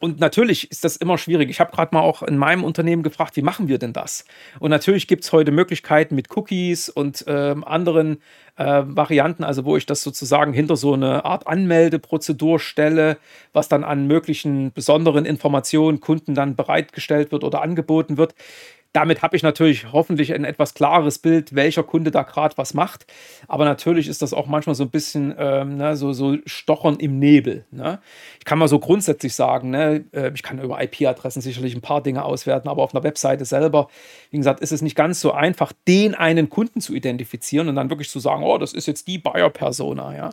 Und 0.00 0.18
natürlich 0.18 0.70
ist 0.70 0.82
das 0.82 0.96
immer 0.96 1.18
schwierig. 1.18 1.50
Ich 1.50 1.60
habe 1.60 1.72
gerade 1.72 1.94
mal 1.94 2.00
auch 2.00 2.22
in 2.22 2.38
meinem 2.38 2.64
Unternehmen 2.64 3.02
gefragt, 3.02 3.36
wie 3.36 3.42
machen 3.42 3.68
wir 3.68 3.78
denn 3.78 3.92
das? 3.92 4.24
Und 4.58 4.70
natürlich 4.70 5.06
gibt 5.06 5.24
es 5.24 5.32
heute 5.32 5.52
Möglichkeiten 5.52 6.14
mit 6.14 6.34
Cookies 6.34 6.88
und 6.88 7.26
äh, 7.26 7.54
anderen 7.64 8.22
äh, 8.56 8.82
Varianten, 8.86 9.44
also 9.44 9.66
wo 9.66 9.76
ich 9.76 9.84
das 9.84 10.02
sozusagen 10.02 10.54
hinter 10.54 10.76
so 10.76 10.94
eine 10.94 11.26
Art 11.26 11.46
Anmeldeprozedur 11.46 12.58
stelle, 12.58 13.18
was 13.52 13.68
dann 13.68 13.84
an 13.84 14.06
möglichen 14.06 14.72
besonderen 14.72 15.26
Informationen 15.26 16.00
Kunden 16.00 16.34
dann 16.34 16.56
bereitgestellt 16.56 17.30
wird 17.30 17.44
oder 17.44 17.60
angeboten 17.60 18.16
wird. 18.16 18.34
Damit 18.92 19.22
habe 19.22 19.36
ich 19.36 19.44
natürlich 19.44 19.92
hoffentlich 19.92 20.34
ein 20.34 20.44
etwas 20.44 20.74
klares 20.74 21.20
Bild, 21.20 21.54
welcher 21.54 21.84
Kunde 21.84 22.10
da 22.10 22.22
gerade 22.22 22.58
was 22.58 22.74
macht. 22.74 23.06
Aber 23.46 23.64
natürlich 23.64 24.08
ist 24.08 24.20
das 24.20 24.34
auch 24.34 24.46
manchmal 24.46 24.74
so 24.74 24.82
ein 24.82 24.90
bisschen 24.90 25.32
ähm, 25.38 25.76
ne, 25.76 25.96
so, 25.96 26.12
so 26.12 26.36
Stochern 26.44 26.96
im 26.96 27.20
Nebel. 27.20 27.64
Ne? 27.70 28.00
Ich 28.40 28.44
kann 28.44 28.58
mal 28.58 28.66
so 28.66 28.80
grundsätzlich 28.80 29.34
sagen, 29.34 29.70
ne, 29.70 30.04
äh, 30.12 30.32
ich 30.34 30.42
kann 30.42 30.60
über 30.60 30.82
IP-Adressen 30.82 31.40
sicherlich 31.40 31.76
ein 31.76 31.80
paar 31.82 32.02
Dinge 32.02 32.24
auswerten, 32.24 32.68
aber 32.68 32.82
auf 32.82 32.92
einer 32.92 33.04
Webseite 33.04 33.44
selber, 33.44 33.86
wie 34.30 34.38
gesagt, 34.38 34.58
ist 34.58 34.72
es 34.72 34.82
nicht 34.82 34.96
ganz 34.96 35.20
so 35.20 35.30
einfach, 35.30 35.72
den 35.86 36.16
einen 36.16 36.50
Kunden 36.50 36.80
zu 36.80 36.92
identifizieren 36.92 37.68
und 37.68 37.76
dann 37.76 37.90
wirklich 37.90 38.10
zu 38.10 38.18
sagen, 38.18 38.42
oh, 38.42 38.58
das 38.58 38.72
ist 38.72 38.86
jetzt 38.86 39.06
die 39.06 39.18
Buyer-Persona. 39.18 40.16
Ja? 40.16 40.30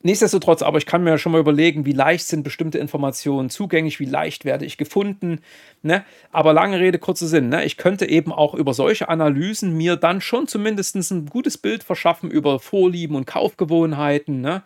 Nichtsdestotrotz, 0.00 0.62
aber 0.62 0.78
ich 0.78 0.86
kann 0.86 1.02
mir 1.02 1.18
schon 1.18 1.32
mal 1.32 1.40
überlegen, 1.40 1.84
wie 1.84 1.92
leicht 1.92 2.24
sind 2.24 2.44
bestimmte 2.44 2.78
Informationen 2.78 3.50
zugänglich, 3.50 3.98
wie 3.98 4.04
leicht 4.04 4.44
werde 4.44 4.64
ich 4.64 4.78
gefunden. 4.78 5.40
Ne? 5.82 6.04
Aber 6.30 6.52
lange 6.52 6.78
Rede, 6.78 7.00
kurzer 7.00 7.26
Sinn. 7.26 7.48
Ne? 7.48 7.64
Ich 7.64 7.76
könnte 7.76 8.08
eben 8.08 8.32
auch 8.32 8.54
über 8.54 8.74
solche 8.74 9.08
Analysen 9.08 9.76
mir 9.76 9.96
dann 9.96 10.20
schon 10.20 10.46
zumindest 10.46 10.94
ein 11.10 11.26
gutes 11.26 11.58
Bild 11.58 11.82
verschaffen 11.82 12.30
über 12.30 12.60
Vorlieben 12.60 13.16
und 13.16 13.26
Kaufgewohnheiten. 13.26 14.40
Ne? 14.40 14.62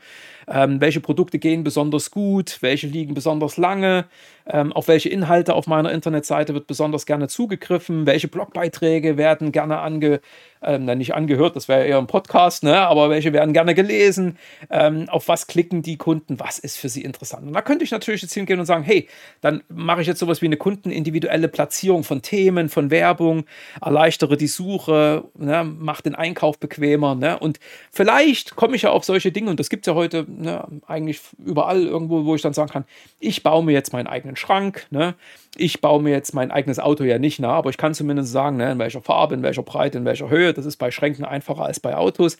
ähm, 0.48 0.80
welche 0.80 1.00
Produkte 1.00 1.38
gehen 1.38 1.64
besonders 1.64 2.10
gut, 2.10 2.58
welche 2.60 2.86
liegen 2.86 3.14
besonders 3.14 3.56
lange, 3.56 4.06
ähm, 4.46 4.72
auf 4.72 4.88
welche 4.88 5.08
Inhalte 5.08 5.54
auf 5.54 5.66
meiner 5.66 5.92
Internetseite 5.92 6.54
wird 6.54 6.66
besonders 6.66 7.06
gerne 7.06 7.28
zugegriffen, 7.28 8.06
welche 8.06 8.28
Blogbeiträge 8.28 9.16
werden 9.16 9.52
gerne 9.52 9.78
ange, 9.78 10.20
ähm, 10.62 10.84
nicht 10.84 11.14
angehört, 11.14 11.56
das 11.56 11.68
wäre 11.68 11.84
eher 11.84 11.98
ein 11.98 12.06
Podcast, 12.06 12.62
ne? 12.62 12.78
aber 12.78 13.10
welche 13.10 13.32
werden 13.32 13.52
gerne 13.52 13.74
gelesen, 13.74 14.38
ähm, 14.70 15.08
auf 15.08 15.28
was 15.28 15.46
klicken 15.46 15.82
die 15.82 15.96
Kunden, 15.96 16.38
was 16.38 16.58
ist 16.58 16.78
für 16.78 16.88
sie 16.88 17.02
interessant. 17.02 17.46
Und 17.46 17.52
da 17.52 17.62
könnte 17.62 17.84
ich 17.84 17.90
natürlich 17.90 18.22
jetzt 18.22 18.34
hingehen 18.34 18.60
und 18.60 18.66
sagen, 18.66 18.84
hey, 18.84 19.08
dann 19.40 19.62
mache 19.68 20.02
ich 20.02 20.06
jetzt 20.06 20.20
sowas 20.20 20.42
wie 20.42 20.46
eine 20.46 20.56
kundenindividuelle 20.56 21.48
Platzierung 21.48 22.04
von 22.04 22.22
Themen, 22.22 22.68
von 22.68 22.90
Werbung, 22.90 23.44
erleichtere 23.80 24.36
die 24.36 24.46
Suche, 24.46 25.24
ne? 25.36 25.64
mache 25.64 26.02
den 26.02 26.14
Einkauf 26.14 26.58
bequemer 26.58 27.14
ne? 27.14 27.38
und 27.38 27.58
vielleicht 27.90 28.56
komme 28.56 28.76
ich 28.76 28.82
ja 28.82 28.90
auf 28.90 29.04
solche 29.04 29.32
Dinge 29.32 29.50
und 29.50 29.58
das 29.58 29.68
gibt 29.68 29.86
es 29.86 29.90
ja 29.90 29.94
heute 29.94 30.26
ne, 30.28 30.64
eigentlich 30.86 31.20
überall 31.38 31.82
irgendwo, 31.82 32.24
wo 32.24 32.34
ich 32.34 32.42
dann 32.42 32.52
sagen 32.52 32.70
kann, 32.70 32.84
ich 33.18 33.42
baue 33.42 33.64
mir 33.64 33.72
jetzt 33.72 33.92
meinen 33.92 34.06
eigenen 34.06 34.31
Schrank, 34.36 34.86
ne? 34.90 35.14
ich 35.56 35.80
baue 35.80 36.02
mir 36.02 36.10
jetzt 36.10 36.34
mein 36.34 36.50
eigenes 36.50 36.78
Auto 36.78 37.04
ja 37.04 37.18
nicht 37.18 37.38
nach, 37.38 37.54
aber 37.54 37.70
ich 37.70 37.76
kann 37.76 37.94
zumindest 37.94 38.32
sagen, 38.32 38.56
ne, 38.56 38.72
in 38.72 38.78
welcher 38.78 39.02
Farbe, 39.02 39.34
in 39.34 39.42
welcher 39.42 39.62
Breite, 39.62 39.98
in 39.98 40.04
welcher 40.04 40.30
Höhe. 40.30 40.54
Das 40.54 40.64
ist 40.64 40.76
bei 40.76 40.90
Schränken 40.90 41.24
einfacher 41.24 41.64
als 41.64 41.78
bei 41.78 41.94
Autos. 41.94 42.38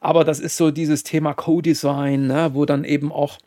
Aber 0.00 0.24
das 0.24 0.40
ist 0.40 0.56
so 0.56 0.70
dieses 0.70 1.02
Thema 1.02 1.32
Co-Design, 1.32 2.26
ne, 2.26 2.50
wo 2.52 2.66
dann 2.66 2.84
eben 2.84 3.12
auch 3.12 3.38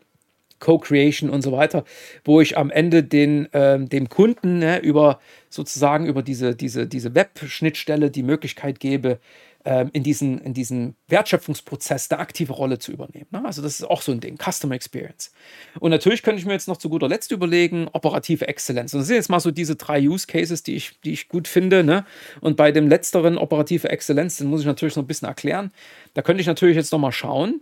Co-Creation 0.60 1.29
und 1.29 1.41
so 1.41 1.51
weiter, 1.51 1.84
wo 2.23 2.41
ich 2.41 2.58
am 2.58 2.71
Ende 2.71 3.03
den, 3.03 3.51
äh, 3.53 3.79
dem 3.79 4.10
Kunden 4.10 4.60
ne, 4.60 4.79
über 4.79 5.19
sozusagen 5.49 6.06
über 6.08 6.23
diese, 6.23 6.56
diese, 6.56 6.88
diese 6.88 7.13
Web-Schnittstelle 7.13 8.10
die 8.10 8.23
Möglichkeit 8.23 8.79
gebe, 8.79 9.19
ähm, 9.65 9.89
in, 9.93 10.04
diesen, 10.04 10.39
in 10.41 10.54
diesen 10.54 10.95
Wertschöpfungsprozess 11.08 12.12
eine 12.12 12.19
aktive 12.19 12.54
Rolle 12.54 12.80
zu 12.80 12.91
übernehmen. 12.91 13.28
Ne? 13.32 13.45
Also 13.45 13.62
das 13.62 13.80
ist 13.80 13.86
auch 13.86 14.02
so 14.02 14.12
ein 14.12 14.19
Ding, 14.19 14.38
Customer 14.38 14.76
Experience. 14.76 15.32
Und 15.80 15.91
natürlich 15.91 16.21
könnte 16.21 16.39
ich 16.39 16.45
mir 16.45 16.54
jetzt 16.54 16.67
noch 16.67 16.78
zu 16.78 16.89
guter 16.89 17.08
Letzt 17.08 17.32
überlegen, 17.32 17.88
operative 17.93 18.47
Exzellenz. 18.47 18.93
Und 18.93 18.99
das 18.99 19.08
sind 19.08 19.15
jetzt 19.15 19.30
mal 19.30 19.39
so 19.39 19.52
diese 19.52 19.76
drei 19.76 20.02
Use 20.02 20.28
Cases, 20.28 20.63
die 20.63 20.76
ich, 20.76 20.99
die 21.02 21.13
ich 21.13 21.30
gut 21.30 21.47
finde. 21.47 21.84
Ne? 21.84 22.06
Und 22.41 22.58
bei 22.58 22.71
dem 22.71 22.88
letzteren, 22.89 23.38
operative 23.38 23.89
Exzellenz, 23.89 24.38
den 24.38 24.47
muss 24.47 24.62
ich 24.62 24.67
natürlich 24.67 24.95
noch 24.95 25.04
ein 25.04 25.08
bisschen 25.08 25.28
erklären. 25.28 25.71
Da 26.13 26.21
könnte 26.21 26.41
ich 26.41 26.47
natürlich 26.47 26.76
jetzt 26.76 26.91
noch 26.91 26.99
mal 26.99 27.12
schauen, 27.12 27.62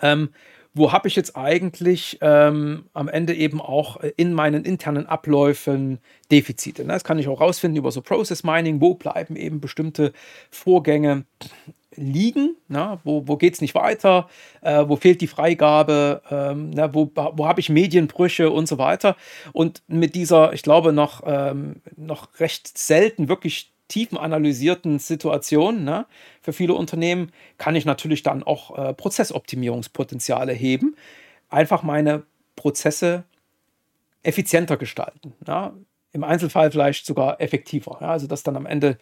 ähm, 0.00 0.30
wo 0.72 0.92
habe 0.92 1.08
ich 1.08 1.16
jetzt 1.16 1.36
eigentlich 1.36 2.18
ähm, 2.20 2.84
am 2.92 3.08
Ende 3.08 3.34
eben 3.34 3.60
auch 3.60 3.98
äh, 3.98 4.12
in 4.16 4.32
meinen 4.32 4.64
internen 4.64 5.06
Abläufen 5.06 5.98
Defizite. 6.30 6.84
Ne? 6.84 6.92
Das 6.92 7.04
kann 7.04 7.18
ich 7.18 7.28
auch 7.28 7.40
rausfinden 7.40 7.78
über 7.78 7.90
so 7.90 8.02
Process 8.02 8.44
Mining, 8.44 8.80
wo 8.80 8.94
bleiben 8.94 9.36
eben 9.36 9.60
bestimmte 9.60 10.12
Vorgänge 10.50 11.24
liegen, 11.96 12.56
ne? 12.68 13.00
wo, 13.02 13.26
wo 13.26 13.36
geht 13.36 13.54
es 13.54 13.60
nicht 13.60 13.74
weiter, 13.74 14.28
äh, 14.62 14.84
wo 14.86 14.96
fehlt 14.96 15.20
die 15.20 15.26
Freigabe, 15.26 16.22
ähm, 16.30 16.70
ne? 16.70 16.90
wo, 16.92 17.10
wo 17.14 17.46
habe 17.46 17.60
ich 17.60 17.68
Medienbrüche 17.68 18.50
und 18.50 18.68
so 18.68 18.78
weiter. 18.78 19.16
Und 19.52 19.82
mit 19.88 20.14
dieser, 20.14 20.52
ich 20.52 20.62
glaube, 20.62 20.92
noch, 20.92 21.22
ähm, 21.26 21.82
noch 21.96 22.28
recht 22.38 22.78
selten 22.78 23.28
wirklich 23.28 23.72
tiefen 23.90 24.16
analysierten 24.16 24.98
Situation 24.98 25.84
ne, 25.84 26.06
für 26.40 26.52
viele 26.52 26.74
Unternehmen 26.74 27.32
kann 27.58 27.76
ich 27.76 27.84
natürlich 27.84 28.22
dann 28.22 28.42
auch 28.42 28.78
äh, 28.78 28.94
Prozessoptimierungspotenziale 28.94 30.52
heben. 30.52 30.96
Einfach 31.50 31.82
meine 31.82 32.22
Prozesse 32.56 33.24
effizienter 34.22 34.76
gestalten. 34.76 35.34
Ja, 35.46 35.74
Im 36.12 36.24
Einzelfall 36.24 36.70
vielleicht 36.70 37.04
sogar 37.04 37.40
effektiver. 37.40 37.98
Ja, 38.00 38.10
also 38.10 38.26
dass 38.26 38.42
dann 38.42 38.56
am 38.56 38.66
Ende 38.66 38.98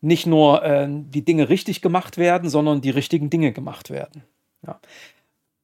nicht 0.00 0.26
nur 0.26 0.64
äh, 0.64 0.88
die 0.88 1.24
Dinge 1.24 1.48
richtig 1.48 1.80
gemacht 1.80 2.18
werden, 2.18 2.50
sondern 2.50 2.80
die 2.80 2.90
richtigen 2.90 3.30
Dinge 3.30 3.52
gemacht 3.52 3.90
werden. 3.90 4.24
Ja. 4.66 4.80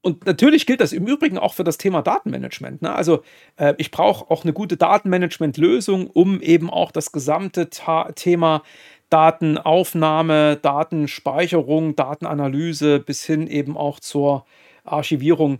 Und 0.00 0.26
natürlich 0.26 0.66
gilt 0.66 0.80
das 0.80 0.92
im 0.92 1.06
Übrigen 1.06 1.38
auch 1.38 1.54
für 1.54 1.64
das 1.64 1.76
Thema 1.76 2.02
Datenmanagement. 2.02 2.82
Ne? 2.82 2.94
Also 2.94 3.22
äh, 3.56 3.74
ich 3.78 3.90
brauche 3.90 4.30
auch 4.30 4.44
eine 4.44 4.52
gute 4.52 4.76
Datenmanagement-Lösung, 4.76 6.08
um 6.08 6.40
eben 6.40 6.70
auch 6.70 6.92
das 6.92 7.10
gesamte 7.12 7.68
Ta 7.68 8.12
Thema 8.12 8.62
Datenaufnahme, 9.10 10.56
Datenspeicherung, 10.56 11.96
Datenanalyse 11.96 13.00
bis 13.00 13.24
hin 13.24 13.46
eben 13.46 13.76
auch 13.76 14.00
zur 14.00 14.44
Archivierung 14.84 15.58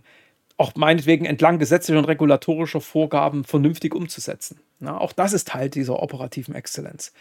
auch 0.57 0.75
meinetwegen 0.75 1.25
entlang 1.25 1.57
gesetzlicher 1.57 1.99
und 1.99 2.05
regulatorischer 2.05 2.81
Vorgaben 2.81 3.45
vernünftig 3.45 3.95
umzusetzen. 3.95 4.59
Na, 4.79 4.99
auch 4.99 5.13
das 5.13 5.33
ist 5.33 5.47
Teil 5.47 5.69
dieser 5.69 6.01
operativen 6.03 6.53
Exzellenz. 6.53 7.13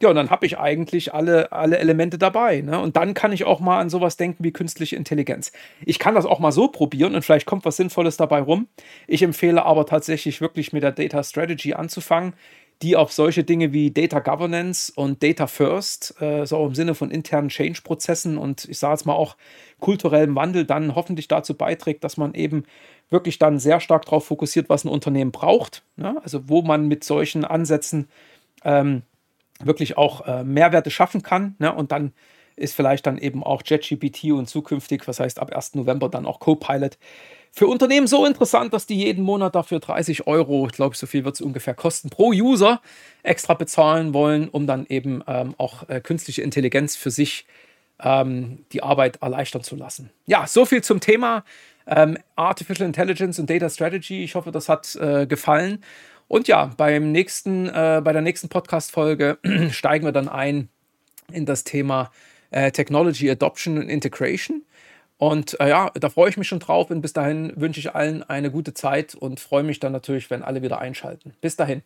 Ja, 0.00 0.08
und 0.08 0.16
dann 0.16 0.30
habe 0.30 0.44
ich 0.44 0.58
eigentlich 0.58 1.14
alle, 1.14 1.52
alle 1.52 1.78
Elemente 1.78 2.18
dabei. 2.18 2.60
Ne? 2.60 2.80
Und 2.80 2.96
dann 2.96 3.14
kann 3.14 3.32
ich 3.32 3.44
auch 3.44 3.60
mal 3.60 3.78
an 3.78 3.90
sowas 3.90 4.16
denken 4.16 4.42
wie 4.42 4.52
künstliche 4.52 4.96
Intelligenz. 4.96 5.52
Ich 5.86 5.98
kann 5.98 6.16
das 6.16 6.26
auch 6.26 6.40
mal 6.40 6.52
so 6.52 6.68
probieren 6.68 7.14
und 7.14 7.24
vielleicht 7.24 7.46
kommt 7.46 7.64
was 7.64 7.76
Sinnvolles 7.76 8.16
dabei 8.16 8.40
rum. 8.40 8.66
Ich 9.06 9.22
empfehle 9.22 9.64
aber 9.64 9.86
tatsächlich 9.86 10.40
wirklich 10.40 10.72
mit 10.72 10.82
der 10.82 10.92
Data 10.92 11.22
Strategy 11.22 11.74
anzufangen, 11.74 12.34
die 12.82 12.96
auf 12.96 13.12
solche 13.12 13.44
Dinge 13.44 13.72
wie 13.72 13.92
Data 13.92 14.18
Governance 14.18 14.92
und 14.94 15.22
Data 15.22 15.46
First, 15.46 16.20
äh, 16.20 16.44
so 16.44 16.66
im 16.66 16.74
Sinne 16.74 16.96
von 16.96 17.10
internen 17.10 17.48
Change-Prozessen 17.48 18.36
und 18.36 18.64
ich 18.68 18.78
sage 18.78 18.94
jetzt 18.94 19.06
mal 19.06 19.14
auch 19.14 19.36
kulturellem 19.80 20.34
Wandel, 20.34 20.64
dann 20.64 20.96
hoffentlich 20.96 21.28
dazu 21.28 21.54
beiträgt, 21.54 22.02
dass 22.02 22.16
man 22.16 22.34
eben 22.34 22.64
wirklich 23.10 23.38
dann 23.38 23.60
sehr 23.60 23.80
stark 23.80 24.06
darauf 24.06 24.26
fokussiert, 24.26 24.68
was 24.68 24.84
ein 24.84 24.88
Unternehmen 24.88 25.30
braucht. 25.30 25.84
Ne? 25.96 26.20
Also 26.22 26.48
wo 26.48 26.62
man 26.62 26.88
mit 26.88 27.04
solchen 27.04 27.44
Ansätzen 27.44 28.08
ähm, 28.64 29.02
wirklich 29.62 29.96
auch 29.96 30.26
äh, 30.26 30.44
Mehrwerte 30.44 30.90
schaffen 30.90 31.22
kann 31.22 31.54
ne? 31.58 31.72
und 31.72 31.92
dann 31.92 32.12
ist 32.56 32.74
vielleicht 32.74 33.06
dann 33.06 33.18
eben 33.18 33.42
auch 33.42 33.62
JetGPT 33.64 34.32
und 34.32 34.48
zukünftig, 34.48 35.06
was 35.06 35.20
heißt 35.20 35.40
ab 35.40 35.54
1. 35.54 35.74
November 35.74 36.08
dann 36.08 36.26
auch 36.26 36.38
Copilot, 36.38 36.98
für 37.56 37.68
Unternehmen 37.68 38.08
so 38.08 38.26
interessant, 38.26 38.72
dass 38.72 38.84
die 38.86 38.96
jeden 38.96 39.22
Monat 39.22 39.54
dafür 39.54 39.78
30 39.78 40.26
Euro, 40.26 40.66
ich 40.66 40.72
glaube, 40.72 40.96
so 40.96 41.06
viel 41.06 41.24
wird 41.24 41.36
es 41.36 41.40
ungefähr 41.40 41.74
kosten, 41.74 42.10
pro 42.10 42.30
User 42.30 42.80
extra 43.22 43.54
bezahlen 43.54 44.12
wollen, 44.12 44.48
um 44.48 44.66
dann 44.66 44.86
eben 44.88 45.22
ähm, 45.28 45.54
auch 45.56 45.88
äh, 45.88 46.00
künstliche 46.00 46.42
Intelligenz 46.42 46.96
für 46.96 47.12
sich 47.12 47.46
ähm, 48.02 48.64
die 48.72 48.82
Arbeit 48.82 49.22
erleichtern 49.22 49.62
zu 49.62 49.76
lassen. 49.76 50.10
Ja, 50.26 50.48
so 50.48 50.64
viel 50.64 50.82
zum 50.82 50.98
Thema 50.98 51.44
ähm, 51.86 52.18
Artificial 52.34 52.88
Intelligence 52.88 53.38
und 53.38 53.48
Data 53.48 53.70
Strategy. 53.70 54.24
Ich 54.24 54.34
hoffe, 54.34 54.50
das 54.50 54.68
hat 54.68 54.96
äh, 54.96 55.28
gefallen. 55.28 55.84
Und 56.28 56.48
ja, 56.48 56.72
beim 56.76 57.12
nächsten, 57.12 57.68
äh, 57.68 58.00
bei 58.02 58.12
der 58.12 58.22
nächsten 58.22 58.48
Podcast-Folge 58.48 59.38
steigen 59.70 60.04
wir 60.04 60.12
dann 60.12 60.28
ein 60.28 60.68
in 61.32 61.46
das 61.46 61.64
Thema 61.64 62.10
äh, 62.50 62.70
Technology 62.70 63.30
Adoption 63.30 63.78
und 63.78 63.88
Integration. 63.88 64.62
Und 65.16 65.58
äh, 65.60 65.68
ja, 65.68 65.90
da 65.94 66.10
freue 66.10 66.28
ich 66.30 66.36
mich 66.36 66.48
schon 66.48 66.58
drauf. 66.58 66.90
Und 66.90 67.00
bis 67.00 67.12
dahin 67.12 67.52
wünsche 67.56 67.80
ich 67.80 67.94
allen 67.94 68.22
eine 68.22 68.50
gute 68.50 68.74
Zeit 68.74 69.14
und 69.14 69.40
freue 69.40 69.62
mich 69.62 69.80
dann 69.80 69.92
natürlich, 69.92 70.28
wenn 70.30 70.42
alle 70.42 70.62
wieder 70.62 70.80
einschalten. 70.80 71.34
Bis 71.40 71.56
dahin. 71.56 71.82